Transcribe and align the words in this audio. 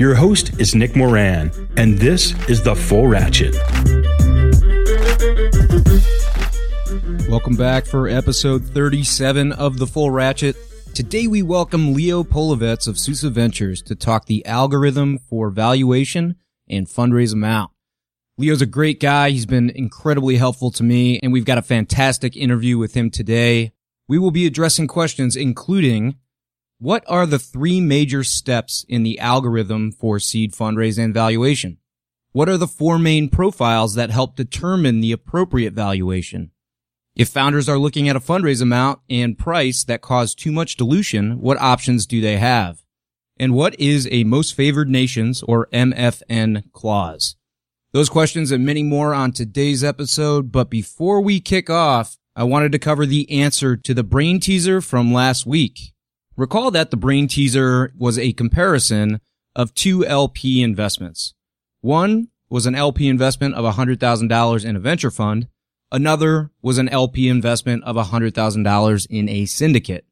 Your 0.00 0.14
host 0.14 0.58
is 0.58 0.74
Nick 0.74 0.96
Moran, 0.96 1.52
and 1.76 1.98
this 1.98 2.32
is 2.48 2.62
The 2.62 2.74
Full 2.74 3.06
Ratchet. 3.06 3.54
Welcome 7.28 7.54
back 7.54 7.84
for 7.84 8.08
episode 8.08 8.64
37 8.64 9.52
of 9.52 9.76
The 9.76 9.86
Full 9.86 10.10
Ratchet. 10.10 10.56
Today 10.94 11.26
we 11.26 11.42
welcome 11.42 11.92
Leo 11.92 12.24
Polovets 12.24 12.88
of 12.88 12.98
Susa 12.98 13.28
Ventures 13.28 13.82
to 13.82 13.94
talk 13.94 14.24
the 14.24 14.46
algorithm 14.46 15.18
for 15.18 15.50
valuation 15.50 16.36
and 16.66 16.86
fundraise 16.86 17.34
amount. 17.34 17.70
Leo's 18.38 18.62
a 18.62 18.66
great 18.66 19.00
guy. 19.00 19.28
He's 19.28 19.44
been 19.44 19.68
incredibly 19.68 20.38
helpful 20.38 20.70
to 20.70 20.82
me, 20.82 21.20
and 21.22 21.30
we've 21.30 21.44
got 21.44 21.58
a 21.58 21.62
fantastic 21.62 22.38
interview 22.38 22.78
with 22.78 22.94
him 22.94 23.10
today. 23.10 23.72
We 24.08 24.18
will 24.18 24.30
be 24.30 24.46
addressing 24.46 24.86
questions 24.86 25.36
including 25.36 26.16
what 26.80 27.04
are 27.06 27.26
the 27.26 27.38
three 27.38 27.78
major 27.78 28.24
steps 28.24 28.86
in 28.88 29.02
the 29.02 29.18
algorithm 29.18 29.92
for 29.92 30.18
seed 30.18 30.52
fundraising 30.52 31.04
and 31.04 31.14
valuation? 31.14 31.76
What 32.32 32.48
are 32.48 32.56
the 32.56 32.66
four 32.66 32.98
main 32.98 33.28
profiles 33.28 33.94
that 33.96 34.08
help 34.08 34.34
determine 34.34 35.00
the 35.00 35.12
appropriate 35.12 35.74
valuation? 35.74 36.52
If 37.14 37.28
founders 37.28 37.68
are 37.68 37.78
looking 37.78 38.08
at 38.08 38.16
a 38.16 38.20
fundraise 38.20 38.62
amount 38.62 39.00
and 39.10 39.36
price 39.36 39.84
that 39.84 40.00
cause 40.00 40.34
too 40.34 40.50
much 40.50 40.76
dilution, 40.76 41.40
what 41.40 41.60
options 41.60 42.06
do 42.06 42.22
they 42.22 42.38
have? 42.38 42.82
And 43.38 43.52
what 43.52 43.78
is 43.78 44.08
a 44.10 44.24
most 44.24 44.54
favored 44.54 44.88
nations 44.88 45.42
or 45.42 45.68
MFN 45.74 46.72
clause? 46.72 47.36
Those 47.92 48.08
questions 48.08 48.50
and 48.52 48.64
many 48.64 48.82
more 48.82 49.12
on 49.12 49.32
today's 49.32 49.84
episode. 49.84 50.50
But 50.50 50.70
before 50.70 51.20
we 51.20 51.40
kick 51.40 51.68
off, 51.68 52.16
I 52.34 52.44
wanted 52.44 52.72
to 52.72 52.78
cover 52.78 53.04
the 53.04 53.30
answer 53.30 53.76
to 53.76 53.92
the 53.92 54.04
brain 54.04 54.40
teaser 54.40 54.80
from 54.80 55.12
last 55.12 55.44
week. 55.44 55.92
Recall 56.40 56.70
that 56.70 56.90
the 56.90 56.96
brain 56.96 57.28
teaser 57.28 57.92
was 57.98 58.18
a 58.18 58.32
comparison 58.32 59.20
of 59.54 59.74
two 59.74 60.06
LP 60.06 60.62
investments. 60.62 61.34
One 61.82 62.28
was 62.48 62.64
an 62.64 62.74
LP 62.74 63.08
investment 63.08 63.56
of 63.56 63.74
$100,000 63.74 64.64
in 64.64 64.74
a 64.74 64.80
venture 64.80 65.10
fund. 65.10 65.48
Another 65.92 66.50
was 66.62 66.78
an 66.78 66.88
LP 66.88 67.28
investment 67.28 67.84
of 67.84 67.96
$100,000 67.96 69.06
in 69.10 69.28
a 69.28 69.44
syndicate. 69.44 70.06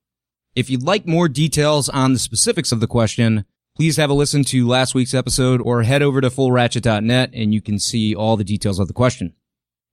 If 0.55 0.69
you'd 0.69 0.83
like 0.83 1.07
more 1.07 1.31
details 1.31 1.89
on 1.89 2.13
the 2.13 2.19
specifics 2.19 2.73
of 2.73 2.81
the 2.81 2.87
question, 2.87 3.47
please 3.75 3.97
have 3.97 4.11
a 4.11 4.13
listen 4.13 4.45
to 4.45 4.69
last 4.69 4.95
week's 4.95 5.15
episode 5.15 5.63
or 5.63 5.83
head 5.85 6.03
over 6.03 6.21
to 6.21 6.29
fullratchet.net 6.29 7.31
and 7.33 7.55
you 7.55 7.63
can 7.63 7.79
see 7.79 8.15
all 8.15 8.37
the 8.37 8.45
details 8.45 8.79
of 8.79 8.87
the 8.87 8.93
question. 8.93 9.33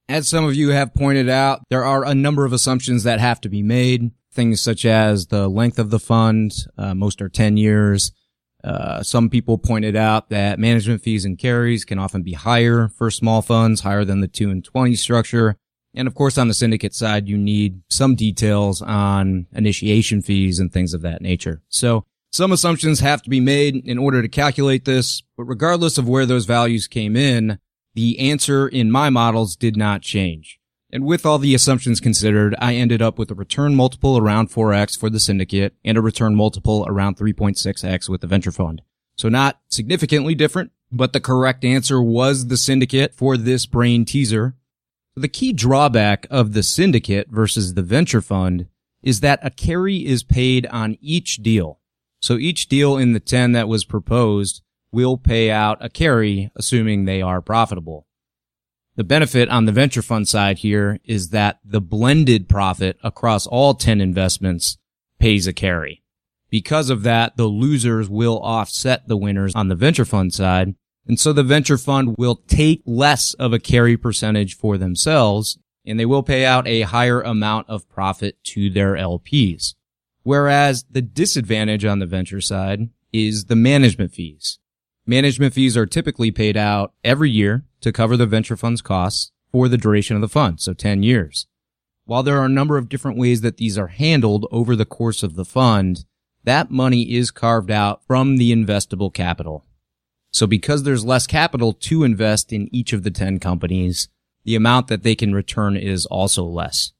As 0.06 0.28
some 0.28 0.44
of 0.44 0.54
you 0.54 0.68
have 0.68 0.92
pointed 0.92 1.30
out, 1.30 1.62
there 1.70 1.86
are 1.86 2.04
a 2.04 2.14
number 2.14 2.44
of 2.44 2.52
assumptions 2.52 3.04
that 3.04 3.20
have 3.20 3.40
to 3.40 3.48
be 3.48 3.62
made 3.62 4.10
things 4.36 4.60
such 4.60 4.84
as 4.84 5.26
the 5.26 5.48
length 5.48 5.78
of 5.78 5.90
the 5.90 5.98
fund. 5.98 6.52
Uh, 6.78 6.94
most 6.94 7.20
are 7.20 7.28
10 7.28 7.56
years. 7.56 8.12
Uh, 8.62 9.02
some 9.02 9.28
people 9.28 9.58
pointed 9.58 9.96
out 9.96 10.30
that 10.30 10.58
management 10.58 11.02
fees 11.02 11.24
and 11.24 11.38
carries 11.38 11.84
can 11.84 11.98
often 11.98 12.22
be 12.22 12.32
higher 12.32 12.88
for 12.88 13.10
small 13.10 13.42
funds, 13.42 13.80
higher 13.80 14.04
than 14.04 14.20
the 14.20 14.28
2 14.28 14.50
and 14.50 14.64
20 14.64 14.94
structure. 14.94 15.56
And 15.94 16.06
of 16.06 16.14
course, 16.14 16.36
on 16.36 16.48
the 16.48 16.54
syndicate 16.54 16.94
side, 16.94 17.28
you 17.28 17.38
need 17.38 17.80
some 17.88 18.14
details 18.14 18.82
on 18.82 19.46
initiation 19.52 20.20
fees 20.20 20.58
and 20.58 20.72
things 20.72 20.94
of 20.94 21.02
that 21.02 21.22
nature. 21.22 21.62
So 21.68 22.04
some 22.32 22.52
assumptions 22.52 23.00
have 23.00 23.22
to 23.22 23.30
be 23.30 23.40
made 23.40 23.76
in 23.86 23.98
order 23.98 24.20
to 24.20 24.28
calculate 24.28 24.84
this, 24.84 25.22
but 25.36 25.44
regardless 25.44 25.96
of 25.96 26.08
where 26.08 26.26
those 26.26 26.44
values 26.44 26.86
came 26.86 27.16
in, 27.16 27.58
the 27.94 28.18
answer 28.18 28.68
in 28.68 28.90
my 28.90 29.08
models 29.08 29.56
did 29.56 29.76
not 29.76 30.02
change. 30.02 30.60
And 30.90 31.04
with 31.04 31.26
all 31.26 31.38
the 31.38 31.54
assumptions 31.54 32.00
considered, 32.00 32.54
I 32.58 32.74
ended 32.74 33.02
up 33.02 33.18
with 33.18 33.30
a 33.30 33.34
return 33.34 33.74
multiple 33.74 34.16
around 34.16 34.50
4x 34.50 34.98
for 34.98 35.10
the 35.10 35.18
syndicate 35.18 35.74
and 35.84 35.98
a 35.98 36.02
return 36.02 36.36
multiple 36.36 36.84
around 36.88 37.16
3.6x 37.16 38.08
with 38.08 38.20
the 38.20 38.26
venture 38.26 38.52
fund. 38.52 38.82
So 39.16 39.28
not 39.28 39.60
significantly 39.68 40.34
different, 40.34 40.70
but 40.92 41.12
the 41.12 41.20
correct 41.20 41.64
answer 41.64 42.00
was 42.00 42.46
the 42.46 42.56
syndicate 42.56 43.14
for 43.14 43.36
this 43.36 43.66
brain 43.66 44.04
teaser. 44.04 44.54
The 45.16 45.28
key 45.28 45.52
drawback 45.52 46.26
of 46.30 46.52
the 46.52 46.62
syndicate 46.62 47.28
versus 47.30 47.74
the 47.74 47.82
venture 47.82 48.20
fund 48.20 48.68
is 49.02 49.20
that 49.20 49.40
a 49.42 49.50
carry 49.50 50.06
is 50.06 50.22
paid 50.22 50.66
on 50.66 50.98
each 51.00 51.38
deal. 51.38 51.80
So 52.20 52.36
each 52.38 52.68
deal 52.68 52.96
in 52.96 53.12
the 53.12 53.20
10 53.20 53.52
that 53.52 53.68
was 53.68 53.84
proposed 53.84 54.62
will 54.92 55.16
pay 55.16 55.50
out 55.50 55.84
a 55.84 55.88
carry, 55.88 56.50
assuming 56.56 57.04
they 57.04 57.22
are 57.22 57.40
profitable. 57.40 58.05
The 58.96 59.04
benefit 59.04 59.50
on 59.50 59.66
the 59.66 59.72
venture 59.72 60.00
fund 60.00 60.26
side 60.26 60.58
here 60.58 60.98
is 61.04 61.28
that 61.28 61.58
the 61.62 61.82
blended 61.82 62.48
profit 62.48 62.98
across 63.02 63.46
all 63.46 63.74
10 63.74 64.00
investments 64.00 64.78
pays 65.18 65.46
a 65.46 65.52
carry. 65.52 66.02
Because 66.48 66.88
of 66.88 67.02
that, 67.02 67.36
the 67.36 67.44
losers 67.44 68.08
will 68.08 68.40
offset 68.40 69.06
the 69.06 69.16
winners 69.16 69.54
on 69.54 69.68
the 69.68 69.74
venture 69.74 70.06
fund 70.06 70.32
side. 70.32 70.74
And 71.06 71.20
so 71.20 71.34
the 71.34 71.42
venture 71.42 71.76
fund 71.76 72.16
will 72.16 72.36
take 72.48 72.82
less 72.86 73.34
of 73.34 73.52
a 73.52 73.58
carry 73.58 73.98
percentage 73.98 74.56
for 74.56 74.78
themselves 74.78 75.58
and 75.84 76.00
they 76.00 76.06
will 76.06 76.22
pay 76.22 76.44
out 76.44 76.66
a 76.66 76.80
higher 76.82 77.20
amount 77.20 77.68
of 77.68 77.88
profit 77.90 78.42
to 78.44 78.70
their 78.70 78.94
LPs. 78.94 79.74
Whereas 80.22 80.84
the 80.90 81.02
disadvantage 81.02 81.84
on 81.84 81.98
the 81.98 82.06
venture 82.06 82.40
side 82.40 82.88
is 83.12 83.44
the 83.44 83.56
management 83.56 84.12
fees. 84.12 84.58
Management 85.06 85.54
fees 85.54 85.76
are 85.76 85.86
typically 85.86 86.32
paid 86.32 86.56
out 86.56 86.92
every 87.04 87.30
year 87.30 87.64
to 87.86 87.92
cover 87.92 88.16
the 88.16 88.26
venture 88.26 88.56
fund's 88.56 88.82
costs 88.82 89.30
for 89.52 89.68
the 89.68 89.78
duration 89.78 90.16
of 90.16 90.20
the 90.20 90.28
fund, 90.28 90.60
so 90.60 90.72
10 90.72 91.04
years. 91.04 91.46
While 92.04 92.24
there 92.24 92.36
are 92.38 92.46
a 92.46 92.48
number 92.48 92.78
of 92.78 92.88
different 92.88 93.16
ways 93.16 93.42
that 93.42 93.58
these 93.58 93.78
are 93.78 93.86
handled 93.86 94.44
over 94.50 94.74
the 94.74 94.84
course 94.84 95.22
of 95.22 95.36
the 95.36 95.44
fund, 95.44 96.04
that 96.42 96.68
money 96.68 97.14
is 97.14 97.30
carved 97.30 97.70
out 97.70 98.02
from 98.04 98.38
the 98.38 98.52
investable 98.52 99.14
capital. 99.14 99.64
So 100.32 100.48
because 100.48 100.82
there's 100.82 101.04
less 101.04 101.28
capital 101.28 101.72
to 101.72 102.02
invest 102.02 102.52
in 102.52 102.68
each 102.74 102.92
of 102.92 103.04
the 103.04 103.10
10 103.12 103.38
companies, 103.38 104.08
the 104.42 104.56
amount 104.56 104.88
that 104.88 105.04
they 105.04 105.14
can 105.14 105.32
return 105.32 105.76
is 105.76 106.06
also 106.06 106.42
less. 106.42 106.92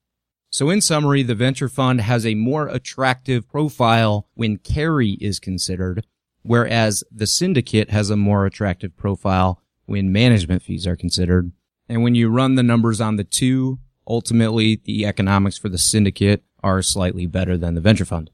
So 0.51 0.71
in 0.71 0.81
summary, 0.81 1.25
the 1.25 1.35
venture 1.35 1.69
fund 1.69 2.01
has 2.01 2.25
a 2.25 2.37
more 2.37 2.69
attractive 2.69 3.49
profile 3.49 4.29
when 4.35 4.59
carry 4.59 5.15
is 5.15 5.41
considered 5.41 6.07
whereas 6.47 7.03
the 7.11 7.27
syndicate 7.27 7.91
has 7.91 8.09
a 8.09 8.17
more 8.17 8.47
attractive 8.47 8.97
profile 8.97 9.61
when 9.87 10.13
management 10.13 10.63
fees 10.63 10.87
are 10.87 10.97
considered. 10.97 11.53
And 11.89 12.03
when 12.03 12.15
you 12.15 12.29
run 12.29 12.55
the 12.55 12.63
numbers 12.63 13.01
on 13.01 13.17
the 13.17 13.25
two, 13.25 13.79
ultimately 14.07 14.81
the 14.85 15.07
economics 15.07 15.59
for 15.59 15.69
the 15.69 15.79
syndicate 15.79 16.43
are 16.63 16.83
slightly 16.83 17.27
better 17.27 17.57
than 17.57 17.75
the 17.75 17.81
venture 17.81 18.05
fund. 18.05 18.31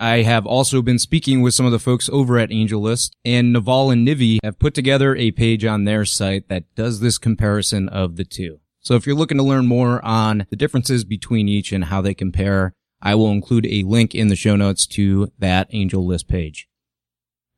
I 0.00 0.22
have 0.22 0.46
also 0.46 0.80
been 0.80 1.00
speaking 1.00 1.42
with 1.42 1.54
some 1.54 1.66
of 1.66 1.72
the 1.72 1.80
folks 1.80 2.08
over 2.10 2.38
at 2.38 2.50
AngelList 2.50 3.10
and 3.24 3.52
Naval 3.52 3.90
and 3.90 4.06
Nivi 4.06 4.38
have 4.44 4.60
put 4.60 4.72
together 4.72 5.16
a 5.16 5.32
page 5.32 5.64
on 5.64 5.84
their 5.84 6.04
site 6.04 6.48
that 6.48 6.72
does 6.76 7.00
this 7.00 7.18
comparison 7.18 7.88
of 7.88 8.14
the 8.14 8.24
two. 8.24 8.60
So 8.80 8.94
if 8.94 9.06
you're 9.06 9.16
looking 9.16 9.38
to 9.38 9.44
learn 9.44 9.66
more 9.66 10.04
on 10.04 10.46
the 10.50 10.56
differences 10.56 11.04
between 11.04 11.48
each 11.48 11.72
and 11.72 11.86
how 11.86 12.00
they 12.00 12.14
compare, 12.14 12.74
I 13.02 13.16
will 13.16 13.30
include 13.30 13.66
a 13.66 13.82
link 13.82 14.14
in 14.14 14.28
the 14.28 14.36
show 14.36 14.54
notes 14.54 14.86
to 14.88 15.32
that 15.38 15.70
AngelList 15.72 16.28
page. 16.28 16.67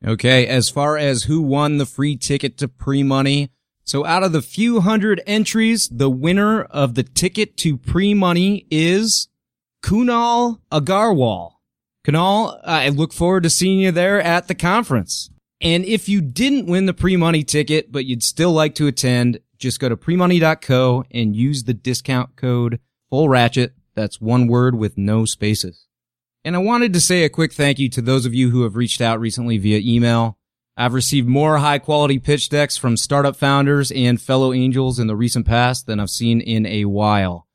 Okay, 0.06 0.46
as 0.46 0.70
far 0.70 0.96
as 0.96 1.24
who 1.24 1.42
won 1.42 1.76
the 1.76 1.86
free 1.86 2.16
ticket 2.16 2.56
to 2.58 2.68
pre-money, 2.68 3.50
so 3.84 4.06
out 4.06 4.22
of 4.22 4.32
the 4.32 4.40
few 4.40 4.80
hundred 4.80 5.20
entries, 5.26 5.88
the 5.88 6.08
winner 6.08 6.62
of 6.62 6.94
the 6.94 7.02
ticket 7.02 7.56
to 7.58 7.76
pre-money 7.76 8.66
is 8.70 9.28
Kunal 9.82 10.60
Agarwal. 10.72 11.52
Kunal, 12.06 12.60
I 12.64 12.88
look 12.88 13.12
forward 13.12 13.42
to 13.42 13.50
seeing 13.50 13.80
you 13.80 13.90
there 13.90 14.20
at 14.22 14.48
the 14.48 14.54
conference. 14.54 15.30
And 15.60 15.84
if 15.84 16.08
you 16.08 16.22
didn't 16.22 16.66
win 16.66 16.86
the 16.86 16.94
pre-money 16.94 17.44
ticket, 17.44 17.92
but 17.92 18.06
you'd 18.06 18.22
still 18.22 18.52
like 18.52 18.74
to 18.76 18.86
attend, 18.86 19.40
just 19.58 19.80
go 19.80 19.90
to 19.90 19.96
premoney.co 19.96 21.04
and 21.10 21.36
use 21.36 21.64
the 21.64 21.74
discount 21.74 22.36
code 22.36 22.80
full 23.10 23.28
ratchet. 23.28 23.74
That's 23.94 24.20
one 24.20 24.46
word 24.46 24.76
with 24.76 24.96
no 24.96 25.26
spaces. 25.26 25.86
And 26.44 26.56
I 26.56 26.60
wanted 26.60 26.92
to 26.94 27.00
say 27.00 27.24
a 27.24 27.28
quick 27.28 27.52
thank 27.52 27.78
you 27.78 27.90
to 27.90 28.00
those 28.00 28.24
of 28.24 28.34
you 28.34 28.50
who 28.50 28.62
have 28.62 28.76
reached 28.76 29.00
out 29.00 29.20
recently 29.20 29.58
via 29.58 29.80
email. 29.84 30.38
I've 30.76 30.94
received 30.94 31.28
more 31.28 31.58
high 31.58 31.78
quality 31.78 32.18
pitch 32.18 32.48
decks 32.48 32.78
from 32.78 32.96
startup 32.96 33.36
founders 33.36 33.90
and 33.90 34.18
fellow 34.18 34.54
angels 34.54 34.98
in 34.98 35.06
the 35.06 35.16
recent 35.16 35.46
past 35.46 35.86
than 35.86 36.00
I've 36.00 36.08
seen 36.08 36.40
in 36.40 36.64
a 36.64 36.86
while. 36.86 37.46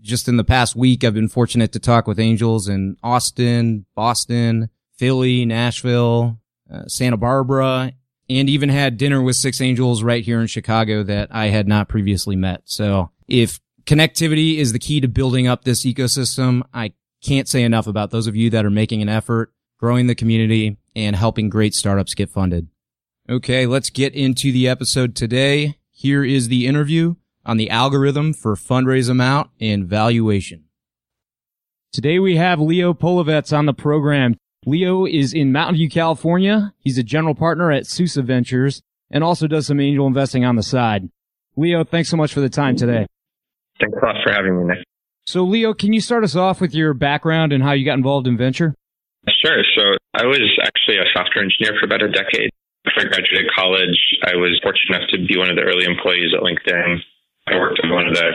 Just 0.00 0.28
in 0.28 0.38
the 0.38 0.44
past 0.44 0.74
week, 0.74 1.04
I've 1.04 1.12
been 1.12 1.28
fortunate 1.28 1.72
to 1.72 1.78
talk 1.78 2.06
with 2.06 2.18
angels 2.18 2.68
in 2.68 2.96
Austin, 3.02 3.84
Boston, 3.94 4.70
Philly, 4.96 5.44
Nashville, 5.44 6.38
uh, 6.72 6.86
Santa 6.86 7.18
Barbara, 7.18 7.92
and 8.30 8.48
even 8.48 8.70
had 8.70 8.96
dinner 8.96 9.20
with 9.20 9.36
six 9.36 9.60
angels 9.60 10.02
right 10.02 10.24
here 10.24 10.40
in 10.40 10.46
Chicago 10.46 11.02
that 11.02 11.28
I 11.30 11.48
had 11.48 11.68
not 11.68 11.88
previously 11.88 12.36
met. 12.36 12.62
So 12.64 13.10
if 13.28 13.60
connectivity 13.84 14.56
is 14.56 14.72
the 14.72 14.78
key 14.78 15.00
to 15.00 15.08
building 15.08 15.46
up 15.46 15.64
this 15.64 15.84
ecosystem, 15.84 16.62
I 16.72 16.92
can't 17.22 17.48
say 17.48 17.62
enough 17.62 17.86
about 17.86 18.10
those 18.10 18.26
of 18.26 18.36
you 18.36 18.50
that 18.50 18.64
are 18.64 18.70
making 18.70 19.02
an 19.02 19.08
effort, 19.08 19.52
growing 19.78 20.06
the 20.06 20.14
community, 20.14 20.78
and 20.94 21.16
helping 21.16 21.48
great 21.48 21.74
startups 21.74 22.14
get 22.14 22.30
funded. 22.30 22.68
Okay, 23.28 23.66
let's 23.66 23.90
get 23.90 24.14
into 24.14 24.52
the 24.52 24.68
episode 24.68 25.14
today. 25.14 25.76
Here 25.90 26.24
is 26.24 26.48
the 26.48 26.66
interview 26.66 27.16
on 27.44 27.56
the 27.56 27.70
algorithm 27.70 28.32
for 28.32 28.54
fundraise 28.54 29.08
amount 29.08 29.50
and 29.60 29.86
valuation. 29.86 30.64
Today 31.92 32.18
we 32.18 32.36
have 32.36 32.60
Leo 32.60 32.94
Polovets 32.94 33.56
on 33.56 33.66
the 33.66 33.72
program. 33.72 34.36
Leo 34.66 35.06
is 35.06 35.32
in 35.32 35.52
Mountain 35.52 35.76
View, 35.76 35.88
California. 35.88 36.72
He's 36.78 36.98
a 36.98 37.02
general 37.02 37.34
partner 37.34 37.72
at 37.72 37.86
Susa 37.86 38.22
Ventures 38.22 38.82
and 39.10 39.24
also 39.24 39.46
does 39.46 39.66
some 39.66 39.80
angel 39.80 40.06
investing 40.06 40.44
on 40.44 40.56
the 40.56 40.62
side. 40.62 41.08
Leo, 41.56 41.82
thanks 41.84 42.08
so 42.08 42.16
much 42.16 42.32
for 42.32 42.40
the 42.40 42.48
time 42.48 42.76
today. 42.76 43.06
Thanks 43.80 43.96
a 44.00 44.06
lot 44.06 44.16
for 44.24 44.32
having 44.32 44.58
me, 44.58 44.74
Nick. 44.74 44.84
So, 45.26 45.44
Leo, 45.44 45.74
can 45.74 45.92
you 45.92 46.00
start 46.00 46.24
us 46.24 46.34
off 46.34 46.60
with 46.60 46.74
your 46.74 46.94
background 46.94 47.52
and 47.52 47.62
how 47.62 47.72
you 47.72 47.84
got 47.84 47.98
involved 47.98 48.26
in 48.26 48.36
venture? 48.36 48.74
Sure. 49.44 49.62
So, 49.76 49.96
I 50.14 50.26
was 50.26 50.42
actually 50.64 50.98
a 50.98 51.06
software 51.14 51.44
engineer 51.44 51.78
for 51.78 51.86
about 51.86 52.02
a 52.02 52.10
decade. 52.10 52.50
After 52.86 53.00
I 53.00 53.04
graduated 53.04 53.52
college, 53.54 53.98
I 54.24 54.34
was 54.34 54.58
fortunate 54.62 54.96
enough 54.96 55.10
to 55.10 55.18
be 55.26 55.36
one 55.36 55.50
of 55.50 55.56
the 55.56 55.62
early 55.62 55.84
employees 55.84 56.32
at 56.34 56.42
LinkedIn. 56.42 56.98
I 57.46 57.56
worked 57.56 57.80
on 57.84 57.92
one 57.92 58.08
of 58.08 58.14
the 58.14 58.30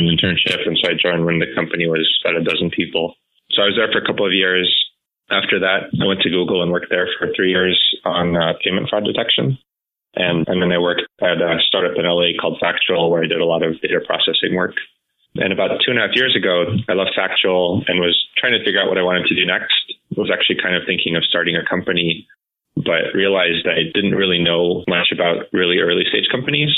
internship, 0.00 0.66
and 0.66 0.78
so 0.80 0.90
I 0.90 0.94
joined 0.96 1.24
when 1.26 1.38
the 1.38 1.52
company 1.54 1.86
was 1.86 2.08
about 2.24 2.40
a 2.40 2.44
dozen 2.44 2.70
people. 2.70 3.14
So 3.52 3.62
I 3.62 3.66
was 3.66 3.76
there 3.76 3.90
for 3.92 4.02
a 4.02 4.06
couple 4.06 4.26
of 4.26 4.32
years, 4.32 4.66
after 5.30 5.58
that, 5.60 5.88
I 5.88 6.06
went 6.06 6.20
to 6.20 6.30
Google 6.30 6.62
and 6.62 6.70
worked 6.70 6.90
there 6.90 7.08
for 7.18 7.28
three 7.34 7.50
years 7.50 7.80
on 8.04 8.36
uh, 8.36 8.52
payment 8.62 8.88
fraud 8.90 9.04
detection. 9.04 9.56
And, 10.14 10.46
and 10.46 10.62
then 10.62 10.70
I 10.70 10.78
worked 10.78 11.02
at 11.20 11.40
a 11.40 11.58
startup 11.66 11.96
in 11.96 12.04
LA 12.04 12.38
called 12.40 12.58
Factual, 12.60 13.10
where 13.10 13.24
I 13.24 13.26
did 13.26 13.40
a 13.40 13.44
lot 13.44 13.62
of 13.62 13.80
data 13.80 14.00
processing 14.06 14.54
work. 14.54 14.74
And 15.36 15.52
about 15.52 15.82
two 15.82 15.90
and 15.90 15.98
a 15.98 16.06
half 16.06 16.14
years 16.14 16.36
ago, 16.36 16.78
I 16.88 16.94
left 16.94 17.18
Factual 17.18 17.82
and 17.88 17.98
was 17.98 18.14
trying 18.38 18.54
to 18.54 18.62
figure 18.62 18.80
out 18.80 18.88
what 18.88 18.98
I 18.98 19.02
wanted 19.02 19.26
to 19.26 19.34
do 19.34 19.44
next. 19.44 19.74
I 20.14 20.20
was 20.20 20.30
actually 20.30 20.62
kind 20.62 20.76
of 20.78 20.86
thinking 20.86 21.16
of 21.16 21.26
starting 21.26 21.56
a 21.56 21.66
company, 21.66 22.26
but 22.76 23.10
realized 23.14 23.66
I 23.66 23.90
didn't 23.90 24.14
really 24.14 24.38
know 24.38 24.84
much 24.86 25.10
about 25.10 25.50
really 25.52 25.78
early 25.82 26.06
stage 26.06 26.30
companies 26.30 26.70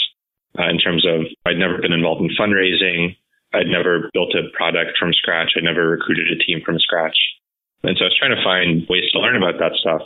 uh, 0.58 0.68
in 0.72 0.78
terms 0.78 1.04
of 1.04 1.28
I'd 1.44 1.60
never 1.60 1.76
been 1.78 1.92
involved 1.92 2.24
in 2.24 2.32
fundraising. 2.32 3.16
I'd 3.52 3.68
never 3.68 4.08
built 4.12 4.32
a 4.32 4.48
product 4.56 4.96
from 4.98 5.12
scratch. 5.12 5.52
I 5.56 5.60
never 5.60 5.92
recruited 5.92 6.32
a 6.32 6.40
team 6.40 6.64
from 6.64 6.80
scratch. 6.80 7.16
And 7.84 7.96
so 7.96 8.04
I 8.04 8.08
was 8.08 8.18
trying 8.18 8.34
to 8.34 8.44
find 8.44 8.88
ways 8.88 9.04
to 9.12 9.20
learn 9.20 9.36
about 9.36 9.60
that 9.60 9.76
stuff. 9.80 10.02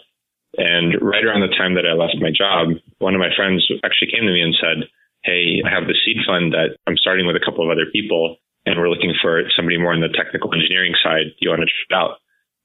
And 0.58 0.98
right 1.00 1.24
around 1.24 1.46
the 1.46 1.54
time 1.54 1.78
that 1.78 1.86
I 1.86 1.94
left 1.94 2.18
my 2.18 2.34
job, 2.34 2.74
one 2.98 3.14
of 3.14 3.22
my 3.22 3.30
friends 3.34 3.62
actually 3.86 4.10
came 4.10 4.26
to 4.26 4.34
me 4.34 4.42
and 4.42 4.58
said, 4.58 4.90
Hey, 5.22 5.60
I 5.60 5.68
have 5.68 5.86
the 5.86 5.98
seed 6.04 6.24
fund 6.24 6.52
that 6.52 6.80
I'm 6.86 6.96
starting 6.96 7.26
with 7.26 7.36
a 7.36 7.44
couple 7.44 7.64
of 7.64 7.70
other 7.70 7.90
people, 7.92 8.36
and 8.64 8.80
we're 8.80 8.88
looking 8.88 9.12
for 9.20 9.44
somebody 9.54 9.76
more 9.76 9.92
on 9.92 10.00
the 10.00 10.08
technical 10.08 10.52
engineering 10.52 10.96
side. 11.02 11.36
Do 11.36 11.40
you 11.44 11.50
want 11.50 11.60
to 11.60 11.68
try 11.68 11.92
it 11.92 12.00
out? 12.00 12.20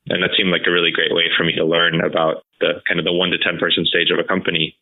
And 0.08 0.22
that 0.24 0.38
seemed 0.38 0.52
like 0.52 0.68
a 0.68 0.72
really 0.72 0.92
great 0.94 1.12
way 1.12 1.28
for 1.36 1.44
me 1.44 1.54
to 1.58 1.66
learn 1.66 2.00
about 2.00 2.46
the 2.62 2.80
kind 2.88 3.00
of 3.00 3.06
the 3.06 3.14
one 3.14 3.32
to 3.32 3.42
10 3.42 3.58
person 3.58 3.86
stage 3.86 4.12
of 4.14 4.20
a 4.20 4.28
company. 4.28 4.78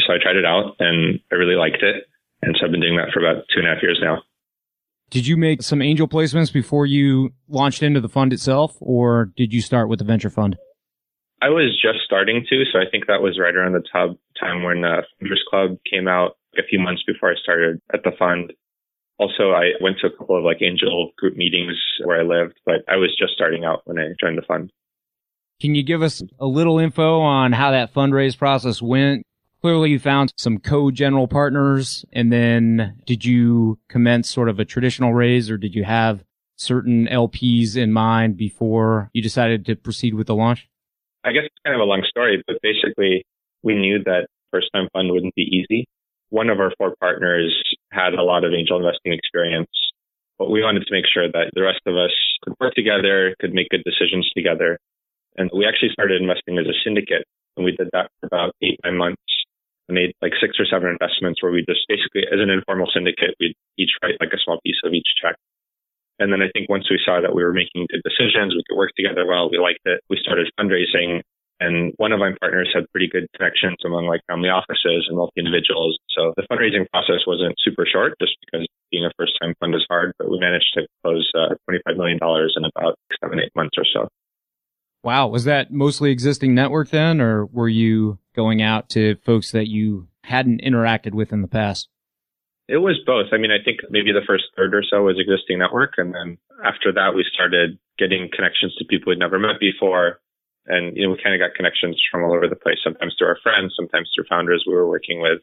So 0.00 0.14
I 0.14 0.22
tried 0.22 0.36
it 0.36 0.46
out 0.48 0.76
and 0.80 1.20
I 1.30 1.36
really 1.36 1.56
liked 1.56 1.82
it. 1.82 2.08
And 2.40 2.56
so 2.58 2.64
I've 2.64 2.72
been 2.72 2.80
doing 2.80 2.96
that 2.96 3.12
for 3.12 3.20
about 3.20 3.44
two 3.52 3.60
and 3.60 3.68
a 3.68 3.74
half 3.74 3.82
years 3.82 4.00
now. 4.02 4.22
Did 5.10 5.26
you 5.26 5.36
make 5.36 5.62
some 5.62 5.82
angel 5.82 6.08
placements 6.08 6.50
before 6.50 6.86
you 6.86 7.34
launched 7.46 7.82
into 7.82 8.00
the 8.00 8.08
fund 8.08 8.32
itself, 8.32 8.78
or 8.80 9.30
did 9.36 9.52
you 9.52 9.60
start 9.60 9.90
with 9.90 9.98
the 9.98 10.06
venture 10.06 10.30
fund? 10.30 10.56
I 11.42 11.50
was 11.50 11.78
just 11.82 11.98
starting 12.06 12.46
to, 12.48 12.64
so 12.72 12.78
I 12.78 12.90
think 12.90 13.08
that 13.08 13.20
was 13.20 13.38
right 13.38 13.54
around 13.54 13.74
the 13.74 14.16
time 14.40 14.62
when 14.62 14.82
uh, 14.84 15.02
Funders 15.20 15.44
Club 15.50 15.76
came 15.90 16.08
out 16.08 16.38
a 16.58 16.62
few 16.68 16.78
months 16.78 17.02
before 17.06 17.30
I 17.30 17.34
started 17.42 17.80
at 17.92 18.02
the 18.04 18.12
fund. 18.18 18.52
Also, 19.18 19.52
I 19.52 19.72
went 19.80 19.98
to 20.00 20.08
a 20.08 20.16
couple 20.16 20.36
of 20.36 20.44
like 20.44 20.62
angel 20.62 21.10
group 21.18 21.36
meetings 21.36 21.76
where 22.04 22.20
I 22.20 22.24
lived, 22.24 22.58
but 22.66 22.82
I 22.88 22.96
was 22.96 23.14
just 23.18 23.34
starting 23.34 23.64
out 23.64 23.82
when 23.84 23.98
I 23.98 24.08
joined 24.20 24.38
the 24.38 24.42
fund. 24.42 24.70
Can 25.60 25.74
you 25.74 25.84
give 25.84 26.02
us 26.02 26.22
a 26.40 26.46
little 26.46 26.78
info 26.78 27.20
on 27.20 27.52
how 27.52 27.70
that 27.70 27.94
fundraise 27.94 28.36
process 28.36 28.82
went? 28.82 29.24
clearly 29.62 29.90
you 29.90 29.98
found 29.98 30.32
some 30.36 30.58
co-general 30.58 31.28
partners 31.28 32.04
and 32.12 32.32
then 32.32 33.00
did 33.06 33.24
you 33.24 33.78
commence 33.88 34.28
sort 34.28 34.48
of 34.48 34.58
a 34.58 34.64
traditional 34.64 35.14
raise 35.14 35.48
or 35.48 35.56
did 35.56 35.74
you 35.74 35.84
have 35.84 36.24
certain 36.56 37.06
LPs 37.06 37.76
in 37.76 37.92
mind 37.92 38.36
before 38.36 39.08
you 39.12 39.22
decided 39.22 39.64
to 39.64 39.76
proceed 39.76 40.14
with 40.14 40.26
the 40.26 40.34
launch? 40.34 40.68
I 41.24 41.32
guess 41.32 41.44
it's 41.44 41.54
kind 41.64 41.76
of 41.76 41.80
a 41.80 41.84
long 41.84 42.04
story, 42.08 42.42
but 42.46 42.56
basically 42.60 43.24
we 43.62 43.74
knew 43.74 44.02
that 44.04 44.26
first 44.50 44.68
time 44.74 44.88
fund 44.92 45.10
wouldn't 45.12 45.34
be 45.36 45.42
easy. 45.42 45.86
One 46.32 46.48
of 46.48 46.60
our 46.60 46.72
four 46.80 46.96
partners 46.96 47.52
had 47.92 48.16
a 48.16 48.24
lot 48.24 48.44
of 48.44 48.56
angel 48.56 48.80
investing 48.80 49.12
experience, 49.12 49.68
but 50.38 50.48
we 50.48 50.64
wanted 50.64 50.88
to 50.88 50.92
make 50.96 51.04
sure 51.04 51.28
that 51.28 51.52
the 51.52 51.60
rest 51.60 51.84
of 51.84 51.94
us 51.94 52.16
could 52.40 52.56
work 52.56 52.72
together, 52.72 53.36
could 53.38 53.52
make 53.52 53.68
good 53.68 53.84
decisions 53.84 54.24
together. 54.32 54.80
And 55.36 55.52
we 55.52 55.68
actually 55.68 55.92
started 55.92 56.20
investing 56.20 56.56
as 56.56 56.64
a 56.64 56.76
syndicate 56.84 57.28
and 57.56 57.64
we 57.64 57.76
did 57.76 57.92
that 57.92 58.08
for 58.20 58.26
about 58.26 58.56
eight, 58.62 58.80
nine 58.82 58.96
months 58.96 59.20
made 59.92 60.16
like 60.24 60.32
six 60.40 60.56
or 60.56 60.64
seven 60.64 60.88
investments 60.88 61.44
where 61.44 61.52
we 61.52 61.60
just 61.68 61.84
basically, 61.84 62.24
as 62.32 62.40
an 62.40 62.48
informal 62.48 62.88
syndicate, 62.88 63.36
we'd 63.38 63.52
each 63.76 63.92
write 64.00 64.16
like 64.24 64.32
a 64.32 64.40
small 64.40 64.58
piece 64.64 64.80
of 64.84 64.96
each 64.96 65.06
check. 65.20 65.36
And 66.18 66.32
then 66.32 66.40
I 66.40 66.48
think 66.48 66.72
once 66.72 66.88
we 66.88 67.00
saw 67.04 67.20
that 67.20 67.34
we 67.36 67.44
were 67.44 67.52
making 67.52 67.86
good 67.92 68.00
decisions, 68.00 68.56
we 68.56 68.64
could 68.64 68.80
work 68.80 68.96
together 68.96 69.28
well, 69.28 69.50
we 69.52 69.58
liked 69.58 69.84
it, 69.84 70.00
we 70.08 70.16
started 70.16 70.48
fundraising. 70.58 71.20
And 71.62 71.94
one 71.96 72.10
of 72.10 72.18
my 72.18 72.32
partners 72.40 72.70
had 72.74 72.90
pretty 72.90 73.08
good 73.08 73.28
connections 73.36 73.76
among 73.84 74.06
like 74.06 74.20
family 74.26 74.48
offices 74.48 75.06
and 75.06 75.16
multi 75.16 75.38
individuals. 75.38 75.96
So 76.10 76.34
the 76.36 76.42
fundraising 76.50 76.90
process 76.90 77.22
wasn't 77.24 77.54
super 77.62 77.86
short 77.86 78.18
just 78.20 78.34
because 78.44 78.66
being 78.90 79.04
a 79.04 79.10
first 79.16 79.32
time 79.40 79.54
fund 79.60 79.74
is 79.74 79.86
hard, 79.88 80.12
but 80.18 80.28
we 80.28 80.40
managed 80.40 80.74
to 80.74 80.86
close 81.04 81.30
uh, 81.38 81.54
$25 81.70 81.96
million 81.96 82.18
in 82.20 82.64
about 82.64 82.98
seven, 83.22 83.38
eight 83.38 83.52
months 83.54 83.78
or 83.78 83.84
so. 83.84 84.08
Wow. 85.04 85.28
Was 85.28 85.44
that 85.44 85.72
mostly 85.72 86.10
existing 86.10 86.54
network 86.54 86.90
then, 86.90 87.20
or 87.20 87.46
were 87.46 87.68
you 87.68 88.18
going 88.34 88.60
out 88.60 88.88
to 88.90 89.16
folks 89.24 89.52
that 89.52 89.68
you 89.68 90.08
hadn't 90.24 90.62
interacted 90.62 91.12
with 91.12 91.32
in 91.32 91.42
the 91.42 91.48
past? 91.48 91.88
It 92.68 92.78
was 92.78 92.98
both. 93.06 93.26
I 93.32 93.38
mean, 93.38 93.50
I 93.50 93.62
think 93.62 93.80
maybe 93.90 94.12
the 94.12 94.26
first 94.26 94.44
third 94.56 94.74
or 94.74 94.82
so 94.82 95.02
was 95.02 95.18
existing 95.18 95.58
network. 95.58 95.94
And 95.96 96.14
then 96.14 96.38
after 96.64 96.92
that, 96.92 97.12
we 97.14 97.24
started 97.32 97.78
getting 97.98 98.30
connections 98.34 98.74
to 98.76 98.84
people 98.84 99.10
we'd 99.10 99.18
never 99.18 99.38
met 99.38 99.60
before. 99.60 100.20
And, 100.66 100.96
you 100.96 101.04
know, 101.04 101.12
we 101.12 101.22
kind 101.22 101.34
of 101.34 101.40
got 101.40 101.56
connections 101.56 102.00
from 102.10 102.22
all 102.22 102.34
over 102.34 102.48
the 102.48 102.56
place, 102.56 102.78
sometimes 102.84 103.14
through 103.18 103.28
our 103.28 103.38
friends, 103.42 103.74
sometimes 103.76 104.10
through 104.14 104.24
founders 104.28 104.64
we 104.66 104.74
were 104.74 104.88
working 104.88 105.20
with. 105.20 105.40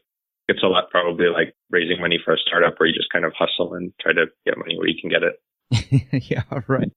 It's 0.48 0.62
a 0.62 0.66
lot 0.66 0.90
probably 0.90 1.26
like 1.26 1.54
raising 1.70 2.00
money 2.00 2.18
for 2.24 2.34
a 2.34 2.38
startup 2.38 2.74
where 2.78 2.88
you 2.88 2.94
just 2.94 3.12
kind 3.12 3.24
of 3.24 3.32
hustle 3.38 3.74
and 3.74 3.92
try 4.00 4.12
to 4.12 4.26
get 4.44 4.58
money 4.58 4.76
where 4.76 4.88
you 4.88 5.00
can 5.00 5.10
get 5.10 5.22
it. 5.22 6.24
yeah, 6.30 6.42
right. 6.66 6.90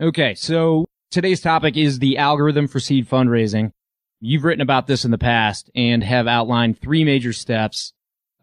Okay. 0.00 0.34
So 0.34 0.86
today's 1.10 1.40
topic 1.40 1.76
is 1.76 1.98
the 1.98 2.18
algorithm 2.18 2.68
for 2.68 2.78
seed 2.78 3.08
fundraising. 3.08 3.72
You've 4.20 4.44
written 4.44 4.60
about 4.60 4.86
this 4.86 5.04
in 5.04 5.10
the 5.10 5.18
past 5.18 5.70
and 5.74 6.04
have 6.04 6.28
outlined 6.28 6.78
three 6.78 7.02
major 7.02 7.32
steps. 7.32 7.92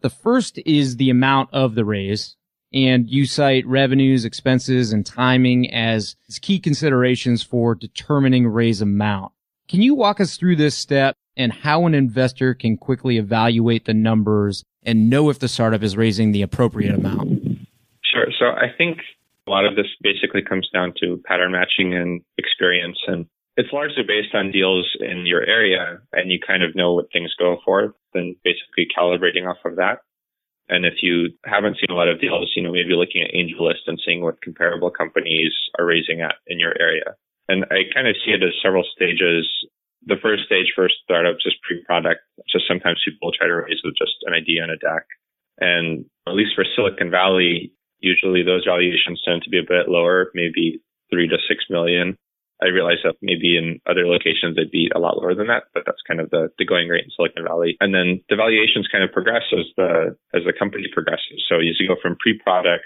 The 0.01 0.09
first 0.09 0.59
is 0.65 0.97
the 0.97 1.09
amount 1.09 1.49
of 1.53 1.75
the 1.75 1.85
raise, 1.85 2.35
and 2.73 3.09
you 3.09 3.25
cite 3.25 3.65
revenues, 3.65 4.25
expenses, 4.25 4.91
and 4.93 5.05
timing 5.05 5.71
as 5.73 6.15
key 6.41 6.59
considerations 6.59 7.41
for 7.41 7.75
determining 7.75 8.47
raise 8.47 8.81
amount. 8.81 9.31
Can 9.67 9.81
you 9.81 9.95
walk 9.95 10.19
us 10.19 10.37
through 10.37 10.55
this 10.55 10.75
step 10.75 11.15
and 11.37 11.53
how 11.53 11.85
an 11.85 11.93
investor 11.93 12.53
can 12.53 12.77
quickly 12.77 13.17
evaluate 13.17 13.85
the 13.85 13.93
numbers 13.93 14.63
and 14.83 15.09
know 15.09 15.29
if 15.29 15.39
the 15.39 15.47
startup 15.47 15.83
is 15.83 15.97
raising 15.97 16.31
the 16.31 16.41
appropriate 16.41 16.95
amount? 16.95 17.29
Sure. 18.03 18.27
So 18.37 18.47
I 18.47 18.67
think 18.77 18.99
a 19.47 19.51
lot 19.51 19.65
of 19.65 19.75
this 19.75 19.87
basically 20.01 20.41
comes 20.41 20.69
down 20.71 20.93
to 21.01 21.21
pattern 21.25 21.51
matching 21.51 21.93
and 21.93 22.21
experience 22.37 22.97
and 23.07 23.25
it's 23.57 23.73
largely 23.73 24.03
based 24.07 24.33
on 24.33 24.51
deals 24.51 24.87
in 25.01 25.25
your 25.25 25.41
area 25.45 25.99
and 26.13 26.31
you 26.31 26.39
kind 26.39 26.63
of 26.63 26.75
know 26.75 26.93
what 26.93 27.11
things 27.11 27.33
go 27.37 27.57
for, 27.65 27.93
then 28.13 28.35
basically 28.43 28.87
calibrating 28.97 29.49
off 29.49 29.57
of 29.65 29.75
that. 29.75 29.99
And 30.69 30.85
if 30.85 31.01
you 31.01 31.29
haven't 31.45 31.77
seen 31.81 31.89
a 31.89 31.97
lot 31.97 32.07
of 32.07 32.21
deals, 32.21 32.53
you 32.55 32.61
know, 32.61 32.71
maybe 32.71 32.93
looking 32.93 33.21
at 33.21 33.33
AngelList 33.33 33.87
and 33.87 33.99
seeing 34.05 34.21
what 34.21 34.41
comparable 34.41 34.91
companies 34.91 35.51
are 35.77 35.85
raising 35.85 36.21
at 36.21 36.35
in 36.47 36.59
your 36.59 36.73
area. 36.79 37.17
And 37.49 37.65
I 37.71 37.89
kind 37.93 38.07
of 38.07 38.15
see 38.23 38.31
it 38.31 38.43
as 38.43 38.53
several 38.61 38.85
stages. 38.95 39.49
The 40.05 40.21
first 40.21 40.45
stage 40.45 40.71
for 40.75 40.87
startups 41.03 41.45
is 41.45 41.55
pre-product. 41.67 42.21
So 42.49 42.59
sometimes 42.67 43.01
people 43.03 43.31
try 43.33 43.47
to 43.47 43.55
raise 43.55 43.81
with 43.83 43.97
just 43.97 44.13
an 44.23 44.33
idea 44.33 44.61
and 44.61 44.71
a 44.71 44.77
deck. 44.77 45.05
And 45.59 46.05
at 46.27 46.35
least 46.35 46.53
for 46.55 46.63
Silicon 46.63 47.09
Valley, 47.09 47.73
usually 47.99 48.43
those 48.43 48.65
valuations 48.65 49.21
tend 49.25 49.41
to 49.43 49.49
be 49.49 49.59
a 49.59 49.67
bit 49.67 49.89
lower, 49.89 50.31
maybe 50.33 50.79
three 51.11 51.27
to 51.27 51.37
six 51.49 51.65
million. 51.69 52.15
I 52.61 52.67
realize 52.67 52.99
that 53.03 53.15
maybe 53.21 53.57
in 53.57 53.79
other 53.87 54.05
locations 54.05 54.55
they'd 54.55 54.71
be 54.71 54.91
a 54.93 54.99
lot 54.99 55.17
lower 55.17 55.33
than 55.33 55.47
that, 55.47 55.71
but 55.73 55.83
that's 55.85 56.03
kind 56.07 56.19
of 56.19 56.29
the, 56.29 56.49
the 56.57 56.65
going 56.65 56.87
rate 56.87 57.05
in 57.05 57.11
Silicon 57.15 57.43
Valley. 57.47 57.77
And 57.79 57.93
then 57.95 58.19
the 58.29 58.35
valuations 58.35 58.87
kind 58.91 59.03
of 59.03 59.11
progress 59.11 59.47
as 59.53 59.65
the 59.77 60.15
as 60.33 60.43
the 60.43 60.53
company 60.53 60.85
progresses. 60.91 61.45
So 61.47 61.55
as 61.57 61.79
you 61.79 61.87
go 61.87 61.95
from 62.01 62.17
pre-product 62.19 62.85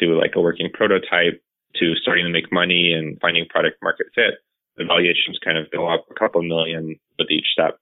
to 0.00 0.16
like 0.18 0.32
a 0.34 0.40
working 0.40 0.70
prototype 0.72 1.42
to 1.76 1.94
starting 2.00 2.24
to 2.24 2.32
make 2.32 2.52
money 2.52 2.92
and 2.92 3.18
finding 3.20 3.46
product 3.48 3.76
market 3.82 4.06
fit, 4.14 4.40
the 4.76 4.84
valuations 4.84 5.38
kind 5.44 5.58
of 5.58 5.70
go 5.70 5.88
up 5.92 6.06
a 6.10 6.14
couple 6.14 6.42
million 6.42 6.96
with 7.18 7.30
each 7.30 7.46
step. 7.52 7.78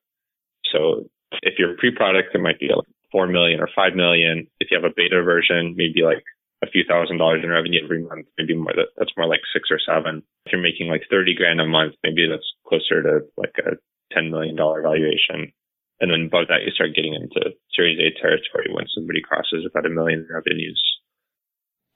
So 0.72 1.06
if 1.42 1.54
you're 1.58 1.76
pre-product, 1.78 2.34
it 2.34 2.40
might 2.40 2.58
be 2.58 2.70
like 2.74 2.86
four 3.12 3.26
million 3.26 3.60
or 3.60 3.68
five 3.74 3.94
million. 3.94 4.46
If 4.58 4.70
you 4.70 4.76
have 4.80 4.88
a 4.88 4.94
beta 4.94 5.22
version, 5.22 5.74
maybe 5.76 6.02
like 6.02 6.24
a 6.62 6.68
few 6.68 6.84
thousand 6.88 7.18
dollars 7.18 7.40
in 7.42 7.50
revenue 7.50 7.80
every 7.82 8.02
month, 8.02 8.26
maybe 8.36 8.54
more 8.54 8.72
that 8.76 8.92
that's 8.96 9.16
more 9.16 9.26
like 9.26 9.40
six 9.52 9.68
or 9.70 9.80
seven. 9.80 10.22
If 10.44 10.52
you're 10.52 10.62
making 10.62 10.88
like 10.88 11.02
30 11.10 11.34
grand 11.34 11.60
a 11.60 11.66
month, 11.66 11.94
maybe 12.04 12.28
that's 12.28 12.46
closer 12.66 13.02
to 13.02 13.20
like 13.36 13.54
a 13.58 13.76
$10 14.14 14.30
million 14.30 14.56
valuation. 14.56 15.52
And 16.00 16.10
then 16.10 16.26
above 16.26 16.48
that, 16.48 16.64
you 16.64 16.72
start 16.72 16.94
getting 16.94 17.14
into 17.14 17.50
series 17.74 17.98
A 17.98 18.20
territory 18.20 18.72
when 18.72 18.86
somebody 18.94 19.20
crosses 19.20 19.66
about 19.68 19.86
a 19.86 19.90
million 19.90 20.26
revenues. 20.30 20.82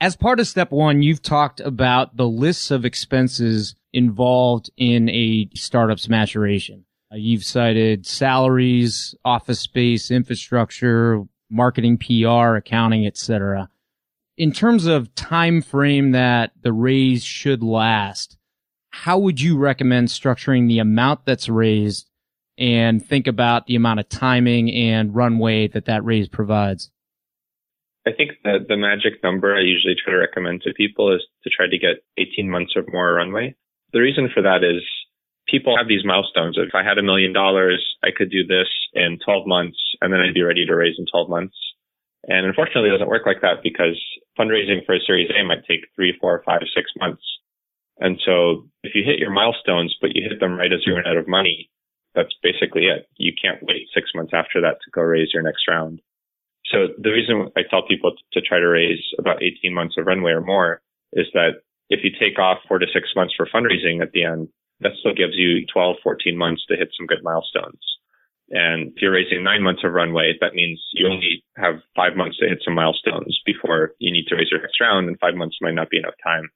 As 0.00 0.16
part 0.16 0.40
of 0.40 0.46
step 0.46 0.70
one, 0.70 1.02
you've 1.02 1.22
talked 1.22 1.60
about 1.60 2.16
the 2.16 2.28
lists 2.28 2.70
of 2.70 2.84
expenses 2.84 3.74
involved 3.92 4.70
in 4.76 5.08
a 5.08 5.48
startup's 5.54 6.08
maturation. 6.08 6.84
Uh, 7.12 7.16
you've 7.16 7.44
cited 7.44 8.06
salaries, 8.06 9.14
office 9.24 9.60
space, 9.60 10.10
infrastructure, 10.10 11.22
marketing, 11.48 11.96
PR, 11.96 12.56
accounting, 12.56 13.06
etc. 13.06 13.70
In 14.36 14.50
terms 14.50 14.86
of 14.86 15.14
time 15.14 15.62
frame 15.62 16.10
that 16.10 16.50
the 16.60 16.72
raise 16.72 17.22
should 17.22 17.62
last, 17.62 18.36
how 18.90 19.16
would 19.18 19.40
you 19.40 19.56
recommend 19.56 20.08
structuring 20.08 20.66
the 20.66 20.80
amount 20.80 21.24
that's 21.24 21.48
raised 21.48 22.10
and 22.58 23.04
think 23.04 23.28
about 23.28 23.66
the 23.66 23.76
amount 23.76 24.00
of 24.00 24.08
timing 24.08 24.72
and 24.72 25.14
runway 25.14 25.68
that 25.68 25.84
that 25.84 26.04
raise 26.04 26.28
provides? 26.28 26.90
I 28.06 28.10
think 28.12 28.32
that 28.42 28.66
the 28.68 28.76
magic 28.76 29.22
number 29.22 29.54
I 29.54 29.60
usually 29.60 29.94
try 29.94 30.12
to 30.12 30.18
recommend 30.18 30.62
to 30.62 30.74
people 30.74 31.14
is 31.14 31.22
to 31.44 31.50
try 31.50 31.66
to 31.68 31.78
get 31.78 32.02
18 32.18 32.50
months 32.50 32.72
or 32.74 32.82
more 32.92 33.14
runway. 33.14 33.54
The 33.92 34.00
reason 34.00 34.28
for 34.34 34.42
that 34.42 34.64
is 34.64 34.82
people 35.46 35.76
have 35.76 35.86
these 35.86 36.04
milestones. 36.04 36.58
If 36.58 36.74
I 36.74 36.82
had 36.82 36.98
a 36.98 37.02
million 37.02 37.32
dollars, 37.32 37.82
I 38.02 38.08
could 38.14 38.30
do 38.30 38.44
this 38.44 38.68
in 38.94 39.18
12 39.24 39.46
months 39.46 39.78
and 40.00 40.12
then 40.12 40.20
I'd 40.20 40.34
be 40.34 40.42
ready 40.42 40.66
to 40.66 40.74
raise 40.74 40.96
in 40.98 41.06
12 41.06 41.28
months. 41.30 41.56
And 42.28 42.46
unfortunately, 42.46 42.88
it 42.88 42.92
doesn't 42.92 43.08
work 43.08 43.26
like 43.26 43.42
that 43.42 43.62
because 43.62 44.00
fundraising 44.38 44.84
for 44.86 44.94
a 44.94 45.00
Series 45.00 45.30
A 45.30 45.44
might 45.44 45.64
take 45.68 45.88
three, 45.94 46.16
four, 46.20 46.42
five, 46.44 46.60
six 46.74 46.90
months. 46.98 47.22
And 47.98 48.20
so 48.24 48.68
if 48.82 48.94
you 48.94 49.04
hit 49.04 49.18
your 49.18 49.30
milestones, 49.30 49.94
but 50.00 50.14
you 50.14 50.26
hit 50.28 50.40
them 50.40 50.56
right 50.58 50.72
as 50.72 50.80
you 50.86 50.94
run 50.94 51.06
out 51.06 51.16
of 51.16 51.28
money, 51.28 51.70
that's 52.14 52.34
basically 52.42 52.86
it. 52.86 53.06
You 53.16 53.32
can't 53.40 53.62
wait 53.62 53.88
six 53.94 54.10
months 54.14 54.32
after 54.34 54.60
that 54.62 54.78
to 54.84 54.90
go 54.92 55.02
raise 55.02 55.32
your 55.32 55.42
next 55.42 55.68
round. 55.68 56.00
So 56.66 56.88
the 56.98 57.10
reason 57.10 57.50
I 57.56 57.62
tell 57.68 57.86
people 57.86 58.14
to 58.32 58.40
try 58.40 58.58
to 58.58 58.66
raise 58.66 59.02
about 59.18 59.42
18 59.42 59.74
months 59.74 59.96
of 59.98 60.06
runway 60.06 60.32
or 60.32 60.40
more 60.40 60.80
is 61.12 61.26
that 61.34 61.62
if 61.90 62.00
you 62.02 62.10
take 62.18 62.38
off 62.38 62.58
four 62.66 62.78
to 62.78 62.86
six 62.92 63.10
months 63.14 63.34
for 63.36 63.46
fundraising 63.46 64.00
at 64.00 64.12
the 64.12 64.24
end, 64.24 64.48
that 64.80 64.92
still 64.98 65.14
gives 65.14 65.34
you 65.36 65.66
12, 65.72 65.96
14 66.02 66.36
months 66.36 66.64
to 66.66 66.76
hit 66.76 66.88
some 66.96 67.06
good 67.06 67.22
milestones. 67.22 67.78
And 68.50 68.92
if 68.92 69.00
you're 69.00 69.12
raising 69.12 69.42
nine 69.42 69.62
months 69.62 69.82
of 69.84 69.92
runway, 69.92 70.34
that 70.40 70.54
means 70.54 70.80
you 70.92 71.08
only 71.08 71.44
have 71.56 71.80
five 71.96 72.16
months 72.16 72.36
to 72.38 72.48
hit 72.48 72.60
some 72.64 72.74
milestones 72.74 73.40
before 73.46 73.92
you 73.98 74.12
need 74.12 74.26
to 74.28 74.36
raise 74.36 74.48
your 74.50 74.60
next 74.60 74.80
round, 74.80 75.08
and 75.08 75.18
five 75.18 75.34
months 75.34 75.56
might 75.62 75.74
not 75.74 75.90
be 75.90 75.98
enough 75.98 76.14
time, 76.22 76.48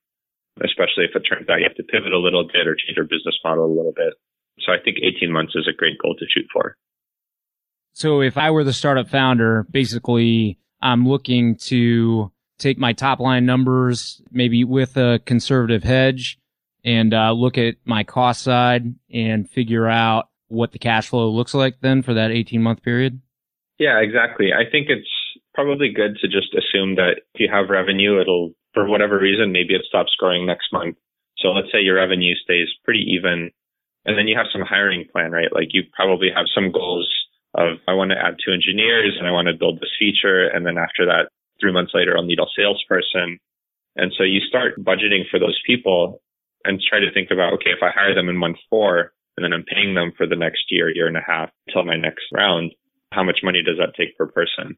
especially 0.63 1.05
if 1.09 1.17
it 1.17 1.25
turns 1.25 1.49
out 1.49 1.59
you 1.59 1.67
have 1.67 1.77
to 1.77 1.83
pivot 1.83 2.13
a 2.13 2.19
little 2.19 2.45
bit 2.45 2.67
or 2.67 2.77
change 2.77 2.97
your 2.97 3.07
business 3.07 3.39
model 3.43 3.65
a 3.65 3.75
little 3.75 3.95
bit. 3.97 4.15
So 4.61 4.73
I 4.73 4.77
think 4.83 4.99
18 5.03 5.33
months 5.33 5.55
is 5.55 5.69
a 5.69 5.77
great 5.77 5.99
goal 5.99 6.15
to 6.19 6.27
shoot 6.29 6.47
for. 6.53 6.77
So 7.93 8.21
if 8.21 8.37
I 8.37 8.51
were 8.51 8.65
the 8.65 8.73
startup 8.73 9.09
founder, 9.09 9.67
basically 9.71 10.59
I'm 10.83 11.09
looking 11.09 11.57
to 11.67 12.31
take 12.59 12.79
my 12.79 12.93
top 12.93 13.19
line 13.21 13.47
numbers, 13.47 14.21
maybe 14.31 14.65
with 14.65 14.97
a 14.97 15.21
conservative 15.25 15.85
hedge 15.85 16.39
and 16.85 17.15
uh, 17.15 17.33
look 17.33 17.59
at 17.59 17.77
my 17.85 18.05
cost 18.05 18.43
side 18.43 18.95
and 19.13 19.49
figure 19.49 19.89
out 19.89 20.29
what 20.49 20.73
the 20.73 20.79
cash 20.79 21.09
flow 21.09 21.29
looks 21.29 21.55
like 21.55 21.81
then 21.81 22.03
for 22.03 22.15
that 22.15 22.31
18 22.31 22.63
month 22.63 22.83
period? 22.83 23.21
Yeah, 23.79 24.01
exactly. 24.01 24.51
I 24.53 24.69
think 24.71 24.89
it's 24.89 25.09
probably 25.55 25.93
good 25.93 26.19
to 26.21 26.29
just 26.29 26.55
assume 26.55 26.97
that 26.97 27.23
if 27.35 27.41
you 27.41 27.49
have 27.53 27.71
revenue, 27.71 28.21
it'll, 28.21 28.53
for 28.75 28.89
whatever 28.89 29.19
reason, 29.19 29.53
maybe 29.53 29.75
it 29.75 29.83
stops 29.89 30.15
growing 30.19 30.47
next 30.47 30.73
month. 30.73 30.97
So 31.39 31.49
let's 31.49 31.71
say 31.73 31.81
your 31.81 31.97
revenue 31.97 32.35
stays 32.35 32.69
pretty 32.85 33.05
even 33.15 33.51
and 34.09 34.17
then 34.17 34.27
you 34.27 34.37
have 34.39 34.49
some 34.51 34.63
hiring 34.63 35.05
plan, 35.13 35.33
right? 35.33 35.53
Like 35.53 35.69
you 35.77 35.83
probably 35.93 36.29
have 36.35 36.47
some 36.55 36.73
goals 36.73 37.07
of, 37.55 37.77
I 37.87 37.93
want 37.93 38.11
to 38.11 38.17
add 38.17 38.41
two 38.41 38.53
engineers 38.53 39.17
and 39.19 39.29
I 39.29 39.33
want 39.33 39.49
to 39.49 39.55
build 39.55 39.81
this 39.81 39.93
feature. 39.99 40.49
And 40.49 40.65
then 40.65 40.79
after 40.79 41.05
that, 41.05 41.29
three 41.61 41.73
months 41.73 41.93
later, 41.93 42.17
I'll 42.17 42.25
need 42.25 42.41
a 42.41 42.49
salesperson. 42.57 43.39
And 43.97 44.13
so 44.17 44.25
you 44.25 44.41
start 44.41 44.81
budgeting 44.81 45.29
for 45.31 45.39
those 45.39 45.61
people 45.67 46.23
and 46.65 46.81
try 46.81 47.01
to 47.01 47.13
think 47.13 47.29
about, 47.31 47.53
okay, 47.55 47.77
if 47.77 47.83
I 47.83 47.91
hire 47.93 48.15
them 48.15 48.31
in 48.31 48.37
month 48.37 48.57
four, 48.71 49.13
and 49.39 49.45
then 49.45 49.53
I'm 49.53 49.63
paying 49.63 49.95
them 49.95 50.13
for 50.17 50.27
the 50.27 50.35
next 50.35 50.65
year, 50.69 50.91
year 50.93 51.07
and 51.07 51.17
a 51.17 51.23
half 51.25 51.51
until 51.69 51.85
my 51.85 51.95
next 51.97 52.25
round, 52.35 52.73
how 53.13 53.23
much 53.23 53.39
money 53.45 53.63
does 53.65 53.79
that 53.79 53.95
take 53.97 54.19
per 54.19 54.27
person? 54.27 54.77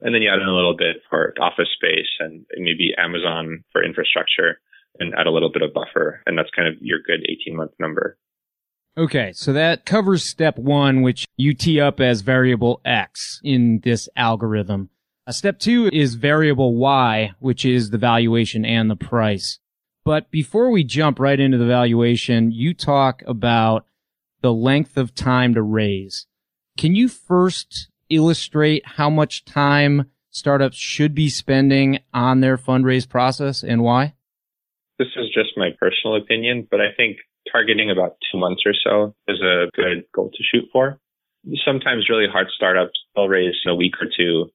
And 0.00 0.12
then 0.12 0.20
you 0.20 0.28
add 0.28 0.42
in 0.42 0.48
a 0.48 0.54
little 0.54 0.76
bit 0.76 0.96
for 1.08 1.32
office 1.40 1.68
space 1.72 2.10
and 2.18 2.44
maybe 2.56 2.92
Amazon 2.98 3.62
for 3.70 3.84
infrastructure 3.84 4.58
and 4.98 5.14
add 5.16 5.28
a 5.28 5.30
little 5.30 5.52
bit 5.52 5.62
of 5.62 5.72
buffer. 5.72 6.24
And 6.26 6.36
that's 6.36 6.50
kind 6.50 6.66
of 6.66 6.74
your 6.80 6.98
good 7.06 7.20
18 7.22 7.56
month 7.56 7.70
number. 7.78 8.18
Okay, 8.98 9.30
so 9.32 9.52
that 9.52 9.86
covers 9.86 10.24
step 10.24 10.58
one, 10.58 11.02
which 11.02 11.24
you 11.36 11.54
tee 11.54 11.80
up 11.80 12.00
as 12.00 12.22
variable 12.22 12.80
X 12.84 13.40
in 13.44 13.78
this 13.84 14.08
algorithm. 14.16 14.90
Uh, 15.24 15.30
step 15.30 15.60
two 15.60 15.88
is 15.92 16.16
variable 16.16 16.74
Y, 16.74 17.32
which 17.38 17.64
is 17.64 17.90
the 17.90 17.98
valuation 17.98 18.64
and 18.64 18.90
the 18.90 18.96
price. 18.96 19.60
But 20.04 20.32
before 20.32 20.70
we 20.70 20.82
jump 20.82 21.20
right 21.20 21.38
into 21.38 21.58
the 21.58 21.66
valuation, 21.66 22.50
you 22.50 22.74
talk 22.74 23.22
about 23.28 23.86
the 24.40 24.52
length 24.52 24.96
of 24.96 25.14
time 25.14 25.54
to 25.54 25.62
raise. 25.62 26.26
Can 26.76 26.94
you 26.94 27.08
first 27.08 27.88
illustrate 28.08 28.84
how 28.86 29.10
much 29.10 29.44
time 29.44 30.10
startups 30.30 30.76
should 30.76 31.14
be 31.14 31.28
spending 31.28 31.98
on 32.12 32.40
their 32.40 32.56
fundraise 32.56 33.08
process 33.08 33.62
and 33.62 33.82
why? 33.82 34.14
This 34.98 35.08
is 35.16 35.30
just 35.32 35.56
my 35.56 35.70
personal 35.78 36.16
opinion, 36.16 36.68
but 36.70 36.80
I 36.80 36.92
think 36.96 37.18
targeting 37.50 37.90
about 37.90 38.16
two 38.30 38.38
months 38.38 38.62
or 38.66 38.74
so 38.74 39.14
is 39.28 39.40
a 39.40 39.68
good 39.74 40.04
goal 40.14 40.30
to 40.30 40.42
shoot 40.42 40.68
for. 40.72 40.98
Sometimes 41.64 42.08
really 42.10 42.26
hard 42.30 42.48
startups, 42.54 42.98
they'll 43.14 43.28
raise 43.28 43.54
in 43.64 43.70
a 43.70 43.74
week 43.74 43.94
or 44.00 44.06
two. 44.14 44.50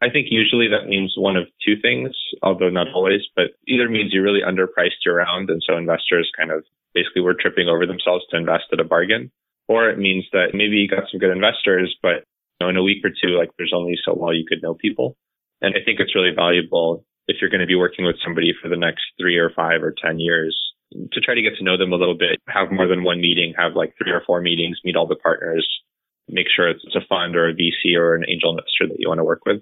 I 0.00 0.08
think 0.08 0.28
usually 0.30 0.68
that 0.68 0.88
means 0.88 1.14
one 1.16 1.36
of 1.36 1.48
two 1.66 1.74
things, 1.82 2.10
although 2.42 2.70
not 2.70 2.86
always, 2.94 3.22
but 3.34 3.46
either 3.66 3.88
means 3.88 4.14
you 4.14 4.22
really 4.22 4.42
underpriced 4.46 5.02
your 5.04 5.16
round. 5.16 5.50
And 5.50 5.60
so 5.66 5.76
investors 5.76 6.30
kind 6.36 6.52
of 6.52 6.64
basically 6.94 7.22
were 7.22 7.34
tripping 7.38 7.68
over 7.68 7.86
themselves 7.86 8.24
to 8.30 8.36
invest 8.36 8.64
at 8.72 8.80
a 8.80 8.84
bargain. 8.84 9.30
Or 9.68 9.90
it 9.90 9.98
means 9.98 10.24
that 10.32 10.54
maybe 10.54 10.76
you 10.76 10.88
got 10.88 11.10
some 11.10 11.20
good 11.20 11.30
investors, 11.30 11.94
but 12.02 12.24
you 12.58 12.66
know, 12.66 12.68
in 12.70 12.76
a 12.76 12.82
week 12.82 13.04
or 13.04 13.10
two, 13.10 13.36
like 13.36 13.50
there's 13.58 13.74
only 13.74 13.96
so 14.04 14.14
well 14.14 14.34
you 14.34 14.46
could 14.48 14.62
know 14.62 14.74
people. 14.74 15.16
And 15.60 15.74
I 15.74 15.84
think 15.84 16.00
it's 16.00 16.14
really 16.14 16.34
valuable 16.34 17.04
if 17.26 17.36
you're 17.40 17.50
going 17.50 17.60
to 17.60 17.66
be 17.66 17.76
working 17.76 18.06
with 18.06 18.16
somebody 18.24 18.54
for 18.60 18.68
the 18.68 18.76
next 18.76 19.02
three 19.20 19.36
or 19.36 19.50
five 19.54 19.82
or 19.82 19.92
10 19.92 20.18
years 20.18 20.56
to 21.12 21.20
try 21.20 21.34
to 21.34 21.42
get 21.42 21.56
to 21.58 21.64
know 21.64 21.76
them 21.76 21.92
a 21.92 21.96
little 21.96 22.16
bit, 22.16 22.40
have 22.48 22.72
more 22.72 22.88
than 22.88 23.04
one 23.04 23.20
meeting, 23.20 23.52
have 23.58 23.76
like 23.76 23.92
three 23.98 24.12
or 24.12 24.22
four 24.26 24.40
meetings, 24.40 24.80
meet 24.84 24.96
all 24.96 25.06
the 25.06 25.16
partners, 25.16 25.68
make 26.28 26.46
sure 26.54 26.68
it's 26.68 26.84
a 26.94 27.04
fund 27.08 27.36
or 27.36 27.48
a 27.48 27.54
VC 27.54 27.96
or 27.96 28.14
an 28.14 28.24
angel 28.28 28.50
investor 28.50 28.88
that 28.88 28.98
you 28.98 29.08
want 29.08 29.18
to 29.18 29.24
work 29.24 29.44
with. 29.44 29.60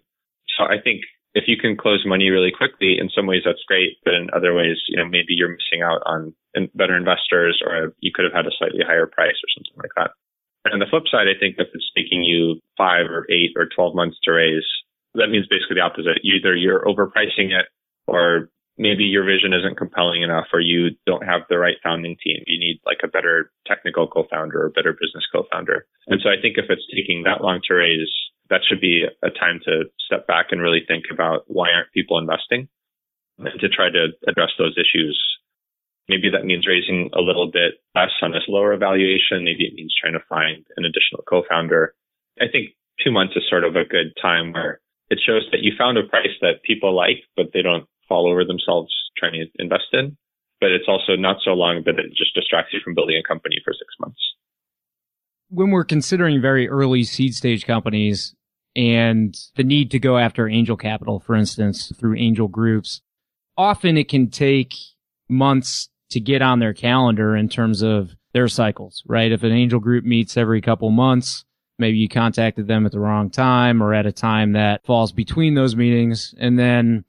So 0.56 0.64
I 0.64 0.80
think 0.83 1.02
if 1.37 1.45
you 1.47 1.61
can 1.61 1.76
close 1.76 2.00
money 2.09 2.33
really 2.33 2.50
quickly, 2.50 2.97
in 2.97 3.12
some 3.12 3.26
ways 3.28 3.45
that's 3.45 3.61
great, 3.69 4.00
but 4.09 4.14
in 4.14 4.33
other 4.33 4.57
ways, 4.57 4.81
you 4.88 4.97
know, 4.97 5.05
maybe 5.05 5.37
you're 5.37 5.52
missing 5.52 5.85
out 5.85 6.00
on 6.09 6.33
better 6.73 6.97
investors 6.97 7.61
or 7.61 7.93
you 8.00 8.11
could 8.11 8.25
have 8.25 8.33
had 8.33 8.49
a 8.49 8.57
slightly 8.57 8.81
higher 8.81 9.07
price 9.07 9.37
or 9.37 9.50
something 9.52 9.76
like 9.76 9.93
that. 10.00 10.16
And 10.64 10.73
on 10.73 10.81
the 10.81 10.88
flip 10.88 11.05
side, 11.12 11.28
I 11.28 11.37
think 11.38 11.61
if 11.61 11.69
it's 11.76 11.93
taking 11.93 12.25
you 12.25 12.64
five 12.81 13.12
or 13.12 13.28
eight 13.28 13.52
or 13.55 13.69
12 13.69 13.95
months 13.95 14.16
to 14.25 14.33
raise, 14.33 14.64
that 15.12 15.28
means 15.28 15.47
basically 15.47 15.76
the 15.76 15.85
opposite. 15.85 16.25
Either 16.25 16.57
you're 16.57 16.88
overpricing 16.88 17.52
it 17.52 17.69
or 18.09 18.49
maybe 18.81 19.05
your 19.05 19.28
vision 19.28 19.52
isn't 19.52 19.76
compelling 19.76 20.23
enough 20.23 20.49
or 20.57 20.61
you 20.61 20.97
don't 21.05 21.25
have 21.25 21.45
the 21.49 21.61
right 21.61 21.76
founding 21.85 22.16
team. 22.16 22.40
You 22.49 22.59
need 22.59 22.81
like 22.88 23.05
a 23.05 23.12
better 23.12 23.52
technical 23.66 24.09
co-founder 24.09 24.57
or 24.57 24.73
better 24.73 24.97
business 24.97 25.28
co-founder. 25.28 25.85
And 26.09 26.21
so 26.25 26.33
I 26.33 26.40
think 26.40 26.57
if 26.57 26.73
it's 26.73 26.88
taking 26.88 27.25
that 27.25 27.45
long 27.45 27.61
to 27.69 27.75
raise, 27.75 28.12
that 28.50 28.62
should 28.67 28.81
be 28.81 29.05
a 29.23 29.31
time 29.31 29.61
to 29.65 29.85
step 29.99 30.26
back 30.26 30.47
and 30.50 30.61
really 30.61 30.83
think 30.87 31.05
about 31.11 31.45
why 31.47 31.71
aren't 31.71 31.93
people 31.93 32.19
investing 32.19 32.69
and 33.38 33.61
to 33.61 33.69
try 33.69 33.91
to 33.91 34.09
address 34.29 34.50
those 34.59 34.76
issues. 34.79 35.21
Maybe 36.09 36.31
that 36.31 36.45
means 36.47 36.67
raising 36.67 37.11
a 37.15 37.21
little 37.21 37.50
bit 37.50 37.83
less 37.95 38.15
on 38.23 38.31
this 38.31 38.47
lower 38.49 38.76
valuation. 38.76 39.45
Maybe 39.45 39.67
it 39.67 39.75
means 39.75 39.95
trying 39.99 40.15
to 40.15 40.25
find 40.29 40.65
an 40.76 40.85
additional 40.85 41.25
co-founder. 41.29 41.95
I 42.41 42.47
think 42.50 42.71
two 43.03 43.11
months 43.11 43.35
is 43.37 43.43
sort 43.50 43.65
of 43.65 43.75
a 43.75 43.85
good 43.85 44.15
time 44.21 44.53
where 44.53 44.81
it 45.11 45.19
shows 45.25 45.47
that 45.50 45.62
you 45.62 45.73
found 45.76 45.99
a 45.99 46.05
price 46.05 46.35
that 46.41 46.62
people 46.62 46.95
like, 46.95 47.25
but 47.37 47.47
they 47.53 47.62
don't 47.62 47.87
fall 48.09 48.31
over 48.31 48.45
themselves 48.45 48.95
trying 49.19 49.33
to 49.33 49.47
invest 49.59 49.91
in. 49.93 50.17
But 50.61 50.71
it's 50.71 50.88
also 50.88 51.17
not 51.17 51.38
so 51.45 51.50
long 51.50 51.83
that 51.85 51.99
it 51.99 52.15
just 52.17 52.35
distracts 52.35 52.73
you 52.73 52.81
from 52.83 52.95
building 52.95 53.19
a 53.19 53.26
company 53.26 53.57
for 53.65 53.75
six 53.75 53.93
months. 54.00 54.21
When 55.49 55.71
we're 55.71 55.85
considering 55.85 56.41
very 56.41 56.69
early 56.69 57.05
seed 57.05 57.35
stage 57.35 57.67
companies 57.67 58.35
and 58.75 59.35
the 59.57 59.65
need 59.65 59.91
to 59.93 59.99
go 59.99 60.19
after 60.19 60.49
angel 60.49 60.76
capital, 60.76 61.21
for 61.21 61.35
instance, 61.35 61.93
through 61.99 62.17
angel 62.17 62.49
groups, 62.49 63.00
often 63.57 63.97
it 63.97 64.09
can 64.09 64.29
take 64.29 64.75
months 65.29 65.88
to 66.11 66.21
get 66.21 66.43
on 66.43 66.59
their 66.59 66.75
calendar 66.75 67.37
in 67.37 67.49
terms 67.49 67.83
of 67.83 68.15
their 68.33 68.49
cycles, 68.49 69.03
right? 69.07 69.33
If 69.33 69.43
an 69.43 69.53
angel 69.53 69.81
group 69.81 70.05
meets 70.05 70.37
every 70.37 70.61
couple 70.61 70.91
months, 70.91 71.45
maybe 71.79 71.97
you 71.97 72.09
contacted 72.09 72.67
them 72.67 72.87
at 72.87 72.93
the 72.93 73.00
wrong 73.00 73.31
time 73.31 73.83
or 73.83 73.95
at 73.95 74.07
a 74.07 74.12
time 74.12 74.53
that 74.53 74.85
falls 74.85 75.12
between 75.12 75.55
those 75.55 75.75
meetings. 75.75 76.35
And 76.38 76.59
then 76.59 77.05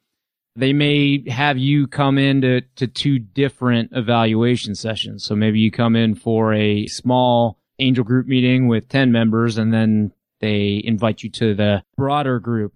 they 0.55 0.73
may 0.73 1.29
have 1.29 1.57
you 1.57 1.87
come 1.87 2.17
into 2.17 2.61
to 2.77 2.87
two 2.87 3.19
different 3.19 3.91
evaluation 3.93 4.73
sessions. 4.73 5.23
So 5.23 5.35
maybe 5.35 5.59
you 5.59 5.69
come 5.69 5.95
in 5.95 6.15
for 6.15 6.53
a 6.53 6.87
small 6.87 7.59
angel 7.79 8.03
group 8.03 8.27
meeting 8.27 8.67
with 8.67 8.89
10 8.89 9.11
members 9.11 9.57
and 9.57 9.73
then 9.73 10.11
they 10.39 10.81
invite 10.83 11.23
you 11.23 11.29
to 11.31 11.53
the 11.53 11.83
broader 11.95 12.39
group. 12.39 12.73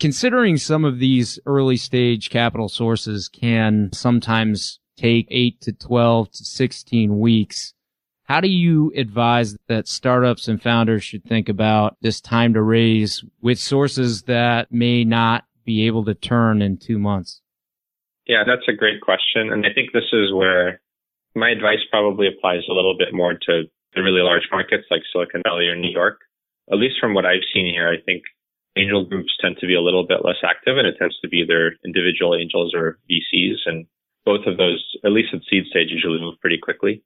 Considering 0.00 0.56
some 0.56 0.84
of 0.84 0.98
these 0.98 1.38
early 1.46 1.76
stage 1.76 2.30
capital 2.30 2.68
sources 2.68 3.28
can 3.28 3.90
sometimes 3.92 4.80
take 4.96 5.26
eight 5.30 5.60
to 5.60 5.72
12 5.72 6.30
to 6.32 6.44
16 6.44 7.18
weeks. 7.18 7.74
How 8.24 8.40
do 8.40 8.48
you 8.48 8.92
advise 8.96 9.56
that 9.68 9.86
startups 9.86 10.48
and 10.48 10.60
founders 10.60 11.04
should 11.04 11.24
think 11.24 11.48
about 11.48 11.96
this 12.00 12.20
time 12.20 12.54
to 12.54 12.62
raise 12.62 13.22
with 13.42 13.58
sources 13.58 14.22
that 14.22 14.72
may 14.72 15.04
not 15.04 15.44
be 15.64 15.86
able 15.86 16.04
to 16.06 16.14
turn 16.14 16.62
in 16.62 16.78
two 16.78 16.98
months? 16.98 17.42
Yeah, 18.26 18.44
that's 18.46 18.66
a 18.68 18.72
great 18.72 19.00
question. 19.02 19.52
And 19.52 19.66
I 19.66 19.72
think 19.74 19.92
this 19.92 20.10
is 20.12 20.32
where 20.32 20.80
my 21.34 21.50
advice 21.50 21.80
probably 21.90 22.26
applies 22.28 22.62
a 22.68 22.72
little 22.72 22.96
bit 22.96 23.12
more 23.12 23.34
to 23.34 23.64
the 23.94 24.02
really 24.02 24.22
large 24.22 24.48
markets 24.50 24.84
like 24.90 25.02
Silicon 25.12 25.42
Valley 25.44 25.66
or 25.66 25.76
New 25.76 25.90
York. 25.90 26.20
At 26.72 26.78
least 26.78 26.96
from 27.00 27.14
what 27.14 27.26
I've 27.26 27.46
seen 27.52 27.66
here, 27.66 27.88
I 27.88 28.02
think 28.04 28.22
angel 28.76 29.04
groups 29.04 29.36
tend 29.40 29.56
to 29.60 29.66
be 29.66 29.74
a 29.74 29.82
little 29.82 30.06
bit 30.06 30.24
less 30.24 30.42
active 30.42 30.78
and 30.78 30.86
it 30.86 30.96
tends 30.98 31.18
to 31.20 31.28
be 31.28 31.38
either 31.38 31.76
individual 31.84 32.34
angels 32.34 32.74
or 32.74 32.98
VCs. 33.10 33.66
And 33.66 33.86
both 34.24 34.46
of 34.46 34.56
those, 34.56 34.82
at 35.04 35.12
least 35.12 35.34
at 35.34 35.40
seed 35.48 35.66
stage, 35.70 35.90
usually 35.90 36.20
move 36.20 36.40
pretty 36.40 36.58
quickly. 36.58 37.02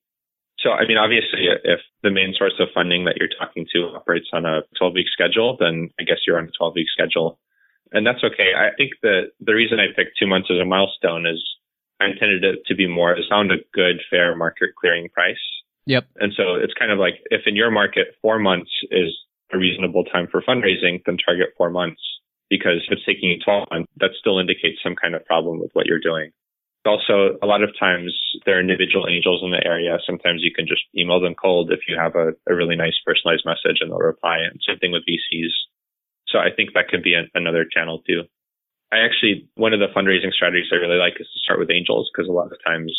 So, 0.60 0.70
I 0.70 0.86
mean, 0.86 0.96
obviously, 0.98 1.46
if 1.62 1.80
the 2.02 2.10
main 2.10 2.34
source 2.36 2.54
of 2.58 2.68
funding 2.74 3.04
that 3.04 3.16
you're 3.16 3.30
talking 3.38 3.66
to 3.72 3.94
operates 3.94 4.28
on 4.32 4.44
a 4.44 4.62
12 4.78 4.94
week 4.94 5.06
schedule, 5.12 5.56
then 5.58 5.90
I 6.00 6.02
guess 6.02 6.18
you're 6.26 6.38
on 6.38 6.48
a 6.48 6.58
12 6.58 6.74
week 6.74 6.88
schedule. 6.92 7.38
And 7.92 8.06
that's 8.06 8.24
okay. 8.24 8.52
I 8.56 8.74
think 8.76 8.92
that 9.02 9.32
the 9.40 9.54
reason 9.54 9.78
I 9.78 9.94
picked 9.94 10.18
two 10.18 10.26
months 10.26 10.48
as 10.50 10.60
a 10.60 10.64
milestone 10.64 11.26
is 11.26 11.42
I 12.00 12.06
intended 12.06 12.44
it 12.44 12.66
to 12.66 12.74
be 12.74 12.86
more, 12.86 13.12
it 13.12 13.24
sound 13.28 13.50
a 13.50 13.62
good, 13.72 14.02
fair 14.10 14.36
market 14.36 14.70
clearing 14.78 15.08
price. 15.08 15.40
Yep. 15.88 16.04
And 16.20 16.32
so 16.36 16.54
it's 16.60 16.76
kind 16.76 16.92
of 16.92 17.00
like 17.00 17.24
if 17.32 17.48
in 17.48 17.56
your 17.56 17.70
market, 17.70 18.12
four 18.20 18.38
months 18.38 18.70
is 18.92 19.08
a 19.52 19.56
reasonable 19.56 20.04
time 20.04 20.28
for 20.30 20.44
fundraising, 20.44 21.00
then 21.06 21.16
target 21.16 21.56
four 21.56 21.70
months. 21.70 22.00
Because 22.50 22.84
if 22.84 22.92
it's 22.92 23.06
taking 23.08 23.30
you 23.30 23.40
12 23.40 23.68
months, 23.72 23.88
that 23.96 24.12
still 24.20 24.38
indicates 24.38 24.84
some 24.84 24.96
kind 24.96 25.14
of 25.14 25.24
problem 25.24 25.60
with 25.60 25.70
what 25.72 25.86
you're 25.86 26.00
doing. 26.00 26.30
Also, 26.84 27.36
a 27.42 27.46
lot 27.48 27.62
of 27.62 27.72
times 27.80 28.12
there 28.44 28.56
are 28.56 28.60
individual 28.60 29.08
angels 29.08 29.40
in 29.42 29.50
the 29.50 29.64
area. 29.64 29.96
Sometimes 30.04 30.44
you 30.44 30.52
can 30.52 30.66
just 30.68 30.84
email 30.96 31.20
them 31.20 31.34
cold 31.34 31.72
if 31.72 31.80
you 31.88 31.96
have 31.96 32.14
a, 32.16 32.32
a 32.48 32.54
really 32.54 32.76
nice 32.76 32.96
personalized 33.04 33.44
message 33.44 33.80
and 33.80 33.90
they'll 33.90 33.98
reply. 33.98 34.38
And 34.44 34.60
same 34.60 34.78
thing 34.78 34.92
with 34.92 35.08
VCs. 35.08 35.52
So 36.28 36.38
I 36.38 36.52
think 36.54 36.72
that 36.72 36.88
could 36.88 37.02
be 37.02 37.14
an, 37.14 37.28
another 37.34 37.64
channel 37.64 38.00
too. 38.06 38.28
I 38.92 39.04
actually, 39.04 39.48
one 39.56 39.72
of 39.72 39.80
the 39.80 39.92
fundraising 39.92 40.32
strategies 40.32 40.68
I 40.72 40.76
really 40.76 41.00
like 41.00 41.16
is 41.20 41.28
to 41.28 41.40
start 41.44 41.58
with 41.58 41.72
angels 41.72 42.08
because 42.12 42.28
a 42.28 42.32
lot 42.32 42.52
of 42.52 42.60
times, 42.64 42.92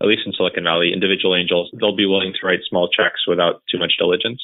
at 0.00 0.08
least 0.08 0.22
in 0.24 0.32
Silicon 0.32 0.64
Valley, 0.64 0.92
individual 0.92 1.36
angels, 1.36 1.70
they'll 1.78 1.96
be 1.96 2.08
willing 2.08 2.32
to 2.32 2.46
write 2.46 2.64
small 2.68 2.88
checks 2.88 3.28
without 3.28 3.62
too 3.70 3.78
much 3.78 3.94
diligence. 3.98 4.40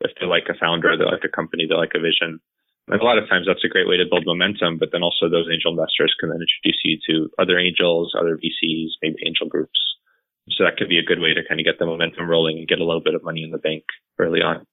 If 0.00 0.12
they 0.20 0.26
like 0.26 0.48
a 0.48 0.58
founder, 0.58 0.96
they 0.96 1.04
like 1.04 1.24
a 1.24 1.32
company, 1.32 1.66
they 1.68 1.74
like 1.74 1.96
a 1.96 2.00
vision. 2.00 2.40
And 2.88 3.00
a 3.00 3.04
lot 3.04 3.18
of 3.18 3.28
times 3.28 3.46
that's 3.46 3.64
a 3.64 3.68
great 3.68 3.88
way 3.88 3.96
to 3.96 4.08
build 4.08 4.26
momentum, 4.26 4.78
but 4.78 4.90
then 4.92 5.02
also 5.02 5.28
those 5.28 5.48
angel 5.50 5.72
investors 5.72 6.14
can 6.18 6.28
then 6.28 6.40
introduce 6.40 6.80
you 6.84 6.98
to 7.08 7.30
other 7.38 7.58
angels, 7.58 8.12
other 8.18 8.36
VCs, 8.36 8.98
maybe 9.00 9.16
angel 9.24 9.48
groups. 9.48 9.78
So 10.50 10.64
that 10.64 10.76
could 10.76 10.88
be 10.88 10.98
a 10.98 11.04
good 11.04 11.20
way 11.20 11.32
to 11.32 11.46
kind 11.46 11.60
of 11.60 11.64
get 11.64 11.78
the 11.78 11.86
momentum 11.86 12.28
rolling 12.28 12.58
and 12.58 12.68
get 12.68 12.80
a 12.80 12.84
little 12.84 13.02
bit 13.02 13.14
of 13.14 13.22
money 13.22 13.44
in 13.44 13.52
the 13.52 13.58
bank 13.58 13.84
early 14.18 14.40
on. 14.40 14.66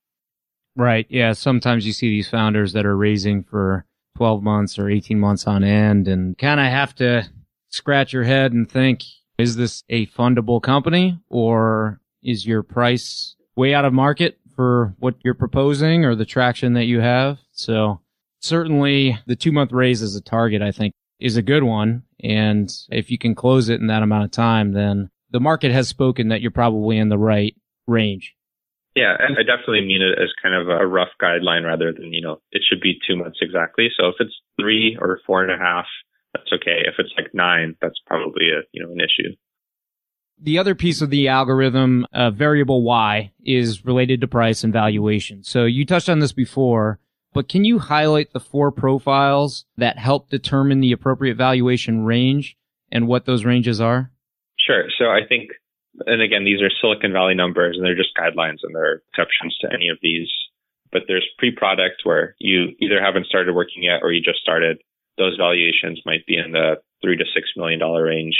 Right. 0.75 1.05
Yeah. 1.09 1.33
Sometimes 1.33 1.85
you 1.85 1.93
see 1.93 2.09
these 2.09 2.29
founders 2.29 2.73
that 2.73 2.85
are 2.85 2.97
raising 2.97 3.43
for 3.43 3.85
12 4.17 4.41
months 4.41 4.79
or 4.79 4.89
18 4.89 5.19
months 5.19 5.45
on 5.45 5.63
end 5.63 6.07
and 6.07 6.37
kind 6.37 6.59
of 6.59 6.67
have 6.67 6.95
to 6.95 7.29
scratch 7.69 8.13
your 8.13 8.23
head 8.23 8.53
and 8.53 8.69
think, 8.69 9.03
is 9.37 9.55
this 9.55 9.83
a 9.89 10.07
fundable 10.07 10.61
company 10.61 11.19
or 11.29 11.99
is 12.23 12.45
your 12.45 12.63
price 12.63 13.35
way 13.55 13.73
out 13.73 13.85
of 13.85 13.93
market 13.93 14.37
for 14.55 14.95
what 14.99 15.15
you're 15.23 15.33
proposing 15.33 16.05
or 16.05 16.15
the 16.15 16.25
traction 16.25 16.73
that 16.73 16.85
you 16.85 16.99
have? 16.99 17.39
So 17.51 18.01
certainly 18.39 19.17
the 19.27 19.35
two 19.35 19.51
month 19.51 19.71
raise 19.71 20.01
as 20.01 20.15
a 20.15 20.21
target, 20.21 20.61
I 20.61 20.71
think 20.71 20.93
is 21.19 21.37
a 21.37 21.41
good 21.41 21.63
one. 21.63 22.03
And 22.23 22.71
if 22.89 23.11
you 23.11 23.17
can 23.17 23.35
close 23.35 23.69
it 23.69 23.79
in 23.79 23.87
that 23.87 24.03
amount 24.03 24.25
of 24.25 24.31
time, 24.31 24.73
then 24.73 25.09
the 25.31 25.39
market 25.39 25.71
has 25.71 25.87
spoken 25.87 26.29
that 26.29 26.41
you're 26.41 26.51
probably 26.51 26.97
in 26.97 27.09
the 27.09 27.17
right 27.17 27.55
range. 27.87 28.33
Yeah, 28.95 29.15
and 29.19 29.37
I 29.37 29.43
definitely 29.43 29.81
mean 29.81 30.01
it 30.01 30.19
as 30.19 30.29
kind 30.41 30.55
of 30.55 30.69
a 30.69 30.87
rough 30.87 31.13
guideline 31.21 31.65
rather 31.65 31.93
than, 31.93 32.13
you 32.13 32.21
know, 32.21 32.41
it 32.51 32.63
should 32.67 32.81
be 32.81 32.97
two 33.07 33.15
months 33.15 33.37
exactly. 33.41 33.89
So 33.95 34.07
if 34.07 34.15
it's 34.19 34.33
three 34.59 34.97
or 34.99 35.19
four 35.27 35.43
and 35.43 35.51
a 35.51 35.63
half, 35.63 35.85
that's 36.37 36.61
okay. 36.61 36.81
If 36.85 36.95
it's 36.99 37.13
like 37.17 37.33
nine, 37.33 37.75
that's 37.81 37.99
probably 38.05 38.49
a, 38.51 38.61
you 38.71 38.83
know, 38.83 38.91
an 38.91 38.99
issue. 38.99 39.35
The 40.39 40.59
other 40.59 40.75
piece 40.75 41.01
of 41.01 41.09
the 41.09 41.27
algorithm, 41.27 42.05
uh, 42.13 42.29
variable 42.29 42.83
Y, 42.83 43.31
is 43.43 43.83
related 43.85 44.21
to 44.21 44.27
price 44.27 44.63
and 44.63 44.71
valuation. 44.71 45.43
So 45.43 45.65
you 45.65 45.85
touched 45.85 46.09
on 46.09 46.19
this 46.19 46.31
before, 46.31 46.99
but 47.33 47.49
can 47.49 47.65
you 47.65 47.79
highlight 47.79 48.33
the 48.33 48.39
four 48.39 48.71
profiles 48.71 49.65
that 49.77 49.97
help 49.97 50.29
determine 50.29 50.79
the 50.79 50.91
appropriate 50.91 51.37
valuation 51.37 52.03
range 52.03 52.55
and 52.91 53.07
what 53.07 53.25
those 53.25 53.45
ranges 53.45 53.81
are? 53.81 54.11
Sure. 54.59 54.85
So 54.99 55.05
I 55.05 55.21
think, 55.27 55.51
and 56.05 56.21
again, 56.21 56.45
these 56.45 56.61
are 56.61 56.69
Silicon 56.81 57.13
Valley 57.13 57.33
numbers 57.33 57.75
and 57.77 57.85
they're 57.85 57.95
just 57.95 58.15
guidelines 58.15 58.59
and 58.61 58.75
there 58.75 58.91
are 58.91 59.03
exceptions 59.09 59.57
to 59.61 59.73
any 59.73 59.89
of 59.89 59.97
these. 60.03 60.29
But 60.91 61.03
there's 61.07 61.27
pre-product 61.37 62.01
where 62.03 62.35
you 62.39 62.69
either 62.79 63.01
haven't 63.01 63.25
started 63.25 63.53
working 63.53 63.83
yet 63.83 64.01
or 64.03 64.11
you 64.11 64.21
just 64.21 64.39
started. 64.39 64.77
Those 65.17 65.37
valuations 65.37 66.01
might 66.05 66.25
be 66.25 66.37
in 66.37 66.51
the 66.51 66.77
three 67.01 67.17
to 67.17 67.25
six 67.33 67.49
million 67.55 67.79
dollar 67.79 68.05
range. 68.05 68.37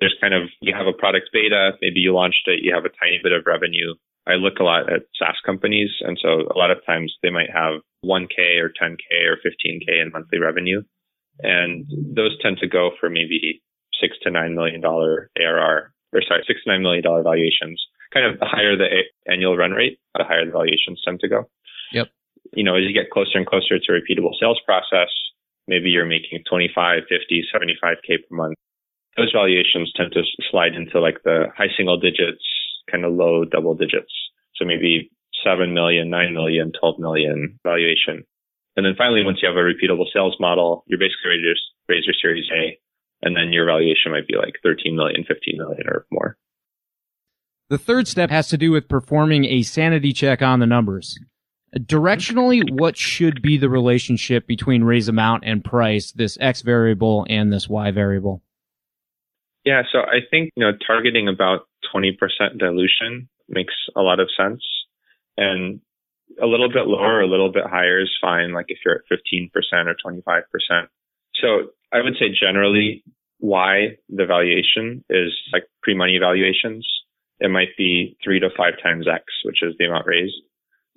There's 0.00 0.16
kind 0.20 0.34
of, 0.34 0.50
you 0.60 0.74
have 0.74 0.86
a 0.86 0.92
product 0.92 1.30
beta, 1.32 1.72
maybe 1.80 2.00
you 2.00 2.12
launched 2.12 2.46
it, 2.46 2.62
you 2.62 2.74
have 2.74 2.84
a 2.84 2.88
tiny 2.88 3.20
bit 3.22 3.32
of 3.32 3.46
revenue. 3.46 3.94
I 4.26 4.34
look 4.34 4.58
a 4.58 4.64
lot 4.64 4.92
at 4.92 5.06
SaaS 5.14 5.36
companies. 5.44 5.90
And 6.00 6.18
so 6.20 6.48
a 6.50 6.58
lot 6.58 6.70
of 6.70 6.84
times 6.84 7.14
they 7.22 7.30
might 7.30 7.50
have 7.52 7.80
1K 8.04 8.58
or 8.60 8.70
10K 8.70 9.28
or 9.28 9.36
15K 9.36 10.02
in 10.02 10.10
monthly 10.12 10.38
revenue. 10.38 10.82
And 11.40 11.86
those 12.14 12.36
tend 12.40 12.58
to 12.58 12.68
go 12.68 12.90
for 13.00 13.10
maybe 13.10 13.62
six 14.00 14.16
to 14.22 14.30
nine 14.30 14.54
million 14.54 14.80
dollar 14.80 15.30
ARR, 15.38 15.92
or 16.12 16.22
sorry, 16.26 16.44
six 16.46 16.62
to 16.64 16.70
nine 16.70 16.82
million 16.82 17.02
dollar 17.02 17.22
valuations. 17.22 17.82
Kind 18.12 18.26
of 18.26 18.38
the 18.38 18.46
higher 18.46 18.76
the 18.76 18.84
a- 18.84 19.32
annual 19.32 19.56
run 19.56 19.72
rate, 19.72 19.98
the 20.16 20.24
higher 20.24 20.44
the 20.44 20.52
valuations 20.52 21.02
tend 21.04 21.20
to 21.20 21.28
go. 21.28 21.48
Yep. 21.92 22.08
You 22.52 22.62
know, 22.62 22.76
as 22.76 22.84
you 22.86 22.92
get 22.92 23.10
closer 23.10 23.38
and 23.38 23.46
closer 23.46 23.78
to 23.78 23.92
a 23.92 23.98
repeatable 23.98 24.38
sales 24.38 24.60
process, 24.64 25.10
maybe 25.68 25.90
you're 25.90 26.06
making 26.06 26.42
25, 26.48 27.02
50, 27.08 27.44
75K 27.54 28.28
per 28.28 28.36
month. 28.36 28.56
Those 29.16 29.32
valuations 29.32 29.92
tend 29.96 30.12
to 30.12 30.22
slide 30.50 30.74
into 30.74 31.00
like 31.00 31.22
the 31.24 31.46
high 31.56 31.70
single 31.76 31.98
digits, 31.98 32.42
kind 32.90 33.04
of 33.04 33.12
low 33.12 33.44
double 33.44 33.74
digits. 33.74 34.12
So 34.56 34.64
maybe 34.64 35.10
7 35.44 35.72
million, 35.72 36.10
9 36.10 36.34
million, 36.34 36.72
12 36.78 36.98
million 36.98 37.58
valuation. 37.62 38.24
And 38.76 38.84
then 38.84 38.94
finally, 38.98 39.22
once 39.24 39.38
you 39.40 39.48
have 39.48 39.56
a 39.56 39.60
repeatable 39.60 40.06
sales 40.12 40.36
model, 40.40 40.84
you're 40.88 40.98
basically 40.98 41.30
ready 41.30 41.42
to 41.42 41.54
raise 41.88 42.04
your 42.06 42.14
series 42.20 42.46
A. 42.50 42.78
And 43.22 43.36
then 43.36 43.52
your 43.52 43.66
valuation 43.66 44.10
might 44.10 44.26
be 44.26 44.36
like 44.36 44.54
13 44.62 44.96
million, 44.96 45.24
15 45.26 45.56
million 45.56 45.86
or 45.86 46.06
more. 46.10 46.36
The 47.70 47.78
third 47.78 48.08
step 48.08 48.30
has 48.30 48.48
to 48.48 48.58
do 48.58 48.70
with 48.72 48.88
performing 48.88 49.44
a 49.46 49.62
sanity 49.62 50.12
check 50.12 50.42
on 50.42 50.60
the 50.60 50.66
numbers. 50.66 51.18
Directionally, 51.76 52.62
mm-hmm. 52.62 52.76
what 52.76 52.96
should 52.96 53.42
be 53.42 53.56
the 53.58 53.68
relationship 53.68 54.46
between 54.46 54.84
raise 54.84 55.08
amount 55.08 55.44
and 55.44 55.64
price, 55.64 56.12
this 56.12 56.38
X 56.40 56.62
variable 56.62 57.26
and 57.28 57.52
this 57.52 57.68
Y 57.68 57.90
variable? 57.90 58.42
Yeah, 59.64 59.82
so 59.90 60.00
I 60.00 60.20
think, 60.30 60.50
you 60.56 60.64
know, 60.64 60.72
targeting 60.86 61.26
about 61.26 61.66
20% 61.94 62.12
dilution 62.58 63.28
makes 63.48 63.74
a 63.96 64.02
lot 64.02 64.20
of 64.20 64.28
sense. 64.36 64.62
And 65.36 65.80
a 66.40 66.46
little 66.46 66.68
bit 66.68 66.86
lower, 66.86 67.20
a 67.20 67.26
little 67.26 67.50
bit 67.50 67.64
higher 67.66 68.00
is 68.00 68.10
fine. 68.20 68.52
Like 68.52 68.66
if 68.68 68.78
you're 68.84 68.96
at 68.96 69.02
15% 69.10 69.50
or 69.86 69.96
25%. 70.04 70.42
So 71.34 71.70
I 71.92 72.02
would 72.02 72.14
say 72.18 72.26
generally 72.28 73.04
why 73.38 73.96
the 74.08 74.26
valuation 74.26 75.04
is 75.10 75.32
like 75.52 75.64
pre-money 75.82 76.18
valuations. 76.18 76.86
It 77.40 77.50
might 77.50 77.76
be 77.76 78.16
three 78.22 78.40
to 78.40 78.48
five 78.56 78.74
times 78.82 79.06
X, 79.12 79.24
which 79.44 79.62
is 79.62 79.74
the 79.78 79.86
amount 79.86 80.06
raised. 80.06 80.34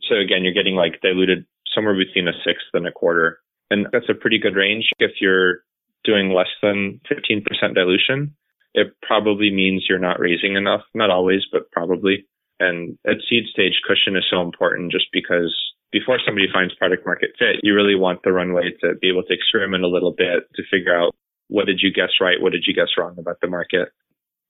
So 0.10 0.16
again, 0.16 0.44
you're 0.44 0.54
getting 0.54 0.76
like 0.76 1.02
diluted 1.02 1.46
somewhere 1.74 1.96
between 1.96 2.28
a 2.28 2.34
sixth 2.46 2.68
and 2.74 2.88
a 2.88 2.92
quarter. 2.92 3.40
And 3.70 3.88
that's 3.92 4.10
a 4.10 4.14
pretty 4.14 4.40
good 4.40 4.56
range. 4.56 4.90
If 5.00 5.20
you're 5.20 5.60
doing 6.04 6.32
less 6.32 6.52
than 6.62 7.02
15% 7.12 7.44
dilution, 7.76 8.36
it 8.74 8.94
probably 9.02 9.52
means 9.52 9.86
you're 9.90 10.00
not 10.00 10.20
raising 10.20 10.56
enough. 10.56 10.82
Not 10.94 11.10
always, 11.10 11.42
but 11.52 11.70
probably. 11.72 12.26
And 12.60 12.98
at 13.06 13.18
seed 13.30 13.46
stage, 13.52 13.82
cushion 13.86 14.16
is 14.16 14.26
so 14.30 14.42
important 14.42 14.92
just 14.92 15.08
because 15.12 15.56
before 15.92 16.20
somebody 16.26 16.48
finds 16.52 16.76
product 16.76 17.06
market 17.06 17.32
fit, 17.38 17.62
you 17.64 17.74
really 17.74 17.96
want 17.96 18.22
the 18.24 18.32
runway 18.32 18.72
to 18.82 18.96
be 19.02 19.10
able 19.10 19.24
to 19.24 19.34
experiment 19.34 19.84
a 19.84 19.88
little 19.88 20.14
bit 20.16 20.44
to 20.56 20.64
figure 20.72 20.96
out 20.96 21.16
what 21.50 21.66
did 21.66 21.80
you 21.82 21.92
guess 21.94 22.20
right? 22.20 22.42
What 22.42 22.52
did 22.52 22.66
you 22.68 22.74
guess 22.74 22.98
wrong 22.98 23.16
about 23.18 23.38
the 23.42 23.48
market? 23.48 23.90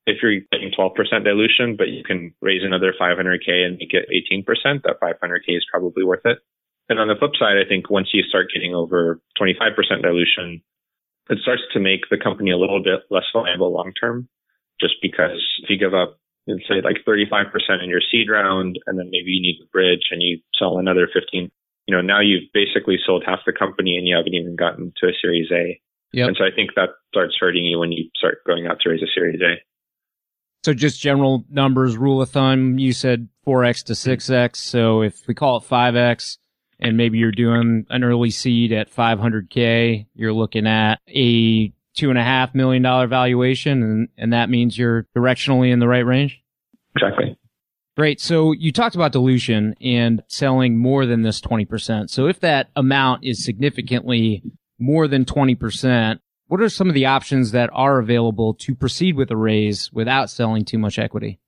If 0.08 0.24
you're 0.24 0.39
getting 0.52 0.72
12% 0.72 0.96
dilution, 1.24 1.76
but 1.78 1.89
you 1.89 2.02
can 2.02 2.34
raise 2.41 2.63
another 2.63 2.93
500K 3.00 3.65
and 3.65 3.78
make 3.78 3.91
it 3.91 4.08
18%, 4.10 4.84
that 4.84 5.02
500K 5.04 5.58
is 5.58 5.65
probably 5.70 6.06
worth 6.06 6.26
it. 6.26 6.39
And 6.88 6.98
on 7.00 7.10
the 7.10 7.20
flip 7.20 7.32
side, 7.38 7.60
I 7.60 7.67
think 7.67 7.89
once 7.89 8.10
you 8.13 8.24
start 8.24 8.48
getting 8.54 8.74
over 8.74 9.20
25% 9.39 9.76
dilution, 10.02 10.63
it 11.30 11.39
starts 11.43 11.63
to 11.74 11.80
make 11.82 12.08
the 12.10 12.17
company 12.17 12.52
a 12.52 12.58
little 12.58 12.82
bit 12.82 13.02
less 13.12 13.28
viable 13.34 13.74
long 13.74 13.91
term, 14.00 14.30
just 14.80 14.96
because 15.02 15.43
if 15.62 15.70
you 15.70 15.78
give 15.78 15.93
up, 15.93 16.17
let's 16.48 16.63
say 16.70 16.80
like 16.80 17.04
35% 17.06 17.52
in 17.84 17.89
your 17.89 18.00
seed 18.00 18.30
round, 18.32 18.80
and 18.88 18.98
then 18.98 19.10
maybe 19.12 19.32
you 19.32 19.41
need 19.41 19.60
a 19.62 19.67
bridge 19.67 20.08
and 20.12 20.24
you 20.24 20.39
sell 20.58 20.78
another 20.78 21.10
15, 21.13 21.52
you 21.88 21.96
know, 21.96 22.02
now 22.02 22.22
you've 22.22 22.48
basically 22.54 22.98
sold 23.06 23.24
half 23.26 23.39
the 23.46 23.52
company 23.52 23.98
and 23.98 24.08
you 24.08 24.15
haven't 24.15 24.34
even 24.34 24.56
gotten 24.56 24.93
to 24.98 25.08
a 25.08 25.20
series 25.22 25.52
A. 25.52 25.82
Yep. 26.13 26.28
And 26.28 26.38
so 26.39 26.46
I 26.46 26.56
think 26.56 26.72
that 26.76 26.96
starts 27.12 27.36
hurting 27.38 27.65
you 27.65 27.80
when 27.80 27.91
you 27.91 28.10
start 28.15 28.39
going 28.48 28.67
out 28.67 28.80
to 28.82 28.89
raise 28.89 29.04
a 29.04 29.12
series 29.13 29.41
A. 29.41 29.60
So 30.63 30.74
just 30.74 31.00
general 31.00 31.46
numbers, 31.50 31.98
rule 31.98 32.22
of 32.22 32.30
thumb, 32.30 32.78
you 32.78 32.91
said 32.91 33.30
4x 33.46 33.86
to 33.86 33.93
6x. 33.93 34.58
So 34.58 35.02
if 35.02 35.28
we 35.28 35.34
call 35.34 35.58
it 35.58 35.63
5x, 35.63 36.38
and 36.80 36.98
maybe 36.98 37.17
you're 37.17 37.32
doing 37.32 37.86
an 37.89 38.04
early 38.04 38.30
seed 38.30 38.72
at 38.72 38.93
500k, 38.93 40.06
you're 40.13 40.34
looking 40.34 40.67
at 40.67 41.00
a 41.08 41.74
two 41.96 42.10
and 42.10 42.20
a 42.20 42.24
half 42.24 42.54
million 42.54 42.84
dollar 42.84 43.08
valuation, 43.08 43.82
and, 43.82 44.10
and 44.17 44.34
that 44.34 44.50
means 44.50 44.78
you're 44.78 45.08
directionally 45.15 45.72
in 45.72 45.80
the 45.80 45.88
right 45.88 46.06
range. 46.06 46.41
Exactly. 46.96 47.38
Great. 47.96 48.22
So 48.22 48.52
you 48.52 48.72
talked 48.72 48.96
about 48.96 49.12
dilution 49.12 49.74
and 49.82 50.22
selling 50.28 50.78
more 50.78 51.08
than 51.08 51.24
this 51.24 51.41
20%. 51.41 52.12
So 52.12 52.28
if 52.28 52.39
that 52.41 52.70
amount 52.76 53.24
is 53.24 53.43
significantly 53.43 54.43
more 54.78 55.08
than 55.08 55.26
20%, 55.26 56.20
what 56.47 56.62
are 56.62 56.69
some 56.69 56.88
of 56.88 56.93
the 56.93 57.05
options 57.05 57.51
that 57.51 57.69
are 57.73 57.99
available 57.99 58.53
to 58.55 58.75
proceed 58.75 59.15
with 59.15 59.31
a 59.31 59.38
raise 59.38 59.91
without 59.91 60.29
selling 60.29 60.65
too 60.65 60.77
much 60.77 60.97
equity? 60.97 61.39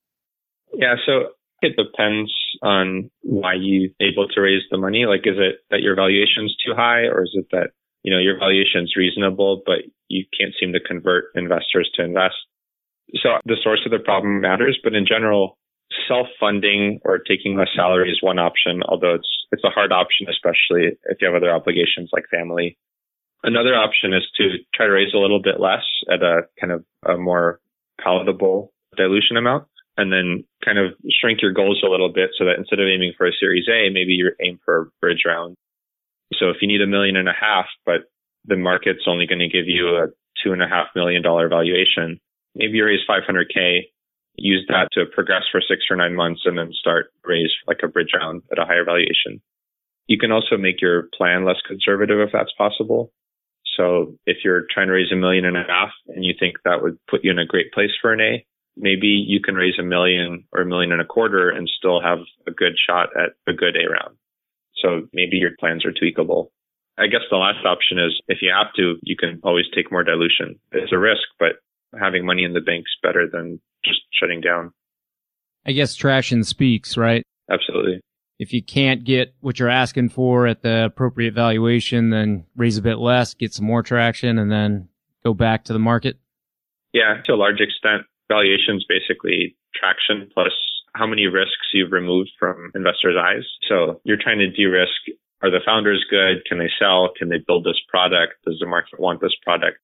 Yeah. 0.73 0.95
So 1.05 1.29
it 1.62 1.75
depends 1.75 2.33
on 2.62 3.09
why 3.21 3.53
you're 3.59 3.89
able 3.99 4.27
to 4.27 4.41
raise 4.41 4.63
the 4.71 4.77
money. 4.77 5.05
Like, 5.05 5.21
is 5.25 5.38
it 5.38 5.59
that 5.69 5.81
your 5.81 5.95
valuation 5.95 6.45
is 6.45 6.55
too 6.65 6.73
high 6.75 7.01
or 7.01 7.23
is 7.23 7.31
it 7.33 7.47
that, 7.51 7.71
you 8.03 8.13
know, 8.13 8.19
your 8.19 8.38
valuation 8.38 8.83
is 8.83 8.95
reasonable, 8.95 9.62
but 9.65 9.79
you 10.07 10.25
can't 10.38 10.53
seem 10.59 10.73
to 10.73 10.79
convert 10.79 11.25
investors 11.35 11.89
to 11.95 12.03
invest? 12.03 12.35
So 13.21 13.39
the 13.45 13.57
source 13.63 13.81
of 13.85 13.91
the 13.91 13.99
problem 13.99 14.41
matters, 14.41 14.79
but 14.83 14.93
in 14.93 15.05
general, 15.05 15.57
self-funding 16.07 16.99
or 17.03 17.17
taking 17.17 17.57
less 17.57 17.69
salary 17.75 18.12
is 18.12 18.21
one 18.21 18.39
option, 18.39 18.81
although 18.88 19.15
it's, 19.15 19.29
it's 19.51 19.63
a 19.63 19.69
hard 19.69 19.91
option, 19.91 20.27
especially 20.29 20.97
if 21.05 21.17
you 21.19 21.27
have 21.27 21.35
other 21.35 21.51
obligations 21.51 22.09
like 22.13 22.25
family. 22.29 22.77
Another 23.43 23.73
option 23.75 24.13
is 24.13 24.23
to 24.38 24.58
try 24.75 24.86
to 24.86 24.91
raise 24.91 25.13
a 25.13 25.17
little 25.17 25.41
bit 25.41 25.60
less 25.60 25.86
at 26.12 26.21
a 26.21 26.41
kind 26.60 26.73
of 26.73 26.84
a 27.08 27.17
more 27.17 27.60
palatable 28.04 28.73
dilution 28.97 29.38
amount 29.38 29.65
and 29.97 30.12
then 30.12 30.43
kind 30.63 30.78
of 30.78 30.93
shrink 31.10 31.41
your 31.41 31.52
goals 31.52 31.82
a 31.86 31.89
little 31.89 32.12
bit 32.12 32.32
so 32.38 32.45
that 32.45 32.58
instead 32.58 32.80
of 32.80 32.88
aiming 32.88 33.13
for 33.17 33.28
a 33.28 33.36
series 33.39 33.67
A, 33.67 33.89
maybe 33.91 34.13
you 34.13 34.32
aim 34.41 34.60
for 34.63 34.82
a 34.82 34.86
bridge 35.02 35.23
round. 35.25 35.56
So 36.34 36.49
if 36.49 36.58
you 36.62 36.67
need 36.67 36.82
a 36.82 36.88
million 36.88 37.15
and 37.15 37.28
a 37.28 37.34
half, 37.34 37.65
but 37.86 38.08
the 38.45 38.56
market's 38.56 39.08
only 39.08 39.28
going 39.28 39.39
to 39.39 39.49
give 39.49 39.67
you 39.67 39.88
a 39.97 40.08
two 40.43 40.54
and 40.54 40.63
a 40.63 40.67
half 40.67 40.88
million 40.95 41.21
dollar 41.21 41.49
valuation, 41.49 42.19
maybe 42.56 42.78
you 42.78 42.86
raise 42.86 43.02
500K, 43.10 43.91
use 44.36 44.65
that 44.69 44.88
to 44.93 45.06
progress 45.06 45.43
for 45.52 45.62
six 45.62 45.84
or 45.89 45.95
nine 45.95 46.15
months 46.15 46.41
and 46.45 46.58
then 46.58 46.71
start 46.71 47.12
raise 47.25 47.52
like 47.67 47.80
a 47.84 47.88
bridge 47.88 48.12
round 48.17 48.41
at 48.52 48.60
a 48.60 48.65
higher 48.65 48.86
valuation. 48.86 49.41
You 50.08 50.17
can 50.17 50.32
also 50.32 50.58
make 50.58 50.82
your 50.82 51.10
plan 51.15 51.45
less 51.45 51.62
conservative 51.67 52.19
if 52.19 52.32
that's 52.32 52.54
possible. 52.58 53.12
So 53.79 54.17
if 54.25 54.37
you're 54.43 54.65
trying 54.69 54.87
to 54.87 54.93
raise 54.93 55.11
a 55.11 55.15
million 55.15 55.45
and 55.45 55.55
a 55.55 55.63
half 55.65 55.91
and 56.09 56.25
you 56.25 56.33
think 56.37 56.57
that 56.65 56.83
would 56.83 56.97
put 57.09 57.23
you 57.23 57.31
in 57.31 57.39
a 57.39 57.45
great 57.45 57.71
place 57.71 57.91
for 58.01 58.11
an 58.11 58.19
A, 58.19 58.45
maybe 58.75 59.07
you 59.07 59.39
can 59.41 59.55
raise 59.55 59.79
a 59.79 59.83
million 59.83 60.43
or 60.51 60.61
a 60.61 60.65
million 60.65 60.91
and 60.91 61.01
a 61.01 61.05
quarter 61.05 61.49
and 61.49 61.69
still 61.77 62.01
have 62.01 62.19
a 62.45 62.51
good 62.51 62.73
shot 62.77 63.09
at 63.15 63.31
a 63.47 63.53
good 63.55 63.77
A 63.77 63.89
round. 63.89 64.17
So 64.75 65.07
maybe 65.13 65.37
your 65.37 65.51
plans 65.57 65.85
are 65.85 65.93
tweakable. 65.93 66.49
I 66.97 67.07
guess 67.07 67.21
the 67.31 67.37
last 67.37 67.65
option 67.65 67.99
is 67.99 68.19
if 68.27 68.39
you 68.41 68.51
have 68.53 68.73
to, 68.75 68.95
you 69.01 69.15
can 69.15 69.39
always 69.43 69.65
take 69.73 69.91
more 69.91 70.03
dilution. 70.03 70.59
It's 70.73 70.91
a 70.91 70.97
risk, 70.97 71.23
but 71.39 71.53
having 71.97 72.25
money 72.25 72.43
in 72.43 72.51
the 72.51 72.59
bank's 72.59 72.91
better 73.01 73.29
than 73.31 73.61
just 73.85 74.01
shutting 74.11 74.41
down. 74.41 74.73
I 75.65 75.71
guess 75.71 75.95
traction 75.95 76.43
speaks, 76.43 76.97
right? 76.97 77.23
Absolutely. 77.49 78.01
If 78.39 78.54
you 78.54 78.63
can't 78.63 79.04
get 79.04 79.36
what 79.41 79.60
you're 79.60 79.69
asking 79.69 80.10
for 80.10 80.47
at 80.47 80.63
the 80.63 80.86
appropriate 80.86 81.34
valuation, 81.34 82.10
then 82.10 82.45
raise 82.56 82.78
a 82.78 82.82
bit 82.82 82.97
less, 82.97 83.34
get 83.34 83.54
some 83.54 83.65
more 83.65 83.84
traction, 83.84 84.39
and 84.39 84.49
then 84.49 84.88
go 85.23 85.34
back 85.34 85.65
to 85.65 85.73
the 85.73 85.80
market. 85.80 86.17
Yeah, 86.93 87.21
to 87.25 87.34
a 87.34 87.36
large 87.36 87.60
extent 87.60 88.04
valuations 88.30 88.86
basically 88.88 89.58
traction 89.75 90.30
plus 90.34 90.54
how 90.95 91.06
many 91.06 91.28
risks 91.28 91.73
you've 91.73 91.91
removed 91.91 92.32
from 92.39 92.71
investors' 92.73 93.17
eyes. 93.19 93.43
So 93.67 93.99
you're 94.06 94.21
trying 94.21 94.39
to 94.39 94.49
de-risk. 94.49 95.19
Are 95.41 95.52
the 95.52 95.60
founders 95.65 96.06
good? 96.10 96.45
Can 96.47 96.60
they 96.60 96.69
sell? 96.80 97.10
Can 97.17 97.30
they 97.30 97.38
build 97.45 97.63
this 97.63 97.80
product? 97.88 98.34
Does 98.45 98.58
the 98.60 98.65
market 98.65 98.99
want 98.99 99.21
this 99.21 99.36
product? 99.43 99.78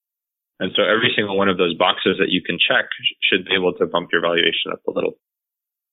And 0.60 0.72
so 0.76 0.84
every 0.84 1.12
single 1.16 1.38
one 1.38 1.50
of 1.50 1.58
those 1.58 1.76
boxes 1.76 2.18
that 2.20 2.30
you 2.30 2.42
can 2.42 2.58
check 2.58 2.86
should 3.22 3.46
be 3.46 3.56
able 3.56 3.74
to 3.74 3.86
bump 3.86 4.10
your 4.12 4.22
valuation 4.22 4.72
up 4.72 4.80
a 4.88 4.92
little. 4.92 5.18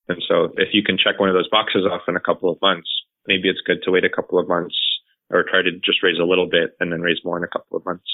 And 0.08 0.22
so 0.28 0.52
if 0.56 0.68
you 0.72 0.82
can 0.82 0.98
check 0.98 1.20
one 1.20 1.28
of 1.28 1.34
those 1.34 1.48
boxes 1.48 1.86
off 1.90 2.02
in 2.08 2.16
a 2.16 2.20
couple 2.20 2.50
of 2.50 2.60
months, 2.60 2.88
maybe 3.26 3.48
it's 3.48 3.60
good 3.66 3.82
to 3.84 3.90
wait 3.90 4.04
a 4.04 4.10
couple 4.10 4.38
of 4.38 4.48
months 4.48 4.76
or 5.30 5.44
try 5.44 5.62
to 5.62 5.70
just 5.84 6.02
raise 6.02 6.18
a 6.18 6.24
little 6.24 6.48
bit 6.48 6.76
and 6.80 6.92
then 6.92 7.00
raise 7.00 7.18
more 7.24 7.38
in 7.38 7.44
a 7.44 7.48
couple 7.48 7.76
of 7.76 7.84
months. 7.84 8.04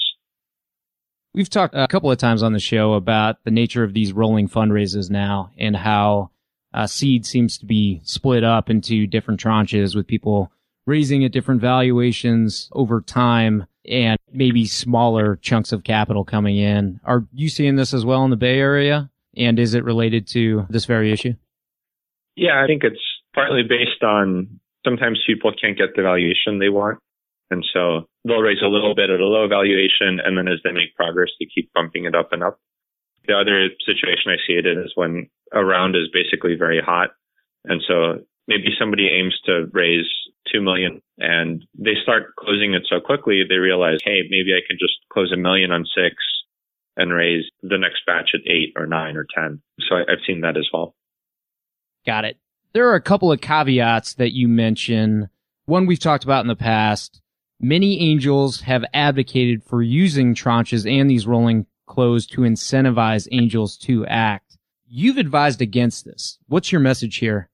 We've 1.33 1.49
talked 1.49 1.75
a 1.75 1.87
couple 1.87 2.11
of 2.11 2.17
times 2.17 2.41
on 2.41 2.53
the 2.53 2.59
show 2.59 2.93
about 2.93 3.43
the 3.43 3.51
nature 3.51 3.83
of 3.83 3.93
these 3.93 4.13
rolling 4.13 4.49
fundraisers 4.49 5.09
now 5.09 5.51
and 5.57 5.75
how 5.75 6.31
uh, 6.73 6.87
seed 6.87 7.25
seems 7.25 7.57
to 7.59 7.65
be 7.65 8.01
split 8.03 8.43
up 8.43 8.69
into 8.69 9.07
different 9.07 9.39
tranches 9.39 9.95
with 9.95 10.07
people 10.07 10.51
raising 10.85 11.23
at 11.23 11.31
different 11.31 11.61
valuations 11.61 12.69
over 12.73 13.01
time 13.01 13.67
and 13.85 14.17
maybe 14.31 14.65
smaller 14.65 15.35
chunks 15.37 15.71
of 15.71 15.83
capital 15.83 16.23
coming 16.23 16.57
in. 16.57 16.99
Are 17.03 17.27
you 17.33 17.49
seeing 17.49 17.75
this 17.75 17.93
as 17.93 18.05
well 18.05 18.23
in 18.23 18.31
the 18.31 18.35
Bay 18.35 18.59
Area? 18.59 19.09
And 19.37 19.59
is 19.59 19.73
it 19.73 19.83
related 19.83 20.27
to 20.29 20.65
this 20.69 20.85
very 20.85 21.11
issue? 21.11 21.35
Yeah, 22.39 22.63
I 22.63 22.67
think 22.67 22.83
it's 22.85 23.03
partly 23.35 23.63
based 23.63 24.01
on 24.01 24.59
sometimes 24.85 25.19
people 25.27 25.51
can't 25.51 25.77
get 25.77 25.91
the 25.95 26.03
valuation 26.03 26.59
they 26.59 26.69
want. 26.69 26.99
And 27.51 27.65
so 27.73 28.07
they'll 28.23 28.39
raise 28.39 28.61
a 28.63 28.71
little 28.71 28.95
bit 28.95 29.09
at 29.09 29.19
a 29.19 29.25
low 29.25 29.47
valuation. 29.49 30.23
And 30.23 30.37
then 30.37 30.47
as 30.47 30.59
they 30.63 30.71
make 30.71 30.95
progress, 30.95 31.29
they 31.39 31.47
keep 31.53 31.69
bumping 31.73 32.05
it 32.05 32.15
up 32.15 32.31
and 32.31 32.43
up. 32.43 32.59
The 33.27 33.33
other 33.33 33.67
situation 33.85 34.31
I 34.31 34.39
see 34.47 34.53
it 34.53 34.65
in 34.65 34.79
is 34.79 34.93
when 34.95 35.29
a 35.51 35.65
round 35.65 35.97
is 35.97 36.07
basically 36.13 36.55
very 36.55 36.79
hot. 36.79 37.09
And 37.65 37.81
so 37.85 38.23
maybe 38.47 38.71
somebody 38.79 39.09
aims 39.09 39.37
to 39.45 39.65
raise 39.73 40.07
2 40.53 40.61
million 40.61 41.01
and 41.17 41.65
they 41.77 41.95
start 42.01 42.35
closing 42.39 42.73
it 42.73 42.87
so 42.87 43.01
quickly, 43.01 43.43
they 43.43 43.57
realize, 43.57 43.99
Hey, 44.03 44.21
maybe 44.29 44.53
I 44.53 44.63
can 44.65 44.77
just 44.79 44.95
close 45.11 45.33
a 45.33 45.37
million 45.37 45.71
on 45.71 45.83
six 45.83 46.15
and 46.95 47.11
raise 47.11 47.43
the 47.63 47.77
next 47.77 48.05
batch 48.05 48.31
at 48.33 48.47
eight 48.49 48.73
or 48.77 48.87
nine 48.87 49.17
or 49.17 49.25
10. 49.35 49.61
So 49.89 49.95
I've 49.97 50.23
seen 50.25 50.41
that 50.41 50.55
as 50.55 50.69
well. 50.71 50.95
Got 52.05 52.25
it. 52.25 52.37
There 52.73 52.89
are 52.89 52.95
a 52.95 53.01
couple 53.01 53.31
of 53.31 53.41
caveats 53.41 54.15
that 54.15 54.33
you 54.33 54.47
mention. 54.47 55.29
One 55.65 55.85
we've 55.85 55.99
talked 55.99 56.23
about 56.23 56.41
in 56.41 56.47
the 56.47 56.55
past 56.55 57.21
Many 57.61 57.99
angels 57.99 58.61
have 58.61 58.85
advocated 58.93 59.63
for 59.65 59.81
using 59.81 60.33
tranches 60.33 60.89
and 60.89 61.09
these 61.09 61.27
rolling 61.27 61.65
close 61.87 62.25
to 62.27 62.41
incentivize 62.41 63.27
angels 63.33 63.75
to 63.79 64.05
act. 64.05 64.57
You've 64.87 65.17
advised 65.17 65.61
against 65.61 66.05
this. 66.05 66.39
What's 66.47 66.71
your 66.71 66.79
message 66.79 67.17
here? 67.17 67.49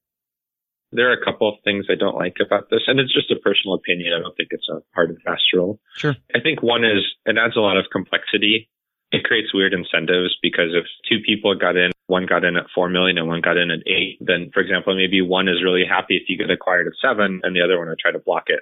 There 0.91 1.09
are 1.09 1.19
a 1.19 1.25
couple 1.25 1.49
of 1.49 1.55
things 1.63 1.87
I 1.89 1.95
don't 1.95 2.15
like 2.15 2.35
about 2.39 2.69
this, 2.69 2.83
and 2.85 2.99
it's 2.99 3.13
just 3.13 3.31
a 3.31 3.35
personal 3.37 3.73
opinion. 3.73 4.13
I 4.13 4.21
don't 4.21 4.37
think 4.37 4.49
it's 4.51 4.69
a 4.69 4.81
hard 4.93 5.09
and 5.09 5.21
fast 5.23 5.41
rule. 5.53 5.79
Sure. 5.95 6.15
I 6.35 6.39
think 6.39 6.61
one 6.61 6.85
is 6.85 7.01
it 7.25 7.37
adds 7.39 7.57
a 7.57 7.61
lot 7.61 7.77
of 7.77 7.85
complexity. 7.91 8.69
It 9.11 9.23
creates 9.23 9.55
weird 9.55 9.73
incentives 9.73 10.37
because 10.39 10.69
if 10.73 10.85
two 11.09 11.17
people 11.25 11.55
got 11.55 11.75
in, 11.75 11.91
one 12.07 12.25
got 12.25 12.43
in 12.43 12.55
at 12.55 12.67
four 12.73 12.89
million 12.89 13.17
and 13.17 13.27
one 13.27 13.41
got 13.41 13.57
in 13.57 13.71
at 13.71 13.87
eight, 13.87 14.17
then 14.21 14.51
for 14.53 14.59
example, 14.59 14.95
maybe 14.95 15.21
one 15.21 15.47
is 15.47 15.63
really 15.63 15.85
happy 15.87 16.17
if 16.17 16.29
you 16.29 16.37
get 16.37 16.51
acquired 16.51 16.87
at 16.87 16.93
seven 17.01 17.41
and 17.43 17.55
the 17.55 17.61
other 17.61 17.77
one 17.77 17.89
would 17.89 17.99
try 17.99 18.11
to 18.11 18.19
block 18.19 18.45
it. 18.47 18.61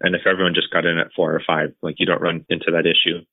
And 0.00 0.14
if 0.14 0.26
everyone 0.26 0.54
just 0.54 0.72
got 0.72 0.86
in 0.86 0.98
at 0.98 1.12
four 1.14 1.34
or 1.34 1.42
five, 1.46 1.72
like 1.82 1.96
you 1.98 2.06
don't 2.06 2.22
run 2.22 2.44
into 2.48 2.72
that 2.72 2.86
issue. 2.86 3.24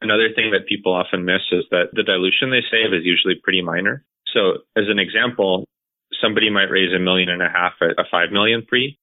Another 0.00 0.30
thing 0.34 0.50
that 0.50 0.66
people 0.66 0.92
often 0.92 1.24
miss 1.24 1.42
is 1.52 1.64
that 1.70 1.90
the 1.92 2.02
dilution 2.02 2.50
they 2.50 2.64
save 2.70 2.92
is 2.92 3.04
usually 3.04 3.36
pretty 3.36 3.62
minor. 3.62 4.04
So 4.34 4.64
as 4.74 4.88
an 4.88 4.98
example, 4.98 5.64
somebody 6.20 6.50
might 6.50 6.70
raise 6.70 6.92
a 6.94 6.98
million 6.98 7.28
and 7.28 7.42
a 7.42 7.48
half 7.48 7.74
at 7.80 7.98
a 7.98 8.04
5 8.10 8.32
million 8.32 8.64
pre, 8.66 8.98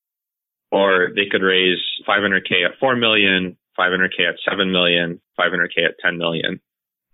or 0.70 1.08
they 1.14 1.26
could 1.30 1.42
raise 1.42 1.78
500k 2.06 2.66
at 2.66 2.78
4 2.78 2.96
million, 2.96 3.56
500k 3.78 4.28
at 4.28 4.36
7 4.48 4.70
million, 4.70 5.20
500k 5.38 5.86
at 5.86 5.98
10 6.04 6.18
million. 6.18 6.60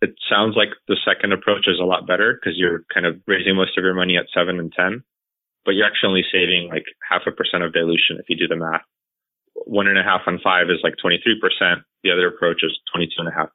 It 0.03 0.15
sounds 0.29 0.57
like 0.57 0.69
the 0.89 0.99
second 1.05 1.33
approach 1.33 1.67
is 1.67 1.81
a 1.81 1.89
lot 1.89 2.07
better 2.07 2.37
because 2.37 2.59
you're 2.59 2.85
kind 2.93 3.07
of 3.07 3.17
raising 3.27 3.57
most 3.57 3.79
of 3.79 3.85
your 3.85 3.95
money 3.95 4.17
at 4.17 4.27
7 4.35 4.59
and 4.59 4.73
10, 4.73 5.03
but 5.65 5.73
you're 5.73 5.87
actually 5.87 6.09
only 6.09 6.27
saving 6.31 6.69
like 6.69 6.85
half 7.09 7.23
a 7.27 7.33
percent 7.33 7.65
of 7.65 7.73
dilution 7.73 8.21
if 8.21 8.29
you 8.29 8.37
do 8.37 8.49
the 8.49 8.57
math. 8.57 8.85
One 9.55 9.89
and 9.89 9.99
a 9.99 10.03
half 10.03 10.23
on 10.27 10.39
five 10.45 10.69
is 10.69 10.85
like 10.85 11.01
23%. 11.01 11.17
The 12.05 12.11
other 12.11 12.29
approach 12.29 12.61
is 12.63 12.79
22.5%. 12.95 13.49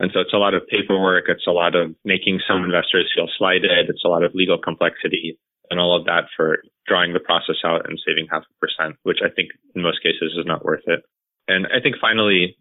And 0.00 0.10
so 0.12 0.20
it's 0.20 0.34
a 0.34 0.42
lot 0.42 0.54
of 0.54 0.66
paperwork. 0.66 1.26
It's 1.28 1.46
a 1.46 1.54
lot 1.54 1.76
of 1.76 1.94
making 2.04 2.40
some 2.48 2.64
investors 2.64 3.12
feel 3.14 3.28
slighted. 3.38 3.88
It's 3.88 4.04
a 4.04 4.08
lot 4.08 4.24
of 4.24 4.34
legal 4.34 4.58
complexity 4.58 5.38
and 5.70 5.80
all 5.80 5.96
of 5.96 6.04
that 6.06 6.24
for 6.36 6.62
drawing 6.86 7.12
the 7.12 7.20
process 7.20 7.56
out 7.64 7.88
and 7.88 7.98
saving 8.04 8.26
half 8.30 8.42
a 8.42 8.54
percent, 8.60 8.96
which 9.02 9.18
I 9.24 9.30
think 9.30 9.50
in 9.74 9.82
most 9.82 10.02
cases 10.02 10.34
is 10.36 10.46
not 10.46 10.64
worth 10.64 10.82
it. 10.86 11.00
And 11.48 11.66
I 11.66 11.80
think 11.82 11.96
finally, 12.00 12.56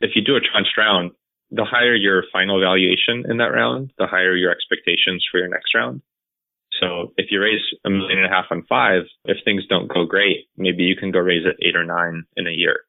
if 0.00 0.10
you 0.14 0.22
do 0.22 0.36
a 0.36 0.40
tranche 0.40 0.74
round, 0.76 1.12
the 1.52 1.64
higher 1.64 1.94
your 1.94 2.24
final 2.32 2.58
valuation 2.58 3.24
in 3.28 3.36
that 3.36 3.52
round, 3.52 3.92
the 3.98 4.06
higher 4.06 4.34
your 4.34 4.50
expectations 4.50 5.24
for 5.30 5.38
your 5.38 5.48
next 5.48 5.74
round. 5.74 6.00
So 6.80 7.12
if 7.18 7.26
you 7.30 7.40
raise 7.40 7.60
a 7.84 7.90
million 7.90 8.18
and 8.18 8.26
a 8.26 8.34
half 8.34 8.46
on 8.50 8.64
five, 8.68 9.02
if 9.26 9.36
things 9.44 9.62
don't 9.68 9.92
go 9.92 10.06
great, 10.06 10.48
maybe 10.56 10.84
you 10.84 10.96
can 10.96 11.12
go 11.12 11.20
raise 11.20 11.44
it 11.44 11.60
eight 11.60 11.76
or 11.76 11.84
nine 11.84 12.24
in 12.36 12.46
a 12.46 12.50
year. 12.50 12.80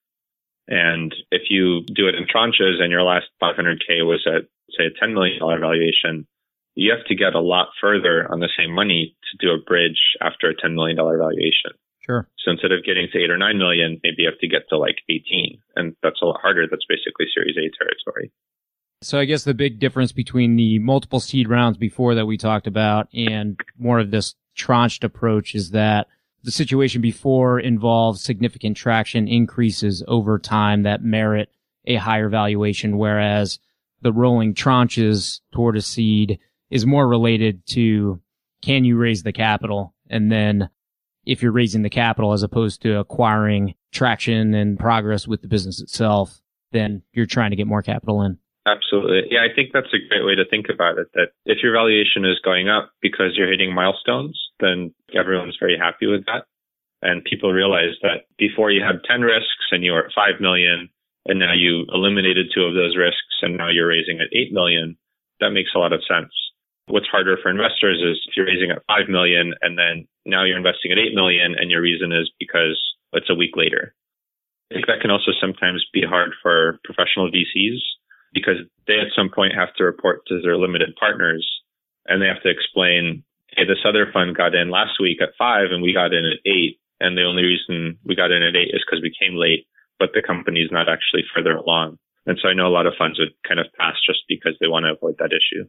And 0.69 1.13
if 1.29 1.43
you 1.49 1.81
do 1.93 2.07
it 2.07 2.15
in 2.15 2.23
tranches 2.23 2.81
and 2.81 2.89
your 2.89 3.03
last 3.03 3.25
500K 3.41 4.07
was 4.07 4.25
at, 4.25 4.47
say, 4.77 4.85
a 4.85 5.05
$10 5.05 5.13
million 5.13 5.37
valuation, 5.39 6.25
you 6.75 6.91
have 6.95 7.05
to 7.07 7.15
get 7.15 7.35
a 7.35 7.41
lot 7.41 7.67
further 7.81 8.31
on 8.31 8.39
the 8.39 8.49
same 8.57 8.73
money 8.73 9.15
to 9.29 9.45
do 9.45 9.53
a 9.53 9.61
bridge 9.61 9.99
after 10.21 10.49
a 10.49 10.55
$10 10.55 10.73
million 10.73 10.95
valuation. 10.95 11.75
Sure. 12.05 12.27
So 12.39 12.51
instead 12.51 12.71
of 12.71 12.83
getting 12.83 13.07
to 13.11 13.19
eight 13.19 13.31
or 13.31 13.37
nine 13.37 13.57
million, 13.57 13.99
maybe 14.03 14.23
you 14.23 14.29
have 14.29 14.39
to 14.39 14.47
get 14.47 14.67
to 14.69 14.77
like 14.77 14.97
18. 15.09 15.59
And 15.75 15.95
that's 16.03 16.21
a 16.21 16.25
lot 16.25 16.41
harder. 16.41 16.67
That's 16.69 16.85
basically 16.87 17.27
Series 17.33 17.55
A 17.57 17.71
territory. 17.77 18.31
So 19.01 19.19
I 19.19 19.25
guess 19.25 19.43
the 19.43 19.53
big 19.53 19.79
difference 19.79 20.11
between 20.11 20.55
the 20.55 20.79
multiple 20.79 21.19
seed 21.19 21.49
rounds 21.49 21.77
before 21.77 22.15
that 22.15 22.25
we 22.25 22.37
talked 22.37 22.67
about 22.67 23.07
and 23.13 23.59
more 23.77 23.99
of 23.99 24.11
this 24.11 24.35
tranched 24.55 25.03
approach 25.03 25.55
is 25.55 25.71
that 25.71 26.07
the 26.43 26.51
situation 26.51 27.01
before 27.01 27.59
involves 27.59 28.23
significant 28.23 28.77
traction 28.77 29.27
increases 29.27 30.03
over 30.07 30.37
time 30.39 30.83
that 30.83 31.03
merit 31.03 31.49
a 31.85 31.95
higher 31.95 32.29
valuation, 32.29 32.97
whereas 32.97 33.59
the 34.01 34.13
rolling 34.13 34.53
tranches 34.53 35.39
toward 35.53 35.75
a 35.77 35.81
seed 35.81 36.39
is 36.69 36.85
more 36.85 37.07
related 37.07 37.65
to 37.67 38.21
can 38.61 38.85
you 38.85 38.97
raise 38.97 39.23
the 39.23 39.33
capital? 39.33 39.93
And 40.09 40.31
then 40.31 40.69
if 41.25 41.41
you're 41.41 41.51
raising 41.51 41.81
the 41.81 41.89
capital 41.89 42.33
as 42.33 42.43
opposed 42.43 42.81
to 42.81 42.99
acquiring 42.99 43.75
traction 43.91 44.53
and 44.53 44.79
progress 44.79 45.27
with 45.27 45.41
the 45.41 45.47
business 45.47 45.81
itself, 45.81 46.41
then 46.71 47.01
you're 47.13 47.25
trying 47.25 47.51
to 47.51 47.55
get 47.55 47.67
more 47.67 47.81
capital 47.81 48.21
in. 48.21 48.37
Absolutely. 48.65 49.23
Yeah, 49.29 49.43
I 49.43 49.53
think 49.53 49.71
that's 49.73 49.93
a 49.93 50.07
great 50.07 50.25
way 50.25 50.35
to 50.35 50.45
think 50.49 50.67
about 50.73 50.97
it. 50.97 51.07
That 51.13 51.31
if 51.45 51.59
your 51.61 51.73
valuation 51.73 52.23
is 52.23 52.39
going 52.43 52.69
up 52.69 52.91
because 53.01 53.35
you're 53.35 53.51
hitting 53.51 53.75
milestones, 53.75 54.39
then 54.59 54.93
everyone's 55.13 55.57
very 55.59 55.77
happy 55.77 56.07
with 56.07 56.25
that. 56.25 56.45
And 57.01 57.23
people 57.25 57.51
realize 57.51 57.99
that 58.01 58.31
before 58.37 58.71
you 58.71 58.81
had 58.81 59.03
10 59.03 59.21
risks 59.21 59.67
and 59.71 59.83
you 59.83 59.91
were 59.91 60.05
at 60.05 60.15
5 60.15 60.39
million, 60.39 60.89
and 61.25 61.39
now 61.39 61.53
you 61.53 61.85
eliminated 61.93 62.47
two 62.53 62.63
of 62.63 62.73
those 62.73 62.95
risks 62.95 63.39
and 63.41 63.57
now 63.57 63.69
you're 63.69 63.87
raising 63.87 64.19
at 64.19 64.33
8 64.33 64.53
million, 64.53 64.97
that 65.41 65.51
makes 65.51 65.71
a 65.75 65.79
lot 65.79 65.91
of 65.91 66.01
sense. 66.07 66.31
What's 66.87 67.07
harder 67.07 67.37
for 67.41 67.49
investors 67.49 68.03
is 68.03 68.19
if 68.27 68.35
you're 68.35 68.45
raising 68.45 68.71
at 68.71 68.83
5 68.87 69.07
million 69.07 69.53
and 69.61 69.77
then 69.77 70.07
now 70.25 70.43
you're 70.43 70.57
investing 70.57 70.91
at 70.91 70.99
8 70.99 71.15
million 71.15 71.55
and 71.57 71.71
your 71.71 71.81
reason 71.81 72.11
is 72.11 72.29
because 72.39 72.79
it's 73.13 73.29
a 73.29 73.35
week 73.35 73.55
later. 73.55 73.95
I 74.71 74.75
think 74.75 74.87
that 74.87 75.01
can 75.01 75.11
also 75.11 75.31
sometimes 75.39 75.85
be 75.93 76.03
hard 76.03 76.31
for 76.41 76.79
professional 76.83 77.31
VCs 77.31 77.79
because 78.33 78.57
they 78.87 78.99
at 78.99 79.15
some 79.15 79.29
point 79.29 79.53
have 79.55 79.73
to 79.75 79.83
report 79.83 80.25
to 80.27 80.41
their 80.41 80.57
limited 80.57 80.95
partners 80.99 81.47
and 82.07 82.21
they 82.21 82.27
have 82.27 82.41
to 82.43 82.49
explain, 82.49 83.23
hey, 83.55 83.63
this 83.63 83.85
other 83.87 84.09
fund 84.11 84.35
got 84.35 84.55
in 84.55 84.69
last 84.69 84.99
week 84.99 85.21
at 85.21 85.37
five 85.37 85.71
and 85.71 85.81
we 85.81 85.93
got 85.93 86.13
in 86.13 86.25
at 86.25 86.43
eight. 86.45 86.79
And 86.99 87.17
the 87.17 87.23
only 87.23 87.43
reason 87.43 87.97
we 88.03 88.15
got 88.15 88.31
in 88.31 88.43
at 88.43 88.55
eight 88.55 88.73
is 88.73 88.83
because 88.83 89.01
we 89.01 89.13
came 89.13 89.37
late, 89.37 89.67
but 89.99 90.11
the 90.13 90.25
company's 90.25 90.71
not 90.71 90.89
actually 90.89 91.23
further 91.35 91.55
along. 91.55 91.97
And 92.25 92.39
so 92.41 92.47
I 92.47 92.53
know 92.53 92.67
a 92.67 92.75
lot 92.75 92.87
of 92.87 92.93
funds 92.97 93.19
would 93.19 93.35
kind 93.47 93.59
of 93.59 93.67
pass 93.77 93.95
just 94.05 94.23
because 94.27 94.55
they 94.59 94.67
want 94.67 94.85
to 94.85 94.95
avoid 94.95 95.15
that 95.19 95.35
issue. 95.35 95.67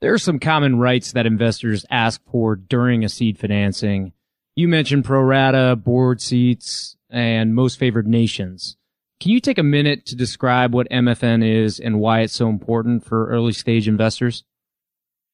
There 0.00 0.12
are 0.12 0.18
some 0.18 0.38
common 0.38 0.78
rights 0.78 1.12
that 1.12 1.24
investors 1.24 1.86
ask 1.90 2.20
for 2.30 2.54
during 2.54 3.02
a 3.02 3.08
seed 3.08 3.38
financing. 3.38 4.12
You 4.54 4.68
mentioned 4.68 5.06
pro 5.06 5.20
rata, 5.20 5.74
board 5.74 6.20
seats, 6.20 6.96
and 7.08 7.54
most 7.54 7.78
favored 7.78 8.06
nations. 8.06 8.76
Can 9.20 9.30
you 9.30 9.40
take 9.40 9.56
a 9.56 9.62
minute 9.62 10.04
to 10.06 10.16
describe 10.16 10.74
what 10.74 10.90
MFN 10.90 11.42
is 11.42 11.80
and 11.80 11.98
why 11.98 12.20
it's 12.20 12.34
so 12.34 12.48
important 12.48 13.06
for 13.06 13.28
early 13.28 13.52
stage 13.52 13.88
investors? 13.88 14.44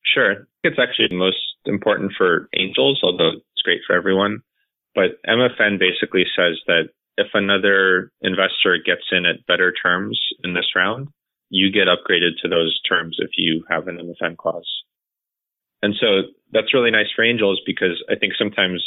Sure. 0.05 0.47
It's 0.63 0.79
actually 0.79 1.17
most 1.17 1.39
important 1.65 2.13
for 2.17 2.49
angels, 2.57 3.01
although 3.03 3.31
it's 3.31 3.63
great 3.65 3.81
for 3.85 3.97
everyone. 3.97 4.43
But 4.95 5.21
MFN 5.27 5.81
basically 5.81 6.25
says 6.37 6.61
that 6.69 6.91
if 7.17 7.29
another 7.35 8.13
investor 8.21 8.79
gets 8.85 9.03
in 9.11 9.27
at 9.27 9.47
better 9.47 9.73
terms 9.73 10.21
in 10.45 10.55
this 10.55 10.71
round, 10.77 11.09
you 11.53 11.71
get 11.71 11.87
upgraded 11.87 12.41
to 12.41 12.49
those 12.49 12.81
terms 12.89 13.19
if 13.21 13.31
you 13.37 13.63
have 13.69 13.87
an 13.87 13.99
MFN 13.99 14.39
clause. 14.39 14.67
And 15.83 15.95
so 16.01 16.33
that's 16.51 16.73
really 16.73 16.91
nice 16.91 17.13
for 17.15 17.23
angels 17.23 17.61
because 17.67 18.03
I 18.11 18.15
think 18.17 18.33
sometimes 18.39 18.83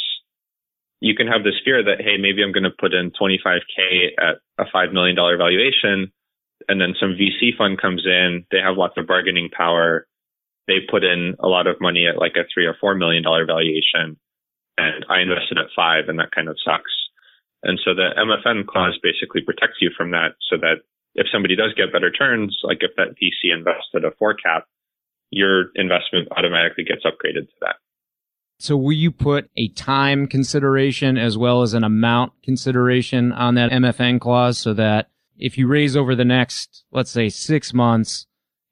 you 1.00 1.14
can 1.14 1.28
have 1.28 1.44
this 1.44 1.54
fear 1.64 1.84
that, 1.84 2.00
hey, 2.00 2.16
maybe 2.18 2.42
I'm 2.42 2.50
going 2.50 2.64
to 2.64 2.74
put 2.76 2.92
in 2.92 3.12
25K 3.12 4.18
at 4.18 4.36
a 4.58 4.64
$5 4.64 4.92
million 4.92 5.14
valuation. 5.14 6.10
And 6.68 6.80
then 6.80 6.94
some 6.98 7.14
VC 7.14 7.56
fund 7.56 7.80
comes 7.80 8.04
in, 8.04 8.46
they 8.50 8.58
have 8.58 8.76
lots 8.76 8.94
of 8.96 9.06
bargaining 9.06 9.48
power. 9.56 10.08
They 10.66 10.80
put 10.90 11.04
in 11.04 11.36
a 11.38 11.46
lot 11.46 11.68
of 11.68 11.80
money 11.80 12.08
at 12.08 12.18
like 12.18 12.34
a 12.34 12.48
three 12.52 12.66
or 12.66 12.74
$4 12.82 12.98
million 12.98 13.22
valuation. 13.22 14.18
And 14.76 15.06
I 15.08 15.20
invested 15.20 15.58
at 15.58 15.70
five 15.76 16.08
and 16.08 16.18
that 16.18 16.34
kind 16.34 16.48
of 16.48 16.56
sucks. 16.64 16.90
And 17.62 17.78
so 17.84 17.94
the 17.94 18.10
MFN 18.18 18.66
clause 18.66 18.98
basically 19.00 19.42
protects 19.42 19.78
you 19.80 19.90
from 19.96 20.10
that 20.10 20.34
so 20.50 20.56
that 20.56 20.82
if 21.16 21.26
somebody 21.32 21.56
does 21.56 21.72
get 21.76 21.92
better 21.92 22.10
turns, 22.10 22.60
like 22.62 22.78
if 22.80 22.92
that 22.96 23.16
VC 23.16 23.52
invested 23.52 24.04
a 24.04 24.14
four 24.18 24.34
cap, 24.34 24.66
your 25.30 25.70
investment 25.74 26.28
automatically 26.36 26.84
gets 26.84 27.04
upgraded 27.04 27.48
to 27.48 27.54
that. 27.62 27.76
So 28.58 28.76
will 28.76 28.92
you 28.92 29.10
put 29.10 29.50
a 29.56 29.68
time 29.68 30.26
consideration 30.26 31.18
as 31.18 31.36
well 31.36 31.62
as 31.62 31.74
an 31.74 31.84
amount 31.84 32.32
consideration 32.42 33.32
on 33.32 33.54
that 33.54 33.70
MFN 33.70 34.20
clause 34.20 34.58
so 34.58 34.72
that 34.74 35.10
if 35.38 35.58
you 35.58 35.66
raise 35.66 35.96
over 35.96 36.14
the 36.14 36.24
next, 36.24 36.84
let's 36.92 37.10
say 37.10 37.28
six 37.28 37.74
months, 37.74 38.26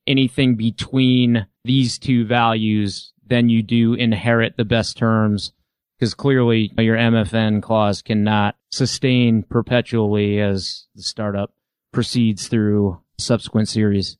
anything 0.06 0.54
between 0.54 1.46
these 1.64 1.98
two 1.98 2.24
values, 2.24 3.12
then 3.26 3.48
you 3.48 3.62
do 3.62 3.94
inherit 3.94 4.56
the 4.56 4.64
best 4.64 4.96
terms 4.96 5.52
because 5.98 6.14
clearly 6.14 6.72
your 6.78 6.96
MFN 6.96 7.62
clause 7.62 8.02
cannot 8.02 8.56
sustain 8.70 9.42
perpetually 9.42 10.40
as 10.40 10.86
the 10.94 11.02
startup 11.02 11.54
proceeds 11.94 12.48
through 12.48 13.00
subsequent 13.18 13.68
series? 13.68 14.18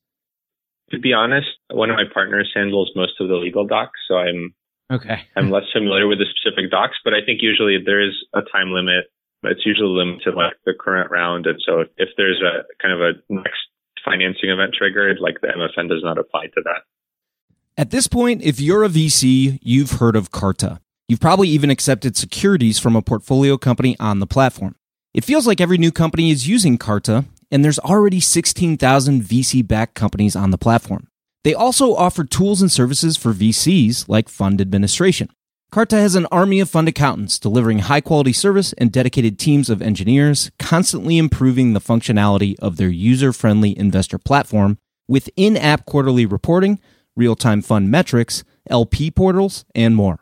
To 0.90 0.98
be 0.98 1.12
honest, 1.12 1.48
one 1.70 1.90
of 1.90 1.96
my 1.96 2.04
partners 2.12 2.50
handles 2.54 2.90
most 2.94 3.20
of 3.20 3.28
the 3.28 3.34
legal 3.34 3.66
docs, 3.66 3.98
so 4.08 4.16
I'm 4.16 4.54
okay. 4.92 5.22
I'm 5.36 5.50
less 5.50 5.64
familiar 5.72 6.06
with 6.06 6.18
the 6.18 6.26
specific 6.26 6.70
docs, 6.70 6.96
but 7.04 7.14
I 7.14 7.24
think 7.24 7.40
usually 7.42 7.78
there 7.84 8.00
is 8.00 8.14
a 8.34 8.42
time 8.42 8.70
limit. 8.70 9.10
It's 9.42 9.66
usually 9.66 9.88
limited 9.88 10.34
like 10.34 10.54
the 10.64 10.72
current 10.78 11.10
round, 11.10 11.46
and 11.46 11.58
so 11.66 11.84
if 11.98 12.08
there's 12.16 12.40
a 12.40 12.64
kind 12.82 12.94
of 12.94 13.00
a 13.00 13.12
next 13.28 13.60
financing 14.04 14.50
event 14.50 14.74
triggered, 14.76 15.18
like 15.20 15.40
the 15.40 15.48
MFN 15.48 15.88
does 15.88 16.02
not 16.02 16.18
apply 16.18 16.46
to 16.46 16.62
that. 16.64 16.82
At 17.76 17.90
this 17.90 18.06
point, 18.06 18.42
if 18.42 18.60
you're 18.60 18.84
a 18.84 18.88
VC, 18.88 19.58
you've 19.60 19.92
heard 19.92 20.16
of 20.16 20.30
Carta. 20.30 20.80
You've 21.08 21.20
probably 21.20 21.48
even 21.48 21.70
accepted 21.70 22.16
securities 22.16 22.78
from 22.78 22.96
a 22.96 23.02
portfolio 23.02 23.58
company 23.58 23.96
on 23.98 24.20
the 24.20 24.26
platform. 24.26 24.76
It 25.12 25.24
feels 25.24 25.46
like 25.46 25.60
every 25.60 25.78
new 25.78 25.92
company 25.92 26.30
is 26.30 26.48
using 26.48 26.78
Carta, 26.78 27.24
and 27.54 27.64
there's 27.64 27.78
already 27.78 28.18
16,000 28.18 29.22
VC 29.22 29.64
backed 29.64 29.94
companies 29.94 30.34
on 30.34 30.50
the 30.50 30.58
platform. 30.58 31.06
They 31.44 31.54
also 31.54 31.94
offer 31.94 32.24
tools 32.24 32.60
and 32.60 32.72
services 32.72 33.16
for 33.16 33.32
VCs 33.32 34.08
like 34.08 34.28
fund 34.28 34.60
administration. 34.60 35.28
Carta 35.70 35.94
has 35.94 36.16
an 36.16 36.26
army 36.32 36.58
of 36.58 36.68
fund 36.68 36.88
accountants 36.88 37.38
delivering 37.38 37.80
high 37.80 38.00
quality 38.00 38.32
service 38.32 38.72
and 38.72 38.90
dedicated 38.90 39.38
teams 39.38 39.70
of 39.70 39.80
engineers, 39.80 40.50
constantly 40.58 41.16
improving 41.16 41.74
the 41.74 41.80
functionality 41.80 42.58
of 42.58 42.76
their 42.76 42.88
user 42.88 43.32
friendly 43.32 43.78
investor 43.78 44.18
platform 44.18 44.76
with 45.06 45.30
in 45.36 45.56
app 45.56 45.86
quarterly 45.86 46.26
reporting, 46.26 46.80
real 47.14 47.36
time 47.36 47.62
fund 47.62 47.88
metrics, 47.88 48.42
LP 48.68 49.12
portals, 49.12 49.64
and 49.76 49.94
more. 49.94 50.18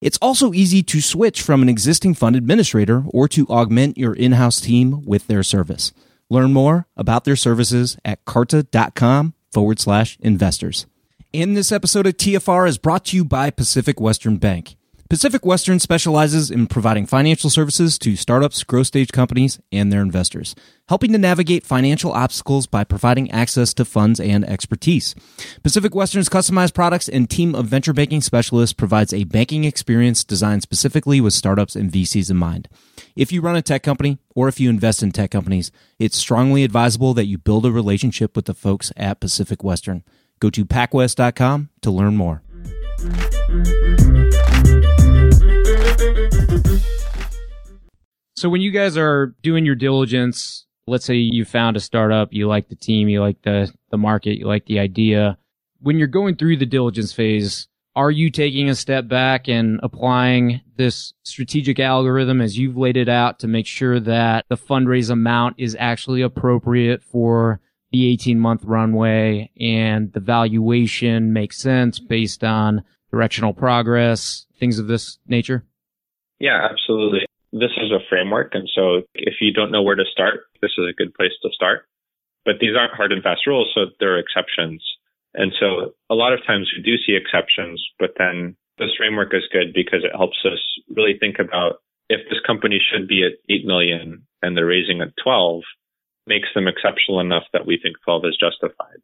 It's 0.00 0.18
also 0.20 0.52
easy 0.52 0.82
to 0.82 1.00
switch 1.00 1.42
from 1.42 1.62
an 1.62 1.68
existing 1.68 2.14
fund 2.14 2.34
administrator 2.34 3.04
or 3.06 3.28
to 3.28 3.46
augment 3.46 3.98
your 3.98 4.14
in 4.14 4.32
house 4.32 4.60
team 4.60 5.04
with 5.04 5.28
their 5.28 5.44
service. 5.44 5.92
Learn 6.32 6.54
more 6.54 6.86
about 6.96 7.24
their 7.24 7.36
services 7.36 7.98
at 8.06 8.24
carta.com 8.24 9.34
forward 9.52 9.78
slash 9.78 10.16
investors. 10.20 10.86
In 11.30 11.52
this 11.52 11.70
episode 11.70 12.06
of 12.06 12.16
TFR 12.16 12.66
is 12.66 12.78
brought 12.78 13.04
to 13.06 13.18
you 13.18 13.22
by 13.22 13.50
Pacific 13.50 14.00
Western 14.00 14.38
Bank. 14.38 14.76
Pacific 15.10 15.44
Western 15.44 15.78
specializes 15.78 16.50
in 16.50 16.68
providing 16.68 17.04
financial 17.04 17.50
services 17.50 17.98
to 17.98 18.16
startups, 18.16 18.64
growth 18.64 18.86
stage 18.86 19.12
companies, 19.12 19.60
and 19.70 19.92
their 19.92 20.00
investors, 20.00 20.54
helping 20.88 21.12
to 21.12 21.18
navigate 21.18 21.66
financial 21.66 22.12
obstacles 22.12 22.66
by 22.66 22.82
providing 22.82 23.30
access 23.30 23.74
to 23.74 23.84
funds 23.84 24.18
and 24.18 24.42
expertise. 24.46 25.14
Pacific 25.62 25.94
Western's 25.94 26.30
customized 26.30 26.72
products 26.72 27.10
and 27.10 27.28
team 27.28 27.54
of 27.54 27.66
venture 27.66 27.92
banking 27.92 28.22
specialists 28.22 28.72
provides 28.72 29.12
a 29.12 29.24
banking 29.24 29.64
experience 29.64 30.24
designed 30.24 30.62
specifically 30.62 31.20
with 31.20 31.34
startups 31.34 31.76
and 31.76 31.92
VCs 31.92 32.30
in 32.30 32.38
mind. 32.38 32.70
If 33.14 33.32
you 33.32 33.40
run 33.40 33.56
a 33.56 33.62
tech 33.62 33.82
company 33.82 34.18
or 34.34 34.48
if 34.48 34.58
you 34.60 34.70
invest 34.70 35.02
in 35.02 35.12
tech 35.12 35.30
companies, 35.30 35.70
it's 35.98 36.16
strongly 36.16 36.64
advisable 36.64 37.14
that 37.14 37.26
you 37.26 37.38
build 37.38 37.66
a 37.66 37.72
relationship 37.72 38.36
with 38.36 38.46
the 38.46 38.54
folks 38.54 38.92
at 38.96 39.20
Pacific 39.20 39.62
Western. 39.62 40.02
Go 40.40 40.50
to 40.50 40.64
pacwest.com 40.64 41.70
to 41.82 41.90
learn 41.90 42.16
more. 42.16 42.42
So 48.36 48.48
when 48.48 48.60
you 48.60 48.72
guys 48.72 48.96
are 48.96 49.34
doing 49.42 49.64
your 49.64 49.76
diligence, 49.76 50.66
let's 50.88 51.04
say 51.04 51.14
you 51.14 51.44
found 51.44 51.76
a 51.76 51.80
startup, 51.80 52.32
you 52.32 52.48
like 52.48 52.68
the 52.68 52.74
team, 52.74 53.08
you 53.08 53.20
like 53.20 53.40
the, 53.42 53.72
the 53.90 53.98
market, 53.98 54.38
you 54.38 54.46
like 54.46 54.66
the 54.66 54.80
idea. 54.80 55.38
When 55.80 55.96
you're 55.96 56.08
going 56.08 56.36
through 56.36 56.56
the 56.56 56.66
diligence 56.66 57.12
phase, 57.12 57.68
are 57.94 58.10
you 58.10 58.30
taking 58.30 58.70
a 58.70 58.74
step 58.74 59.06
back 59.06 59.48
and 59.48 59.78
applying 59.82 60.60
this 60.76 61.12
strategic 61.22 61.78
algorithm 61.78 62.40
as 62.40 62.56
you've 62.56 62.76
laid 62.76 62.96
it 62.96 63.08
out 63.08 63.38
to 63.40 63.48
make 63.48 63.66
sure 63.66 64.00
that 64.00 64.46
the 64.48 64.56
fundraise 64.56 65.10
amount 65.10 65.56
is 65.58 65.76
actually 65.78 66.22
appropriate 66.22 67.02
for 67.02 67.60
the 67.90 68.08
18 68.08 68.38
month 68.40 68.64
runway 68.64 69.50
and 69.60 70.12
the 70.12 70.20
valuation 70.20 71.32
makes 71.32 71.58
sense 71.58 71.98
based 71.98 72.42
on 72.42 72.82
directional 73.10 73.52
progress, 73.52 74.46
things 74.58 74.78
of 74.78 74.86
this 74.86 75.18
nature? 75.26 75.64
Yeah, 76.40 76.66
absolutely. 76.70 77.26
This 77.52 77.70
is 77.76 77.92
a 77.92 78.00
framework. 78.08 78.54
And 78.54 78.68
so 78.74 79.02
if 79.14 79.34
you 79.42 79.52
don't 79.52 79.70
know 79.70 79.82
where 79.82 79.96
to 79.96 80.04
start, 80.10 80.40
this 80.62 80.72
is 80.78 80.86
a 80.88 80.96
good 80.96 81.12
place 81.14 81.32
to 81.42 81.50
start. 81.52 81.86
But 82.44 82.54
these 82.60 82.74
aren't 82.76 82.94
hard 82.94 83.12
and 83.12 83.22
fast 83.22 83.46
rules, 83.46 83.70
so 83.74 83.82
there 84.00 84.14
are 84.14 84.18
exceptions. 84.18 84.82
And 85.34 85.52
so 85.58 85.94
a 86.10 86.14
lot 86.14 86.32
of 86.32 86.44
times 86.46 86.70
we 86.76 86.82
do 86.82 86.96
see 86.98 87.16
exceptions, 87.16 87.82
but 87.98 88.14
then 88.18 88.56
this 88.78 88.90
framework 88.96 89.34
is 89.34 89.48
good 89.52 89.72
because 89.74 90.04
it 90.04 90.16
helps 90.16 90.38
us 90.44 90.60
really 90.94 91.16
think 91.18 91.38
about 91.38 91.80
if 92.08 92.20
this 92.28 92.40
company 92.46 92.80
should 92.80 93.08
be 93.08 93.24
at 93.24 93.38
8 93.48 93.64
million 93.64 94.26
and 94.42 94.56
they're 94.56 94.66
raising 94.66 95.00
at 95.00 95.16
12, 95.22 95.62
makes 96.26 96.48
them 96.54 96.68
exceptional 96.68 97.20
enough 97.20 97.44
that 97.52 97.66
we 97.66 97.78
think 97.82 97.96
12 98.04 98.26
is 98.26 98.38
justified. 98.38 99.00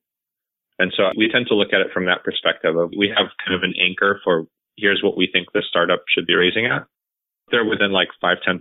And 0.78 0.92
so 0.96 1.10
we 1.16 1.30
tend 1.30 1.46
to 1.48 1.54
look 1.54 1.72
at 1.72 1.80
it 1.80 1.92
from 1.92 2.06
that 2.06 2.22
perspective 2.22 2.76
of 2.76 2.92
we 2.96 3.08
have 3.08 3.34
kind 3.44 3.56
of 3.56 3.62
an 3.62 3.74
anchor 3.80 4.20
for 4.22 4.46
here's 4.76 5.02
what 5.02 5.16
we 5.16 5.28
think 5.32 5.48
the 5.52 5.62
startup 5.68 6.04
should 6.08 6.26
be 6.26 6.34
raising 6.34 6.66
at. 6.66 6.82
If 6.82 7.50
they're 7.50 7.64
within 7.64 7.90
like 7.90 8.08
5, 8.20 8.38
10%, 8.46 8.60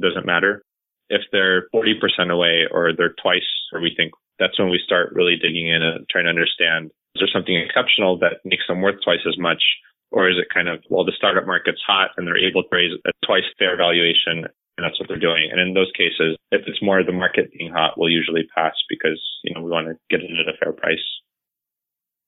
doesn't 0.00 0.26
matter. 0.26 0.62
If 1.08 1.22
they're 1.32 1.68
40% 1.74 2.30
away 2.30 2.64
or 2.70 2.92
they're 2.92 3.14
twice, 3.22 3.48
or 3.72 3.80
we 3.80 3.94
think 3.96 4.12
that's 4.38 4.58
when 4.58 4.68
we 4.68 4.80
start 4.84 5.12
really 5.12 5.36
digging 5.40 5.68
in 5.68 5.82
and 5.82 6.06
trying 6.08 6.24
to 6.24 6.30
understand 6.30 6.90
is 7.14 7.20
there 7.20 7.32
something 7.32 7.56
exceptional 7.56 8.18
that 8.18 8.44
makes 8.44 8.66
them 8.68 8.82
worth 8.82 9.02
twice 9.04 9.24
as 9.26 9.38
much? 9.38 9.62
Or 10.10 10.28
is 10.28 10.36
it 10.38 10.52
kind 10.52 10.68
of, 10.68 10.82
well, 10.90 11.04
the 11.04 11.16
startup 11.16 11.46
market's 11.46 11.82
hot 11.86 12.10
and 12.16 12.26
they're 12.26 12.38
able 12.38 12.62
to 12.62 12.68
raise 12.70 12.92
a 13.06 13.10
twice 13.26 13.46
fair 13.58 13.76
valuation 13.76 14.46
and 14.76 14.84
that's 14.84 14.98
what 14.98 15.08
they're 15.08 15.18
doing. 15.18 15.48
And 15.50 15.60
in 15.60 15.74
those 15.74 15.90
cases, 15.96 16.36
if 16.50 16.62
it's 16.66 16.82
more 16.82 17.02
the 17.04 17.12
market 17.12 17.52
being 17.56 17.72
hot, 17.72 17.94
we'll 17.96 18.10
usually 18.10 18.42
pass 18.54 18.74
because, 18.88 19.20
you 19.44 19.54
know, 19.54 19.62
we 19.62 19.70
want 19.70 19.86
to 19.86 19.94
get 20.10 20.24
it 20.24 20.30
at 20.30 20.52
a 20.52 20.56
fair 20.58 20.72
price. 20.72 20.98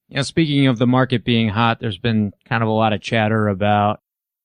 Yeah. 0.09 0.22
Speaking 0.22 0.68
of 0.68 0.79
the 0.79 0.87
market 0.87 1.25
being 1.25 1.49
hot, 1.49 1.81
there's 1.81 1.99
been 1.99 2.33
kind 2.49 2.62
of 2.62 2.68
a 2.68 2.72
lot 2.72 2.92
of 2.92 3.01
chatter 3.01 3.49
about 3.49 4.01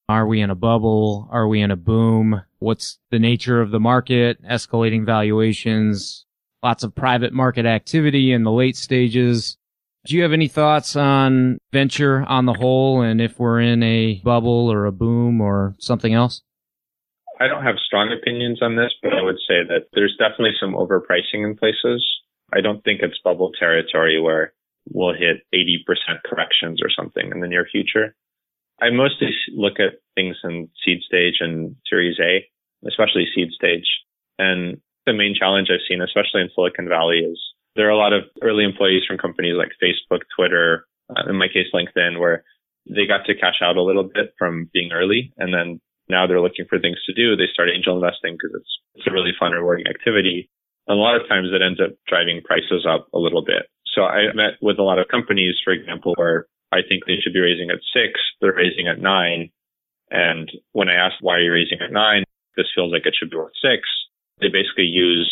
are 0.09 0.27
we 0.27 0.41
in 0.41 0.49
a 0.49 0.55
bubble? 0.55 1.29
Are 1.31 1.47
we 1.47 1.61
in 1.61 1.71
a 1.71 1.75
boom? 1.75 2.41
What's 2.59 2.99
the 3.11 3.19
nature 3.19 3.61
of 3.61 3.71
the 3.71 3.79
market? 3.79 4.43
Escalating 4.43 5.05
valuations, 5.05 6.25
lots 6.63 6.83
of 6.83 6.93
private 6.93 7.33
market 7.33 7.65
activity 7.65 8.33
in 8.33 8.43
the 8.43 8.51
late 8.51 8.75
stages. 8.75 9.57
Do 10.05 10.15
you 10.15 10.23
have 10.23 10.33
any 10.33 10.47
thoughts 10.47 10.95
on 10.95 11.59
venture 11.71 12.25
on 12.27 12.45
the 12.45 12.53
whole 12.53 13.01
and 13.01 13.21
if 13.21 13.39
we're 13.39 13.61
in 13.61 13.83
a 13.83 14.19
bubble 14.23 14.71
or 14.71 14.85
a 14.85 14.91
boom 14.91 15.41
or 15.41 15.75
something 15.77 16.13
else? 16.13 16.41
I 17.39 17.47
don't 17.47 17.63
have 17.63 17.75
strong 17.85 18.11
opinions 18.11 18.61
on 18.61 18.75
this, 18.75 18.93
but 19.01 19.13
I 19.13 19.21
would 19.21 19.37
say 19.47 19.63
that 19.67 19.87
there's 19.93 20.15
definitely 20.17 20.53
some 20.59 20.73
overpricing 20.73 21.45
in 21.45 21.55
places. 21.55 22.05
I 22.53 22.61
don't 22.61 22.83
think 22.83 23.01
it's 23.01 23.19
bubble 23.23 23.51
territory 23.57 24.19
where 24.19 24.53
we'll 24.91 25.13
hit 25.13 25.45
80% 25.53 26.23
corrections 26.25 26.81
or 26.83 26.89
something 26.89 27.31
in 27.31 27.39
the 27.39 27.47
near 27.47 27.67
future. 27.71 28.15
I 28.81 28.89
mostly 28.89 29.29
look 29.55 29.79
at 29.79 30.01
things 30.15 30.37
in 30.43 30.69
seed 30.83 31.01
stage 31.05 31.35
and 31.39 31.75
series 31.87 32.19
A, 32.19 32.45
especially 32.87 33.27
seed 33.33 33.51
stage. 33.51 33.85
And 34.39 34.81
the 35.05 35.13
main 35.13 35.35
challenge 35.37 35.69
I've 35.71 35.85
seen, 35.87 36.01
especially 36.01 36.41
in 36.41 36.49
Silicon 36.53 36.89
Valley, 36.89 37.19
is 37.19 37.39
there 37.75 37.87
are 37.87 37.95
a 37.95 37.97
lot 37.97 38.13
of 38.13 38.23
early 38.41 38.63
employees 38.63 39.03
from 39.07 39.17
companies 39.17 39.55
like 39.57 39.71
Facebook, 39.81 40.21
Twitter, 40.35 40.85
uh, 41.09 41.29
in 41.29 41.37
my 41.37 41.47
case, 41.47 41.67
LinkedIn, 41.73 42.19
where 42.19 42.43
they 42.89 43.05
got 43.05 43.25
to 43.25 43.35
cash 43.35 43.61
out 43.61 43.77
a 43.77 43.83
little 43.83 44.03
bit 44.03 44.33
from 44.37 44.69
being 44.73 44.91
early. 44.91 45.33
And 45.37 45.53
then 45.53 45.79
now 46.09 46.27
they're 46.27 46.41
looking 46.41 46.65
for 46.69 46.79
things 46.79 46.97
to 47.05 47.13
do. 47.13 47.35
They 47.35 47.51
start 47.53 47.69
angel 47.73 47.95
investing 47.95 48.35
because 48.35 48.51
it's, 48.59 48.73
it's 48.95 49.07
a 49.07 49.13
really 49.13 49.31
fun, 49.39 49.51
rewarding 49.51 49.87
activity. 49.87 50.49
And 50.87 50.97
a 50.97 51.01
lot 51.01 51.15
of 51.15 51.27
times 51.29 51.49
it 51.53 51.61
ends 51.61 51.79
up 51.79 51.95
driving 52.07 52.41
prices 52.43 52.85
up 52.89 53.07
a 53.13 53.19
little 53.19 53.43
bit. 53.45 53.69
So 53.95 54.03
I 54.03 54.33
met 54.33 54.59
with 54.61 54.79
a 54.79 54.83
lot 54.83 54.99
of 54.99 55.07
companies, 55.07 55.55
for 55.63 55.71
example, 55.71 56.13
where 56.15 56.47
I 56.71 56.79
think 56.87 57.05
they 57.05 57.19
should 57.21 57.33
be 57.33 57.39
raising 57.43 57.69
at 57.69 57.83
six, 57.93 58.19
they're 58.39 58.55
raising 58.55 58.87
at 58.87 58.99
nine. 58.99 59.51
And 60.09 60.51
when 60.71 60.89
I 60.89 60.95
asked 60.95 61.21
why 61.21 61.35
are 61.35 61.43
you 61.43 61.51
raising 61.51 61.79
at 61.83 61.91
nine, 61.91 62.23
this 62.55 62.67
feels 62.73 62.91
like 62.91 63.05
it 63.05 63.15
should 63.15 63.29
be 63.29 63.37
worth 63.37 63.55
six. 63.61 63.87
They 64.39 64.47
basically 64.47 64.89
use 64.89 65.29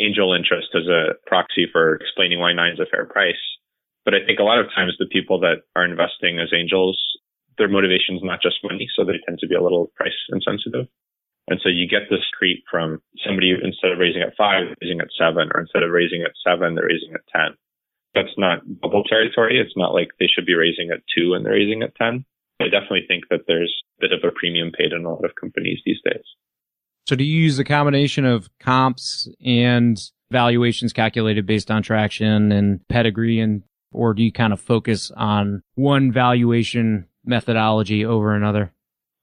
angel 0.00 0.32
interest 0.32 0.68
as 0.74 0.88
a 0.88 1.14
proxy 1.26 1.68
for 1.70 1.94
explaining 1.96 2.40
why 2.40 2.52
nine 2.52 2.72
is 2.72 2.80
a 2.80 2.90
fair 2.90 3.04
price. 3.04 3.40
But 4.04 4.14
I 4.14 4.24
think 4.24 4.40
a 4.40 4.48
lot 4.48 4.58
of 4.58 4.72
times 4.74 4.96
the 4.98 5.06
people 5.06 5.40
that 5.40 5.68
are 5.76 5.84
investing 5.84 6.40
as 6.40 6.56
angels, 6.56 6.98
their 7.58 7.68
motivation 7.68 8.16
is 8.16 8.24
not 8.24 8.40
just 8.42 8.64
money, 8.64 8.88
so 8.96 9.04
they 9.04 9.20
tend 9.26 9.38
to 9.40 9.46
be 9.48 9.54
a 9.54 9.62
little 9.62 9.92
price 9.94 10.16
insensitive. 10.32 10.88
And 11.48 11.60
so 11.62 11.68
you 11.68 11.88
get 11.88 12.08
this 12.08 12.24
creep 12.38 12.64
from 12.70 13.02
somebody 13.26 13.52
instead 13.52 13.90
of 13.90 13.98
raising 13.98 14.22
at 14.22 14.36
five, 14.38 14.70
raising 14.80 15.00
at 15.00 15.12
seven, 15.18 15.50
or 15.52 15.60
instead 15.60 15.82
of 15.82 15.90
raising 15.90 16.22
at 16.22 16.38
seven, 16.46 16.74
they're 16.74 16.86
raising 16.86 17.12
at 17.12 17.26
10. 17.34 17.58
That's 18.14 18.38
not 18.38 18.62
bubble 18.80 19.04
territory. 19.04 19.58
It's 19.58 19.76
not 19.76 19.92
like 19.92 20.14
they 20.18 20.26
should 20.26 20.46
be 20.46 20.54
raising 20.54 20.90
at 20.90 21.02
two 21.10 21.34
and 21.34 21.44
they're 21.44 21.58
raising 21.58 21.82
at 21.82 21.94
10. 21.96 22.24
I 22.60 22.68
definitely 22.68 23.04
think 23.08 23.24
that 23.30 23.46
there's 23.46 23.72
a 23.98 24.00
bit 24.00 24.12
of 24.12 24.22
a 24.22 24.34
premium 24.34 24.70
paid 24.70 24.92
in 24.92 25.04
a 25.04 25.10
lot 25.10 25.24
of 25.24 25.34
companies 25.34 25.80
these 25.84 26.00
days. 26.04 26.24
So 27.10 27.16
do 27.16 27.24
you 27.24 27.42
use 27.42 27.58
a 27.58 27.64
combination 27.64 28.24
of 28.24 28.48
comps 28.60 29.28
and 29.44 30.00
valuations 30.30 30.92
calculated 30.92 31.44
based 31.44 31.68
on 31.68 31.82
traction 31.82 32.52
and 32.52 32.86
pedigree 32.86 33.40
and 33.40 33.64
or 33.90 34.14
do 34.14 34.22
you 34.22 34.30
kind 34.30 34.52
of 34.52 34.60
focus 34.60 35.10
on 35.16 35.64
one 35.74 36.12
valuation 36.12 37.08
methodology 37.24 38.04
over 38.04 38.32
another? 38.32 38.72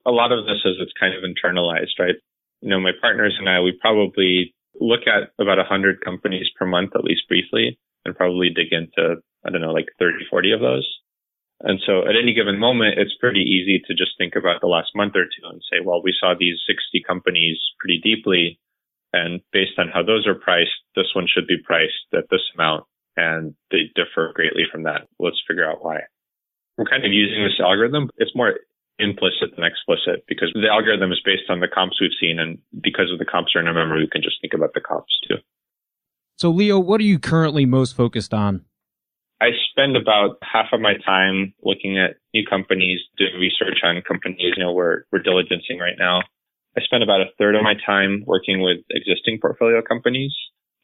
A 0.05 0.11
lot 0.11 0.33
of 0.33 0.43
this 0.43 0.59
is 0.65 0.75
it's 0.81 0.91
kind 0.99 1.13
of 1.15 1.23
internalized, 1.23 1.97
right? 1.97 2.15
You 2.59 2.71
know, 2.71 2.81
my 2.81 2.91
partners 2.99 3.37
and 3.39 3.47
I, 3.47 3.61
we 3.61 3.71
probably 3.79 4.53
look 4.81 5.07
at 5.07 5.31
about 5.41 5.57
100 5.57 6.01
companies 6.03 6.47
per 6.59 6.65
month, 6.65 6.91
at 6.93 7.05
least 7.05 7.21
briefly, 7.29 7.79
and 8.03 8.17
probably 8.17 8.49
dig 8.49 8.73
into, 8.73 9.21
I 9.45 9.49
don't 9.49 9.61
know, 9.61 9.71
like 9.71 9.87
30, 9.97 10.25
40 10.29 10.51
of 10.51 10.59
those. 10.59 10.99
And 11.61 11.79
so 11.85 12.01
at 12.01 12.15
any 12.15 12.33
given 12.33 12.59
moment, 12.59 12.99
it's 12.99 13.17
pretty 13.19 13.41
easy 13.41 13.81
to 13.87 13.95
just 13.95 14.11
think 14.17 14.35
about 14.35 14.61
the 14.61 14.67
last 14.67 14.91
month 14.95 15.15
or 15.15 15.25
two 15.25 15.47
and 15.49 15.61
say, 15.71 15.79
well, 15.83 16.03
we 16.03 16.13
saw 16.19 16.33
these 16.37 16.61
60 16.67 17.01
companies 17.07 17.57
pretty 17.79 17.99
deeply. 18.03 18.59
And 19.13 19.41
based 19.51 19.79
on 19.79 19.89
how 19.91 20.03
those 20.03 20.27
are 20.27 20.35
priced, 20.35 20.77
this 20.95 21.15
one 21.15 21.25
should 21.27 21.47
be 21.47 21.57
priced 21.57 22.13
at 22.13 22.29
this 22.29 22.45
amount. 22.53 22.85
And 23.15 23.55
they 23.71 23.89
differ 23.95 24.31
greatly 24.35 24.63
from 24.71 24.83
that. 24.83 25.07
Let's 25.17 25.41
figure 25.47 25.67
out 25.67 25.83
why. 25.83 26.01
We're 26.77 26.85
kind 26.85 27.03
of 27.03 27.11
using 27.11 27.43
this 27.43 27.59
algorithm. 27.59 28.11
It's 28.17 28.35
more 28.35 28.59
implicit 28.99 29.55
than 29.55 29.65
explicit 29.65 30.25
because 30.27 30.51
the 30.53 30.69
algorithm 30.69 31.11
is 31.11 31.21
based 31.25 31.49
on 31.49 31.59
the 31.59 31.67
comps 31.67 31.99
we've 31.99 32.11
seen. 32.19 32.37
And 32.37 32.59
because 32.83 33.11
of 33.11 33.17
the 33.17 33.25
comps 33.25 33.55
are 33.55 33.61
in 33.61 33.67
our 33.67 33.73
memory, 33.73 34.01
we 34.01 34.09
can 34.09 34.21
just 34.21 34.37
think 34.41 34.53
about 34.53 34.73
the 34.75 34.81
comps 34.81 35.19
too. 35.27 35.37
So 36.35 36.51
Leo, 36.51 36.77
what 36.77 37.01
are 37.01 37.05
you 37.05 37.17
currently 37.17 37.65
most 37.65 37.95
focused 37.95 38.33
on? 38.33 38.65
I 39.39 39.53
spend 39.69 39.95
about 39.95 40.37
half 40.41 40.73
of 40.73 40.81
my 40.81 40.93
time 41.05 41.53
looking 41.61 41.97
at 41.99 42.17
new 42.33 42.45
companies, 42.45 42.99
doing 43.17 43.35
research 43.39 43.79
on 43.83 44.01
companies, 44.01 44.53
you 44.57 44.63
know, 44.63 44.73
we're, 44.73 45.03
we're 45.11 45.21
diligencing 45.21 45.79
right 45.79 45.97
now. 45.97 46.21
I 46.75 46.81
spend 46.81 47.03
about 47.03 47.21
a 47.21 47.29
third 47.37 47.55
of 47.55 47.63
my 47.63 47.73
time 47.85 48.23
working 48.25 48.61
with 48.61 48.77
existing 48.89 49.39
portfolio 49.41 49.81
companies. 49.81 50.33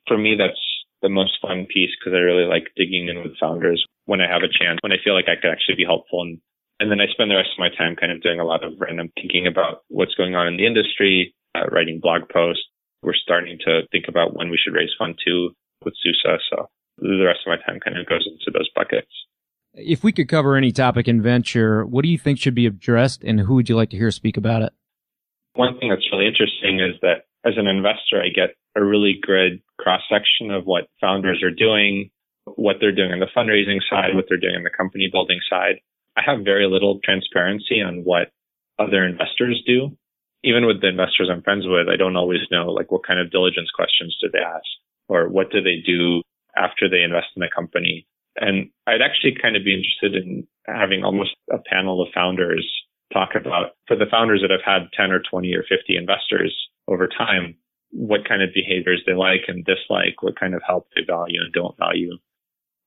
For 0.08 0.18
me, 0.18 0.36
that's 0.38 0.62
the 1.01 1.10
most 1.10 1.38
fun 1.41 1.66
piece 1.66 1.91
because 1.97 2.16
I 2.16 2.22
really 2.22 2.45
like 2.45 2.74
digging 2.76 3.10
in 3.10 3.22
with 3.22 3.38
founders 3.39 3.84
when 4.06 4.22
I 4.22 4.30
have 4.30 4.41
a 4.41 4.49
chance, 4.49 4.80
when 4.82 4.91
I 4.91 5.01
feel 5.04 5.14
like 5.14 5.30
I 5.30 5.39
could 5.39 5.51
actually 5.51 5.76
be 5.76 5.86
helpful. 5.86 6.22
And, 6.22 6.39
and 6.80 6.91
then 6.91 7.01
I 7.01 7.08
spend 7.10 7.32
the 7.32 7.36
rest 7.36 7.54
of 7.54 7.60
my 7.60 7.70
time 7.70 7.95
kind 7.95 8.12
of 8.12 8.22
doing 8.22 8.39
a 8.39 8.45
lot 8.45 8.64
of 8.64 8.74
random 8.80 9.12
thinking 9.16 9.47
about 9.47 9.82
what's 9.89 10.16
going 10.16 10.36
on 10.36 10.47
in 10.47 10.58
the 10.58 10.66
industry, 10.66 11.34
uh, 11.56 11.66
writing 11.72 11.99
blog 12.01 12.30
posts, 12.30 12.66
we're 13.04 13.14
starting 13.14 13.60
to 13.66 13.82
think 13.91 14.06
about 14.08 14.36
when 14.36 14.49
we 14.49 14.58
should 14.58 14.74
raise 14.74 14.95
fund 14.97 15.20
two 15.24 15.51
with 15.84 15.93
Susa. 16.01 16.39
So 16.49 16.70
the 16.98 17.26
rest 17.26 17.41
of 17.46 17.50
my 17.50 17.58
time 17.66 17.80
kind 17.80 17.98
of 17.98 18.06
goes 18.06 18.28
into 18.28 18.52
those 18.58 18.70
buckets. 18.76 19.12
If 19.74 20.04
we 20.04 20.12
could 20.12 20.30
cover 20.30 20.56
any 20.56 20.72
topic 20.72 21.08
in 21.08 21.22
venture, 21.22 21.86
what 21.86 22.04
do 22.04 22.10
you 22.10 22.18
think 22.18 22.38
should 22.38 22.54
be 22.54 22.68
addressed 22.68 23.24
and 23.24 23.39
who 23.39 23.56
would 23.56 23.70
you 23.70 23.76
like 23.76 23.89
to 23.89 23.98
hear 23.98 24.12
speak 24.12 24.38
about 24.38 24.62
it? 24.62 24.74
One 25.56 25.78
thing 25.80 25.89
that's 25.89 26.08
really 26.12 26.28
interesting 26.28 26.80
is 26.80 27.00
that 27.02 27.26
as 27.46 27.54
an 27.58 27.68
investor, 27.68 28.22
I 28.22 28.30
get 28.30 28.56
a 28.76 28.84
really 28.84 29.20
good 29.22 29.62
cross 29.80 30.02
section 30.10 30.52
of 30.52 30.66
what 30.66 30.88
founders 31.02 31.44
are 31.44 31.52
doing, 31.52 32.10
what 32.56 32.78
they're 32.80 32.96
doing 32.96 33.12
on 33.12 33.20
the 33.20 33.28
fundraising 33.36 33.80
side, 33.89 34.16
what 34.16 34.26
they're 34.30 34.38
doing 34.39 34.56
on 34.56 34.64
the 34.64 34.70
company 34.70 35.10
building 35.12 35.39
side. 35.50 35.80
I 36.18 36.22
have 36.26 36.46
very 36.46 36.68
little 36.68 37.00
transparency 37.04 37.82
on 37.82 38.04
what 38.04 38.32
other 38.80 39.06
investors 39.06 39.62
do. 39.66 39.98
Even 40.44 40.66
with 40.66 40.82
the 40.82 40.89
investors 40.89 41.30
I'm 41.32 41.41
friends 41.41 41.66
with, 41.66 41.88
I 41.88 41.96
don't 41.96 42.18
always 42.18 42.41
know 42.52 42.72
like 42.72 42.91
what 42.91 43.06
kind 43.06 43.20
of 43.20 43.32
diligence 43.32 43.70
questions 43.74 44.18
do 44.22 44.30
they 44.32 44.39
ask 44.39 44.66
or 45.08 45.30
what 45.30 45.52
do 45.52 45.62
they 45.62 45.82
do 45.86 46.22
after 46.58 46.89
they 46.89 47.01
invest 47.01 47.28
in 47.36 47.43
a 47.43 47.49
company. 47.49 48.08
And 48.36 48.70
I'd 48.88 49.01
actually 49.01 49.36
kind 49.39 49.56
of 49.56 49.64
be 49.64 49.74
interested 49.74 50.16
in 50.16 50.47
having 50.66 51.04
almost 51.04 51.36
a 51.51 51.60
panel 51.60 52.01
of 52.01 52.10
founders 52.14 52.68
talk 53.12 53.36
about 53.36 53.78
for 53.88 53.95
the 53.95 54.10
founders 54.10 54.41
that 54.41 54.51
have 54.51 54.66
had 54.66 54.89
10 54.97 55.12
or 55.12 55.22
20 55.22 55.54
or 55.54 55.64
50 55.70 55.95
investors 55.95 56.54
over 56.88 57.08
time, 57.08 57.56
what 57.91 58.28
kind 58.28 58.41
of 58.41 58.49
behaviors 58.54 59.04
they 59.06 59.14
like 59.14 59.45
and 59.47 59.66
dislike, 59.66 60.22
what 60.22 60.39
kind 60.39 60.56
of 60.56 60.62
help 60.66 60.88
they 60.95 61.04
value 61.06 61.39
and 61.41 61.54
don't 61.54 61.78
value. 61.78 62.18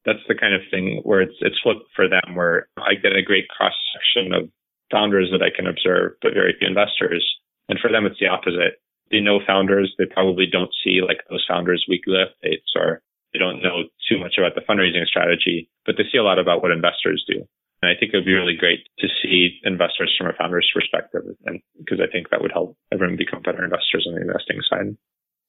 That's 0.04 0.26
the 0.28 0.34
kind 0.34 0.54
of 0.54 0.62
thing 0.70 1.00
where 1.04 1.20
it's, 1.20 1.36
it's 1.40 1.60
flipped 1.62 1.90
for 1.94 2.08
them 2.08 2.34
where 2.34 2.68
I 2.76 2.94
get 2.94 3.16
a 3.16 3.22
great 3.22 3.48
cross 3.48 3.74
section 3.94 4.32
of 4.34 4.50
founders 4.90 5.30
that 5.32 5.42
I 5.42 5.54
can 5.54 5.66
observe, 5.66 6.12
but 6.22 6.34
very 6.34 6.54
few 6.58 6.68
investors. 6.68 7.26
And 7.68 7.78
for 7.78 7.90
them, 7.90 8.06
it's 8.06 8.20
the 8.20 8.28
opposite. 8.28 8.78
They 9.10 9.20
know 9.20 9.40
founders. 9.46 9.94
They 9.98 10.06
probably 10.06 10.46
don't 10.50 10.70
see 10.84 11.00
like 11.06 11.22
those 11.30 11.44
founders 11.48 11.84
weekly 11.88 12.14
updates 12.14 12.74
or 12.76 13.02
they 13.36 13.44
don't 13.44 13.62
know 13.62 13.84
too 14.08 14.18
much 14.18 14.34
about 14.38 14.54
the 14.54 14.62
fundraising 14.62 15.04
strategy, 15.04 15.68
but 15.84 15.96
they 15.98 16.04
see 16.10 16.18
a 16.18 16.22
lot 16.22 16.38
about 16.38 16.62
what 16.62 16.70
investors 16.70 17.24
do. 17.28 17.44
And 17.82 17.90
I 17.90 17.98
think 17.98 18.12
it 18.12 18.16
would 18.16 18.24
be 18.24 18.32
really 18.32 18.56
great 18.58 18.80
to 19.00 19.08
see 19.22 19.58
investors 19.62 20.14
from 20.16 20.28
a 20.28 20.32
founder's 20.32 20.70
perspective, 20.72 21.22
and 21.44 21.60
because 21.78 22.00
I 22.00 22.10
think 22.10 22.30
that 22.30 22.40
would 22.40 22.52
help 22.52 22.76
everyone 22.90 23.16
become 23.16 23.42
better 23.42 23.62
investors 23.62 24.06
on 24.08 24.14
the 24.14 24.22
investing 24.22 24.60
side. 24.68 24.96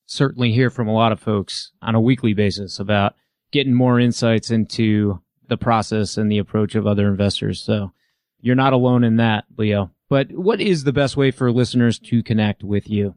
Certainly 0.05 0.51
hear 0.51 0.69
from 0.69 0.89
a 0.89 0.93
lot 0.93 1.13
of 1.13 1.21
folks 1.21 1.71
on 1.81 1.95
a 1.95 2.01
weekly 2.01 2.33
basis 2.33 2.79
about 2.79 3.15
getting 3.51 3.73
more 3.73 3.99
insights 3.99 4.51
into 4.51 5.21
the 5.47 5.57
process 5.57 6.17
and 6.17 6.29
the 6.29 6.37
approach 6.37 6.75
of 6.75 6.85
other 6.85 7.07
investors. 7.07 7.61
So 7.61 7.93
you're 8.41 8.55
not 8.55 8.73
alone 8.73 9.05
in 9.05 9.15
that, 9.17 9.45
Leo. 9.57 9.91
But 10.09 10.31
what 10.31 10.59
is 10.59 10.83
the 10.83 10.93
best 10.93 11.15
way 11.15 11.31
for 11.31 11.51
listeners 11.51 11.97
to 11.99 12.23
connect 12.23 12.63
with 12.63 12.89
you? 12.89 13.15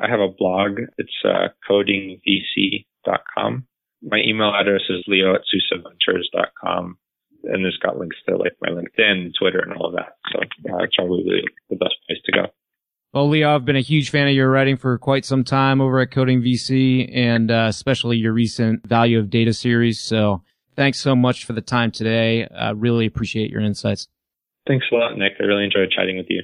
I 0.00 0.08
have 0.08 0.20
a 0.20 0.28
blog. 0.28 0.78
It's 0.96 1.24
uh, 1.24 1.48
codingvc.com. 1.68 3.67
My 4.02 4.18
email 4.24 4.52
address 4.54 4.82
is 4.88 5.04
leo 5.06 5.34
at 5.34 5.42
susaventures.com 5.42 6.98
and 7.44 7.64
it's 7.64 7.76
got 7.78 7.98
links 7.98 8.16
to 8.28 8.36
like 8.36 8.56
my 8.60 8.68
LinkedIn, 8.70 9.32
Twitter, 9.38 9.60
and 9.60 9.72
all 9.74 9.86
of 9.86 9.94
that. 9.94 10.16
So 10.32 10.40
uh, 10.40 10.82
it's 10.82 10.96
probably 10.96 11.42
the 11.70 11.76
best 11.76 11.94
place 12.06 12.18
to 12.24 12.32
go. 12.32 12.46
Well, 13.12 13.28
Leo, 13.28 13.54
I've 13.54 13.64
been 13.64 13.76
a 13.76 13.80
huge 13.80 14.10
fan 14.10 14.28
of 14.28 14.34
your 14.34 14.50
writing 14.50 14.76
for 14.76 14.98
quite 14.98 15.24
some 15.24 15.42
time 15.42 15.80
over 15.80 15.98
at 16.00 16.10
Coding 16.10 16.42
VC, 16.42 17.10
and 17.16 17.50
uh, 17.50 17.66
especially 17.68 18.18
your 18.18 18.32
recent 18.32 18.86
Value 18.86 19.18
of 19.18 19.30
Data 19.30 19.54
series. 19.54 20.00
So 20.00 20.42
thanks 20.76 21.00
so 21.00 21.16
much 21.16 21.44
for 21.44 21.54
the 21.54 21.62
time 21.62 21.90
today. 21.90 22.46
I 22.46 22.70
really 22.70 23.06
appreciate 23.06 23.50
your 23.50 23.62
insights. 23.62 24.08
Thanks 24.66 24.86
a 24.92 24.94
lot, 24.94 25.16
Nick. 25.16 25.32
I 25.40 25.44
really 25.44 25.64
enjoyed 25.64 25.90
chatting 25.90 26.18
with 26.18 26.26
you. 26.28 26.42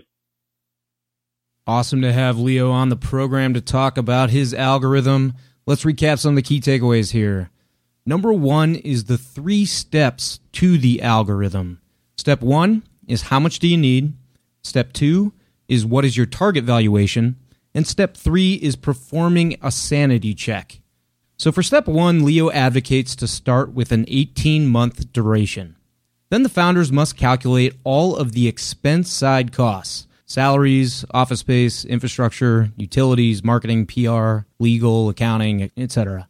Awesome 1.66 2.00
to 2.02 2.12
have 2.12 2.38
Leo 2.38 2.70
on 2.70 2.88
the 2.88 2.96
program 2.96 3.52
to 3.54 3.60
talk 3.60 3.98
about 3.98 4.30
his 4.30 4.54
algorithm. 4.54 5.34
Let's 5.66 5.84
recap 5.84 6.18
some 6.18 6.30
of 6.30 6.36
the 6.36 6.42
key 6.42 6.60
takeaways 6.60 7.12
here. 7.12 7.50
Number 8.04 8.34
one 8.34 8.74
is 8.74 9.04
the 9.04 9.16
three 9.16 9.64
steps 9.64 10.40
to 10.52 10.76
the 10.76 11.00
algorithm. 11.00 11.80
Step 12.18 12.42
one 12.42 12.82
is 13.08 13.22
how 13.22 13.40
much 13.40 13.60
do 13.60 13.68
you 13.68 13.78
need? 13.78 14.12
Step 14.62 14.92
two 14.92 15.32
is 15.66 15.86
what 15.86 16.04
is 16.04 16.18
your 16.18 16.26
target 16.26 16.64
valuation? 16.64 17.36
And 17.74 17.86
step 17.86 18.14
three 18.14 18.54
is 18.54 18.76
performing 18.76 19.56
a 19.62 19.72
sanity 19.72 20.34
check. 20.34 20.80
So 21.38 21.50
for 21.50 21.62
step 21.62 21.88
one, 21.88 22.26
Leo 22.26 22.50
advocates 22.50 23.16
to 23.16 23.26
start 23.26 23.72
with 23.72 23.90
an 23.90 24.04
18 24.08 24.66
month 24.66 25.14
duration. 25.14 25.76
Then 26.28 26.42
the 26.42 26.50
founders 26.50 26.92
must 26.92 27.16
calculate 27.16 27.74
all 27.84 28.16
of 28.16 28.32
the 28.32 28.48
expense 28.48 29.10
side 29.10 29.50
costs 29.50 30.06
salaries, 30.26 31.04
office 31.12 31.40
space, 31.40 31.84
infrastructure, 31.84 32.70
utilities, 32.76 33.44
marketing, 33.44 33.86
PR, 33.86 34.46
legal, 34.58 35.08
accounting, 35.08 35.70
etc. 35.76 36.28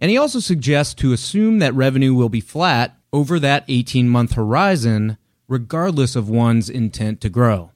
And 0.00 0.10
he 0.10 0.18
also 0.18 0.40
suggests 0.40 0.94
to 0.94 1.12
assume 1.12 1.58
that 1.58 1.74
revenue 1.74 2.14
will 2.14 2.28
be 2.28 2.40
flat 2.40 2.96
over 3.12 3.38
that 3.38 3.64
18 3.68 4.08
month 4.08 4.32
horizon, 4.32 5.18
regardless 5.48 6.16
of 6.16 6.28
one's 6.28 6.68
intent 6.68 7.20
to 7.20 7.28
grow. 7.28 7.70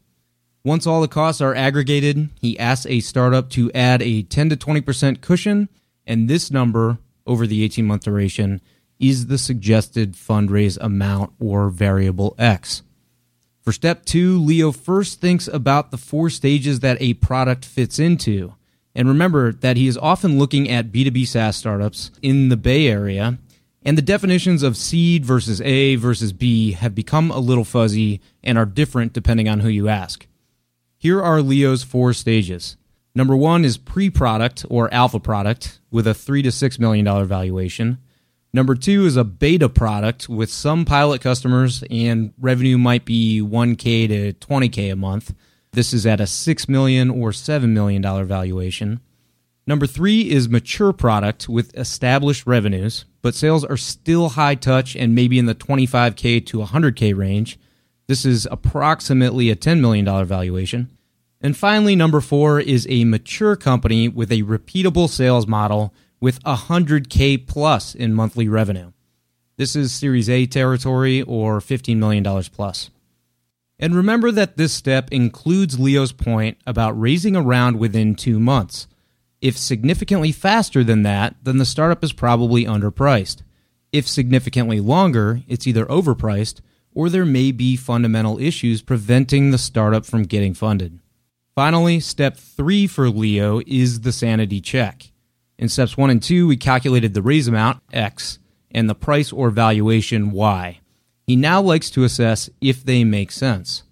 Once 0.64 0.86
all 0.86 1.00
the 1.00 1.08
costs 1.08 1.40
are 1.40 1.54
aggregated, 1.54 2.28
he 2.40 2.58
asks 2.58 2.86
a 2.86 3.00
startup 3.00 3.48
to 3.50 3.72
add 3.72 4.02
a 4.02 4.22
10 4.24 4.50
to 4.50 4.56
20% 4.56 5.20
cushion, 5.20 5.68
and 6.06 6.28
this 6.28 6.50
number 6.50 6.98
over 7.26 7.46
the 7.46 7.62
18 7.62 7.86
month 7.86 8.04
duration 8.04 8.60
is 8.98 9.26
the 9.26 9.38
suggested 9.38 10.14
fundraise 10.14 10.76
amount 10.80 11.32
or 11.38 11.70
variable 11.70 12.34
X. 12.38 12.82
For 13.68 13.72
step 13.72 14.06
two, 14.06 14.38
Leo 14.38 14.72
first 14.72 15.20
thinks 15.20 15.46
about 15.46 15.90
the 15.90 15.98
four 15.98 16.30
stages 16.30 16.80
that 16.80 16.96
a 17.02 17.12
product 17.12 17.66
fits 17.66 17.98
into. 17.98 18.54
And 18.94 19.06
remember 19.06 19.52
that 19.52 19.76
he 19.76 19.86
is 19.86 19.98
often 19.98 20.38
looking 20.38 20.70
at 20.70 20.90
B2B 20.90 21.26
SaaS 21.26 21.58
startups 21.58 22.10
in 22.22 22.48
the 22.48 22.56
Bay 22.56 22.86
Area, 22.86 23.36
and 23.82 23.98
the 23.98 24.00
definitions 24.00 24.62
of 24.62 24.78
seed 24.78 25.22
versus 25.22 25.60
A 25.60 25.96
versus 25.96 26.32
B 26.32 26.72
have 26.72 26.94
become 26.94 27.30
a 27.30 27.40
little 27.40 27.62
fuzzy 27.62 28.22
and 28.42 28.56
are 28.56 28.64
different 28.64 29.12
depending 29.12 29.50
on 29.50 29.60
who 29.60 29.68
you 29.68 29.86
ask. 29.86 30.26
Here 30.96 31.22
are 31.22 31.42
Leo's 31.42 31.82
four 31.82 32.14
stages. 32.14 32.78
Number 33.14 33.36
one 33.36 33.66
is 33.66 33.76
pre 33.76 34.08
product 34.08 34.64
or 34.70 34.90
alpha 34.94 35.20
product 35.20 35.78
with 35.90 36.06
a 36.06 36.14
three 36.14 36.40
to 36.40 36.50
six 36.50 36.78
million 36.78 37.04
dollar 37.04 37.26
valuation. 37.26 37.98
Number 38.52 38.74
two 38.74 39.04
is 39.04 39.16
a 39.16 39.24
beta 39.24 39.68
product 39.68 40.28
with 40.28 40.50
some 40.50 40.84
pilot 40.84 41.20
customers 41.20 41.84
and 41.90 42.32
revenue 42.38 42.78
might 42.78 43.04
be 43.04 43.42
1K 43.42 44.08
to 44.08 44.32
20K 44.32 44.92
a 44.92 44.96
month. 44.96 45.34
This 45.72 45.92
is 45.92 46.06
at 46.06 46.20
a 46.20 46.26
6 46.26 46.68
million 46.68 47.10
or 47.10 47.30
$7 47.30 47.68
million 47.68 48.02
valuation. 48.26 49.00
Number 49.66 49.86
three 49.86 50.30
is 50.30 50.48
mature 50.48 50.94
product 50.94 51.46
with 51.46 51.76
established 51.76 52.46
revenues, 52.46 53.04
but 53.20 53.34
sales 53.34 53.66
are 53.66 53.76
still 53.76 54.30
high 54.30 54.54
touch 54.54 54.96
and 54.96 55.14
maybe 55.14 55.38
in 55.38 55.44
the 55.44 55.54
25K 55.54 56.46
to 56.46 56.58
100K 56.58 57.14
range. 57.14 57.58
This 58.06 58.24
is 58.24 58.48
approximately 58.50 59.50
a 59.50 59.56
$10 59.56 59.80
million 59.80 60.06
valuation. 60.24 60.88
And 61.42 61.54
finally, 61.54 61.94
number 61.94 62.22
four 62.22 62.58
is 62.58 62.86
a 62.88 63.04
mature 63.04 63.56
company 63.56 64.08
with 64.08 64.32
a 64.32 64.42
repeatable 64.42 65.08
sales 65.08 65.46
model 65.46 65.92
with 66.20 66.42
100K 66.44 67.46
plus 67.46 67.94
in 67.94 68.14
monthly 68.14 68.48
revenue. 68.48 68.92
This 69.56 69.74
is 69.74 69.92
Series 69.92 70.28
A 70.30 70.46
territory 70.46 71.22
or 71.22 71.58
$15 71.58 71.96
million 71.96 72.24
plus. 72.52 72.90
And 73.78 73.94
remember 73.94 74.30
that 74.32 74.56
this 74.56 74.72
step 74.72 75.08
includes 75.12 75.78
Leo's 75.78 76.12
point 76.12 76.58
about 76.66 77.00
raising 77.00 77.36
a 77.36 77.42
round 77.42 77.78
within 77.78 78.14
two 78.14 78.40
months. 78.40 78.88
If 79.40 79.56
significantly 79.56 80.32
faster 80.32 80.82
than 80.82 81.04
that, 81.04 81.36
then 81.42 81.58
the 81.58 81.64
startup 81.64 82.02
is 82.02 82.12
probably 82.12 82.64
underpriced. 82.64 83.42
If 83.92 84.08
significantly 84.08 84.80
longer, 84.80 85.42
it's 85.46 85.66
either 85.66 85.86
overpriced 85.86 86.60
or 86.92 87.08
there 87.08 87.24
may 87.24 87.52
be 87.52 87.76
fundamental 87.76 88.40
issues 88.40 88.82
preventing 88.82 89.50
the 89.50 89.58
startup 89.58 90.04
from 90.04 90.24
getting 90.24 90.54
funded. 90.54 90.98
Finally, 91.54 92.00
step 92.00 92.36
three 92.36 92.86
for 92.86 93.08
Leo 93.08 93.60
is 93.66 94.00
the 94.00 94.12
sanity 94.12 94.60
check. 94.60 95.10
In 95.58 95.68
steps 95.68 95.96
one 95.96 96.10
and 96.10 96.22
two, 96.22 96.46
we 96.46 96.56
calculated 96.56 97.14
the 97.14 97.22
raise 97.22 97.48
amount, 97.48 97.82
X, 97.92 98.38
and 98.70 98.88
the 98.88 98.94
price 98.94 99.32
or 99.32 99.50
valuation, 99.50 100.30
Y. 100.30 100.80
He 101.26 101.34
now 101.36 101.60
likes 101.60 101.90
to 101.90 102.04
assess 102.04 102.48
if 102.60 102.84
they 102.84 103.02
make 103.02 103.32
sense. 103.32 103.82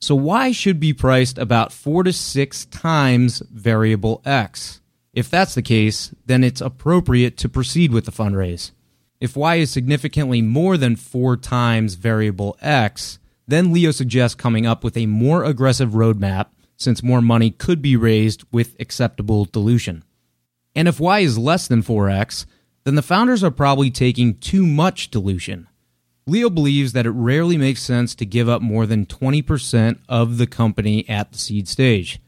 So 0.00 0.14
Y 0.14 0.52
should 0.52 0.80
be 0.80 0.94
priced 0.94 1.38
about 1.38 1.72
four 1.72 2.02
to 2.02 2.12
six 2.12 2.64
times 2.64 3.40
variable 3.52 4.22
X. 4.24 4.80
If 5.12 5.28
that's 5.28 5.54
the 5.54 5.62
case, 5.62 6.14
then 6.24 6.42
it's 6.42 6.62
appropriate 6.62 7.36
to 7.36 7.48
proceed 7.48 7.92
with 7.92 8.06
the 8.06 8.10
fundraise. 8.10 8.72
If 9.20 9.36
Y 9.36 9.56
is 9.56 9.70
significantly 9.70 10.42
more 10.42 10.76
than 10.76 10.96
four 10.96 11.36
times 11.36 11.94
variable 11.94 12.56
X, 12.60 13.18
then 13.46 13.72
Leo 13.72 13.90
suggests 13.90 14.34
coming 14.34 14.66
up 14.66 14.82
with 14.82 14.96
a 14.96 15.06
more 15.06 15.44
aggressive 15.44 15.90
roadmap 15.90 16.46
since 16.76 17.02
more 17.02 17.20
money 17.22 17.50
could 17.50 17.82
be 17.82 17.94
raised 17.94 18.42
with 18.50 18.74
acceptable 18.80 19.44
dilution. 19.44 20.02
And 20.74 20.88
if 20.88 21.00
Y 21.00 21.20
is 21.20 21.38
less 21.38 21.68
than 21.68 21.82
4X, 21.82 22.46
then 22.84 22.94
the 22.94 23.02
founders 23.02 23.44
are 23.44 23.50
probably 23.50 23.90
taking 23.90 24.38
too 24.38 24.66
much 24.66 25.10
dilution. 25.10 25.68
Leo 26.26 26.48
believes 26.48 26.92
that 26.92 27.06
it 27.06 27.10
rarely 27.10 27.56
makes 27.56 27.82
sense 27.82 28.14
to 28.14 28.24
give 28.24 28.48
up 28.48 28.62
more 28.62 28.86
than 28.86 29.06
20% 29.06 29.98
of 30.08 30.38
the 30.38 30.46
company 30.46 31.08
at 31.08 31.32
the 31.32 31.38
seed 31.38 31.68
stage. 31.68 32.20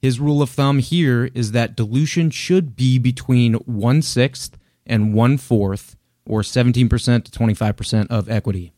His 0.00 0.20
rule 0.20 0.42
of 0.42 0.50
thumb 0.50 0.78
here 0.78 1.30
is 1.34 1.52
that 1.52 1.76
dilution 1.76 2.30
should 2.30 2.76
be 2.76 2.98
between 2.98 3.54
one 3.54 4.02
sixth 4.02 4.56
and 4.86 5.12
one 5.14 5.38
fourth, 5.38 5.96
or 6.26 6.42
17% 6.42 7.24
to 7.24 7.30
25% 7.30 8.06
of 8.08 8.30
equity. 8.30 8.72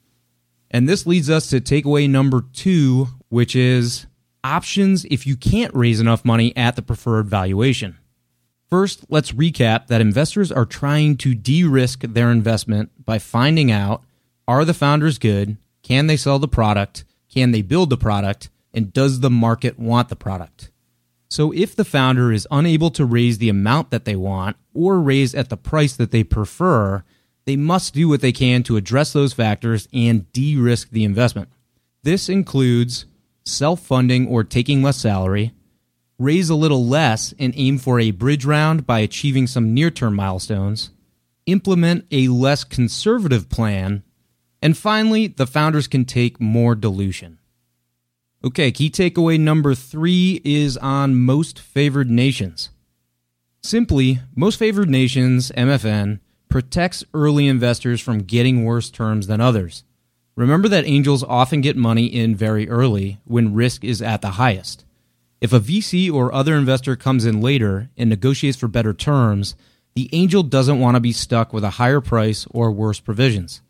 And 0.70 0.88
this 0.88 1.06
leads 1.06 1.28
us 1.28 1.48
to 1.50 1.60
takeaway 1.60 2.08
number 2.08 2.42
two, 2.52 3.08
which 3.28 3.56
is 3.56 4.06
options 4.44 5.04
if 5.06 5.26
you 5.26 5.36
can't 5.36 5.74
raise 5.74 6.00
enough 6.00 6.24
money 6.24 6.56
at 6.56 6.76
the 6.76 6.82
preferred 6.82 7.26
valuation. 7.26 7.98
First, 8.70 9.04
let's 9.08 9.32
recap 9.32 9.88
that 9.88 10.00
investors 10.00 10.52
are 10.52 10.64
trying 10.64 11.16
to 11.18 11.34
de 11.34 11.64
risk 11.64 12.02
their 12.02 12.30
investment 12.30 12.90
by 13.04 13.18
finding 13.18 13.70
out 13.70 14.04
are 14.46 14.64
the 14.64 14.74
founders 14.74 15.18
good? 15.18 15.56
Can 15.82 16.06
they 16.06 16.16
sell 16.16 16.38
the 16.38 16.48
product? 16.48 17.04
Can 17.32 17.50
they 17.50 17.62
build 17.62 17.90
the 17.90 17.96
product? 17.96 18.48
And 18.72 18.92
does 18.92 19.20
the 19.20 19.30
market 19.30 19.78
want 19.78 20.08
the 20.08 20.16
product? 20.16 20.70
So, 21.28 21.52
if 21.52 21.74
the 21.74 21.84
founder 21.84 22.32
is 22.32 22.48
unable 22.50 22.90
to 22.90 23.04
raise 23.04 23.38
the 23.38 23.48
amount 23.48 23.90
that 23.90 24.04
they 24.04 24.16
want 24.16 24.56
or 24.74 25.00
raise 25.00 25.34
at 25.34 25.48
the 25.48 25.56
price 25.56 25.94
that 25.96 26.10
they 26.10 26.24
prefer, 26.24 27.04
they 27.46 27.56
must 27.56 27.94
do 27.94 28.08
what 28.08 28.20
they 28.20 28.32
can 28.32 28.62
to 28.64 28.76
address 28.76 29.12
those 29.12 29.32
factors 29.32 29.88
and 29.92 30.30
de 30.32 30.56
risk 30.56 30.90
the 30.90 31.04
investment. 31.04 31.48
This 32.02 32.28
includes 32.28 33.06
self 33.44 33.80
funding 33.80 34.28
or 34.28 34.44
taking 34.44 34.82
less 34.82 34.96
salary, 34.96 35.52
raise 36.20 36.50
a 36.50 36.54
little 36.54 36.86
less 36.86 37.32
and 37.38 37.54
aim 37.56 37.78
for 37.78 37.98
a 37.98 38.10
bridge 38.10 38.44
round 38.44 38.86
by 38.86 38.98
achieving 39.00 39.46
some 39.46 39.72
near 39.72 39.90
term 39.90 40.14
milestones, 40.14 40.90
implement 41.46 42.04
a 42.12 42.28
less 42.28 42.62
conservative 42.62 43.48
plan, 43.48 44.04
and 44.62 44.76
finally, 44.76 45.26
the 45.26 45.46
founders 45.46 45.88
can 45.88 46.04
take 46.04 46.38
more 46.38 46.74
dilution. 46.74 47.38
Okay, 48.44 48.70
key 48.70 48.90
takeaway 48.90 49.40
number 49.40 49.74
three 49.74 50.42
is 50.44 50.76
on 50.76 51.18
most 51.18 51.58
favored 51.58 52.10
nations. 52.10 52.68
Simply, 53.62 54.20
most 54.36 54.58
favored 54.58 54.90
nations, 54.90 55.50
MFN, 55.56 56.20
protects 56.50 57.04
early 57.14 57.46
investors 57.46 58.00
from 58.00 58.24
getting 58.24 58.64
worse 58.64 58.90
terms 58.90 59.26
than 59.26 59.40
others. 59.40 59.84
Remember 60.36 60.68
that 60.68 60.86
angels 60.86 61.24
often 61.24 61.60
get 61.60 61.76
money 61.76 62.06
in 62.06 62.34
very 62.34 62.68
early 62.68 63.20
when 63.24 63.54
risk 63.54 63.84
is 63.84 64.02
at 64.02 64.20
the 64.20 64.32
highest. 64.32 64.84
If 65.40 65.52
a 65.52 65.60
VC 65.60 66.12
or 66.12 66.34
other 66.34 66.54
investor 66.54 66.96
comes 66.96 67.24
in 67.24 67.40
later 67.40 67.90
and 67.96 68.10
negotiates 68.10 68.58
for 68.58 68.68
better 68.68 68.92
terms, 68.92 69.54
the 69.94 70.10
angel 70.12 70.42
doesn't 70.42 70.78
want 70.78 70.96
to 70.96 71.00
be 71.00 71.12
stuck 71.12 71.52
with 71.52 71.64
a 71.64 71.70
higher 71.70 72.00
price 72.00 72.46
or 72.50 72.70
worse 72.70 73.00
provisions. 73.00 73.62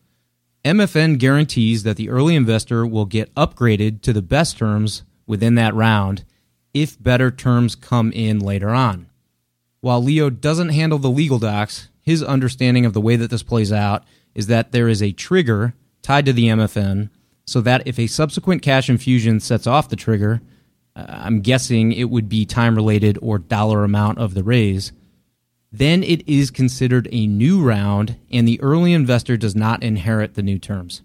MFN 0.65 1.19
guarantees 1.19 1.85
that 1.85 1.97
the 1.97 2.11
early 2.11 2.35
investor 2.35 2.85
will 2.87 3.07
get 3.07 3.35
upgraded 3.35 4.03
to 4.03 4.13
the 4.13 4.21
best 4.21 4.59
terms 4.59 5.05
within 5.27 5.55
that 5.55 5.75
round 5.75 6.25
if 6.75 7.03
better 7.03 7.31
terms 7.31 7.75
come 7.75 8.13
in 8.13 8.41
later 8.41 8.71
on. 8.71 9.07
While 9.81 10.03
Leo 10.03 10.29
doesn't 10.29 10.69
handle 10.71 10.99
the 10.99 11.09
legal 11.09 11.39
docs, 11.39 11.89
his 12.01 12.23
understanding 12.23 12.85
of 12.85 12.93
the 12.93 13.01
way 13.01 13.17
that 13.17 13.31
this 13.31 13.43
plays 13.43 13.73
out 13.73 14.05
is 14.35 14.49
that 14.49 14.73
there 14.73 14.89
is 14.89 15.03
a 15.03 15.13
trigger 15.13 15.75
tied 16.03 16.27
to 16.27 16.33
the 16.33 16.49
MFN 16.49 17.11
so 17.47 17.61
that 17.61 17.87
if 17.87 17.99
a 17.99 18.07
subsequent 18.07 18.61
cash 18.61 18.91
infusion 18.91 19.41
sets 19.41 19.67
off 19.67 19.89
the 19.89 19.97
trigger, 19.97 20.43
Uh, 20.97 21.07
I'm 21.09 21.41
guessing 21.41 21.93
it 21.93 22.11
would 22.11 22.29
be 22.29 22.45
time 22.45 22.75
related 22.75 23.19
or 23.23 23.39
dollar 23.39 23.85
amount 23.85 24.19
of 24.19 24.35
the 24.35 24.43
raise, 24.43 24.93
then 25.73 26.03
it 26.03 26.29
is 26.29 26.51
considered 26.51 27.09
a 27.13 27.27
new 27.27 27.63
round 27.63 28.17
and 28.31 28.47
the 28.47 28.61
early 28.61 28.93
investor 28.93 29.37
does 29.37 29.55
not 29.55 29.83
inherit 29.83 30.35
the 30.35 30.43
new 30.43 30.59
terms. 30.59 31.03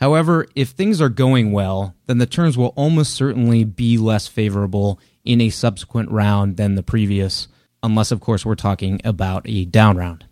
However, 0.00 0.46
if 0.56 0.70
things 0.70 1.00
are 1.00 1.10
going 1.10 1.52
well, 1.52 1.94
then 2.06 2.18
the 2.18 2.26
terms 2.26 2.56
will 2.56 2.72
almost 2.74 3.14
certainly 3.14 3.64
be 3.64 3.98
less 3.98 4.26
favorable 4.26 4.98
in 5.24 5.40
a 5.40 5.50
subsequent 5.50 6.10
round 6.10 6.56
than 6.56 6.74
the 6.74 6.82
previous, 6.82 7.48
unless, 7.82 8.10
of 8.10 8.20
course, 8.20 8.44
we're 8.44 8.54
talking 8.54 9.00
about 9.04 9.42
a 9.46 9.66
down 9.66 9.98
round. 9.98 10.24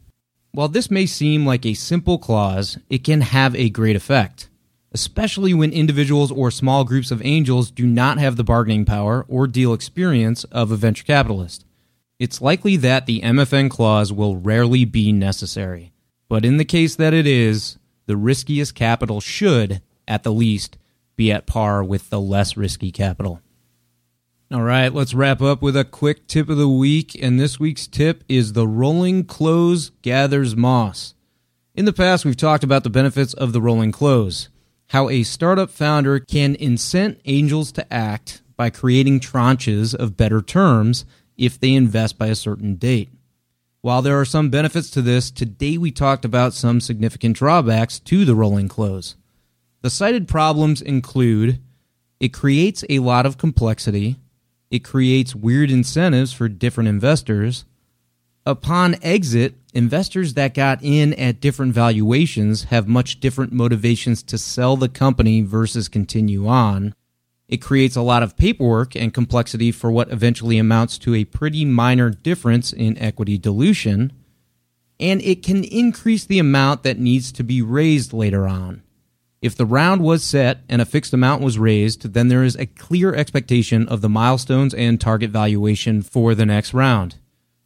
While 0.52 0.68
this 0.68 0.90
may 0.90 1.04
seem 1.04 1.44
like 1.44 1.66
a 1.66 1.74
simple 1.74 2.18
clause, 2.18 2.78
it 2.88 3.04
can 3.04 3.20
have 3.20 3.54
a 3.54 3.68
great 3.68 3.94
effect 3.94 4.47
especially 4.92 5.52
when 5.52 5.72
individuals 5.72 6.32
or 6.32 6.50
small 6.50 6.84
groups 6.84 7.10
of 7.10 7.24
angels 7.24 7.70
do 7.70 7.86
not 7.86 8.18
have 8.18 8.36
the 8.36 8.44
bargaining 8.44 8.84
power 8.84 9.24
or 9.28 9.46
deal 9.46 9.72
experience 9.74 10.44
of 10.44 10.70
a 10.70 10.76
venture 10.76 11.04
capitalist. 11.04 11.64
It's 12.18 12.40
likely 12.40 12.76
that 12.76 13.06
the 13.06 13.20
MFN 13.20 13.70
clause 13.70 14.12
will 14.12 14.36
rarely 14.36 14.84
be 14.84 15.12
necessary. 15.12 15.92
But 16.28 16.44
in 16.44 16.56
the 16.56 16.64
case 16.64 16.96
that 16.96 17.14
it 17.14 17.26
is, 17.26 17.78
the 18.06 18.16
riskiest 18.16 18.74
capital 18.74 19.20
should, 19.20 19.82
at 20.06 20.24
the 20.24 20.32
least, 20.32 20.78
be 21.16 21.30
at 21.30 21.46
par 21.46 21.84
with 21.84 22.10
the 22.10 22.20
less 22.20 22.56
risky 22.56 22.90
capital. 22.90 23.40
All 24.50 24.62
right, 24.62 24.92
let's 24.92 25.12
wrap 25.12 25.42
up 25.42 25.60
with 25.60 25.76
a 25.76 25.84
quick 25.84 26.26
tip 26.26 26.48
of 26.48 26.56
the 26.56 26.68
week. 26.68 27.14
And 27.22 27.38
this 27.38 27.60
week's 27.60 27.86
tip 27.86 28.24
is 28.28 28.54
the 28.54 28.66
rolling 28.66 29.24
close 29.24 29.90
gathers 30.00 30.56
moss. 30.56 31.14
In 31.74 31.84
the 31.84 31.92
past, 31.92 32.24
we've 32.24 32.36
talked 32.36 32.64
about 32.64 32.82
the 32.82 32.90
benefits 32.90 33.34
of 33.34 33.52
the 33.52 33.60
rolling 33.60 33.92
close 33.92 34.48
how 34.88 35.08
a 35.08 35.22
startup 35.22 35.70
founder 35.70 36.18
can 36.18 36.54
incent 36.56 37.18
angels 37.26 37.70
to 37.72 37.92
act 37.92 38.42
by 38.56 38.70
creating 38.70 39.20
tranches 39.20 39.94
of 39.94 40.16
better 40.16 40.40
terms 40.40 41.04
if 41.36 41.60
they 41.60 41.74
invest 41.74 42.18
by 42.18 42.26
a 42.26 42.34
certain 42.34 42.74
date. 42.76 43.10
While 43.80 44.02
there 44.02 44.18
are 44.18 44.24
some 44.24 44.50
benefits 44.50 44.90
to 44.90 45.02
this, 45.02 45.30
today 45.30 45.78
we 45.78 45.90
talked 45.90 46.24
about 46.24 46.54
some 46.54 46.80
significant 46.80 47.36
drawbacks 47.36 47.98
to 48.00 48.24
the 48.24 48.34
rolling 48.34 48.68
close. 48.68 49.14
The 49.82 49.90
cited 49.90 50.26
problems 50.26 50.82
include 50.82 51.60
it 52.18 52.30
creates 52.30 52.84
a 52.88 52.98
lot 52.98 53.26
of 53.26 53.38
complexity, 53.38 54.16
it 54.70 54.80
creates 54.80 55.34
weird 55.34 55.70
incentives 55.70 56.32
for 56.32 56.48
different 56.48 56.88
investors, 56.88 57.64
Upon 58.48 58.96
exit, 59.02 59.56
investors 59.74 60.34
that 60.34 60.54
got 60.54 60.80
in 60.82 61.12
at 61.14 61.40
different 61.40 61.74
valuations 61.74 62.64
have 62.64 62.88
much 62.88 63.20
different 63.20 63.52
motivations 63.52 64.22
to 64.24 64.38
sell 64.38 64.76
the 64.76 64.88
company 64.88 65.42
versus 65.42 65.88
continue 65.88 66.46
on. 66.46 66.94
It 67.48 67.58
creates 67.58 67.96
a 67.96 68.02
lot 68.02 68.22
of 68.22 68.36
paperwork 68.36 68.94
and 68.94 69.14
complexity 69.14 69.72
for 69.72 69.90
what 69.90 70.10
eventually 70.10 70.58
amounts 70.58 70.98
to 70.98 71.14
a 71.14 71.24
pretty 71.24 71.64
minor 71.64 72.10
difference 72.10 72.72
in 72.72 72.98
equity 72.98 73.38
dilution. 73.38 74.12
And 75.00 75.22
it 75.22 75.42
can 75.42 75.64
increase 75.64 76.24
the 76.24 76.38
amount 76.38 76.82
that 76.82 76.98
needs 76.98 77.32
to 77.32 77.42
be 77.42 77.62
raised 77.62 78.12
later 78.12 78.46
on. 78.46 78.82
If 79.40 79.54
the 79.54 79.66
round 79.66 80.02
was 80.02 80.24
set 80.24 80.62
and 80.68 80.82
a 80.82 80.84
fixed 80.84 81.14
amount 81.14 81.42
was 81.42 81.58
raised, 81.58 82.12
then 82.12 82.28
there 82.28 82.42
is 82.42 82.56
a 82.56 82.66
clear 82.66 83.14
expectation 83.14 83.88
of 83.88 84.00
the 84.00 84.08
milestones 84.08 84.74
and 84.74 85.00
target 85.00 85.30
valuation 85.30 86.02
for 86.02 86.34
the 86.34 86.44
next 86.44 86.74
round. 86.74 87.16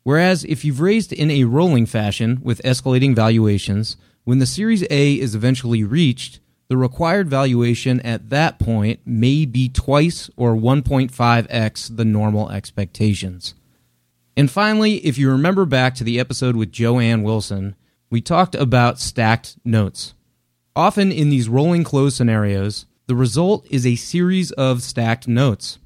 Whereas 0.02 0.44
if 0.44 0.64
you've 0.64 0.80
raised 0.80 1.12
in 1.12 1.30
a 1.30 1.44
rolling 1.44 1.86
fashion 1.86 2.40
with 2.42 2.62
escalating 2.62 3.14
valuations, 3.14 3.96
when 4.24 4.38
the 4.38 4.46
Series 4.46 4.84
A 4.90 5.14
is 5.14 5.34
eventually 5.34 5.84
reached, 5.84 6.40
the 6.68 6.76
required 6.76 7.28
valuation 7.28 8.00
at 8.00 8.30
that 8.30 8.58
point 8.58 9.00
may 9.04 9.44
be 9.44 9.68
twice 9.68 10.30
or 10.36 10.54
1.5x 10.54 11.96
the 11.96 12.04
normal 12.04 12.50
expectations. 12.50 13.54
And 14.36 14.50
finally, 14.50 14.96
if 15.04 15.18
you 15.18 15.30
remember 15.30 15.66
back 15.66 15.94
to 15.96 16.04
the 16.04 16.18
episode 16.18 16.56
with 16.56 16.72
Joanne 16.72 17.22
Wilson, 17.22 17.76
we 18.10 18.20
talked 18.20 18.54
about 18.54 18.98
stacked 18.98 19.56
notes. 19.64 20.14
Often 20.74 21.12
in 21.12 21.28
these 21.28 21.48
rolling 21.48 21.84
close 21.84 22.14
scenarios, 22.14 22.86
the 23.06 23.14
result 23.14 23.66
is 23.70 23.86
a 23.86 23.96
series 23.96 24.50
of 24.52 24.82
stacked 24.82 25.28
notes. 25.28 25.78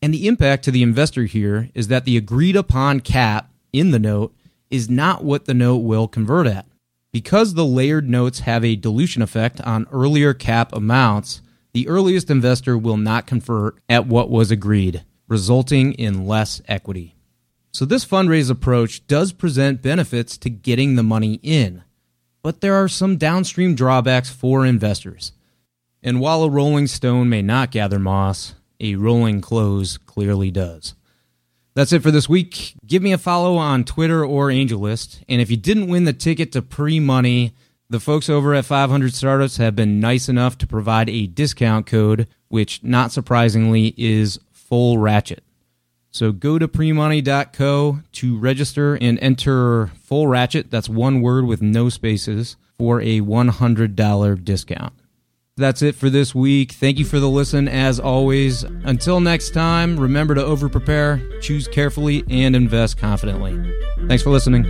And 0.00 0.14
the 0.14 0.26
impact 0.26 0.64
to 0.64 0.70
the 0.70 0.82
investor 0.82 1.24
here 1.24 1.68
is 1.74 1.88
that 1.88 2.04
the 2.06 2.16
agreed 2.16 2.56
upon 2.56 3.00
cap 3.00 3.51
in 3.72 3.90
the 3.90 3.98
note 3.98 4.34
is 4.70 4.88
not 4.88 5.24
what 5.24 5.44
the 5.44 5.54
note 5.54 5.78
will 5.78 6.08
convert 6.08 6.46
at. 6.46 6.66
Because 7.12 7.54
the 7.54 7.64
layered 7.64 8.08
notes 8.08 8.40
have 8.40 8.64
a 8.64 8.76
dilution 8.76 9.20
effect 9.20 9.60
on 9.60 9.86
earlier 9.92 10.32
cap 10.32 10.72
amounts, 10.72 11.42
the 11.74 11.88
earliest 11.88 12.30
investor 12.30 12.76
will 12.76 12.96
not 12.96 13.26
convert 13.26 13.78
at 13.88 14.06
what 14.06 14.30
was 14.30 14.50
agreed, 14.50 15.04
resulting 15.28 15.92
in 15.92 16.26
less 16.26 16.62
equity. 16.68 17.14
So, 17.70 17.84
this 17.84 18.04
fundraise 18.04 18.50
approach 18.50 19.06
does 19.06 19.32
present 19.32 19.82
benefits 19.82 20.36
to 20.38 20.50
getting 20.50 20.94
the 20.94 21.02
money 21.02 21.40
in, 21.42 21.82
but 22.42 22.60
there 22.60 22.74
are 22.74 22.88
some 22.88 23.16
downstream 23.16 23.74
drawbacks 23.74 24.30
for 24.30 24.66
investors. 24.66 25.32
And 26.02 26.20
while 26.20 26.42
a 26.42 26.50
rolling 26.50 26.86
stone 26.86 27.28
may 27.28 27.42
not 27.42 27.70
gather 27.70 27.98
moss, 27.98 28.54
a 28.80 28.96
rolling 28.96 29.40
close 29.40 29.96
clearly 29.96 30.50
does. 30.50 30.94
That's 31.74 31.92
it 31.92 32.02
for 32.02 32.10
this 32.10 32.28
week. 32.28 32.74
Give 32.86 33.02
me 33.02 33.12
a 33.12 33.18
follow 33.18 33.56
on 33.56 33.84
Twitter 33.84 34.24
or 34.24 34.48
AngelList. 34.48 35.22
And 35.28 35.40
if 35.40 35.50
you 35.50 35.56
didn't 35.56 35.88
win 35.88 36.04
the 36.04 36.12
ticket 36.12 36.52
to 36.52 36.62
pre 36.62 37.00
money, 37.00 37.54
the 37.88 38.00
folks 38.00 38.28
over 38.28 38.54
at 38.54 38.64
500 38.64 39.14
Startups 39.14 39.56
have 39.56 39.74
been 39.74 40.00
nice 40.00 40.28
enough 40.28 40.58
to 40.58 40.66
provide 40.66 41.08
a 41.08 41.26
discount 41.26 41.86
code, 41.86 42.28
which, 42.48 42.82
not 42.82 43.12
surprisingly, 43.12 43.94
is 43.96 44.38
full 44.50 44.98
ratchet. 44.98 45.42
So 46.10 46.30
go 46.30 46.58
to 46.58 46.68
premoney.co 46.68 48.00
to 48.12 48.38
register 48.38 48.94
and 48.96 49.18
enter 49.20 49.86
full 50.02 50.26
ratchet. 50.26 50.70
That's 50.70 50.88
one 50.88 51.22
word 51.22 51.46
with 51.46 51.62
no 51.62 51.88
spaces 51.88 52.56
for 52.76 53.00
a 53.00 53.20
$100 53.20 54.44
discount. 54.44 54.92
That's 55.58 55.82
it 55.82 55.94
for 55.94 56.08
this 56.08 56.34
week. 56.34 56.72
Thank 56.72 56.98
you 56.98 57.04
for 57.04 57.20
the 57.20 57.28
listen, 57.28 57.68
as 57.68 58.00
always. 58.00 58.62
Until 58.62 59.20
next 59.20 59.50
time, 59.50 60.00
remember 60.00 60.34
to 60.34 60.42
over 60.42 60.68
prepare, 60.68 61.20
choose 61.40 61.68
carefully, 61.68 62.24
and 62.30 62.56
invest 62.56 62.96
confidently. 62.96 63.74
Thanks 64.08 64.22
for 64.22 64.30
listening. 64.30 64.64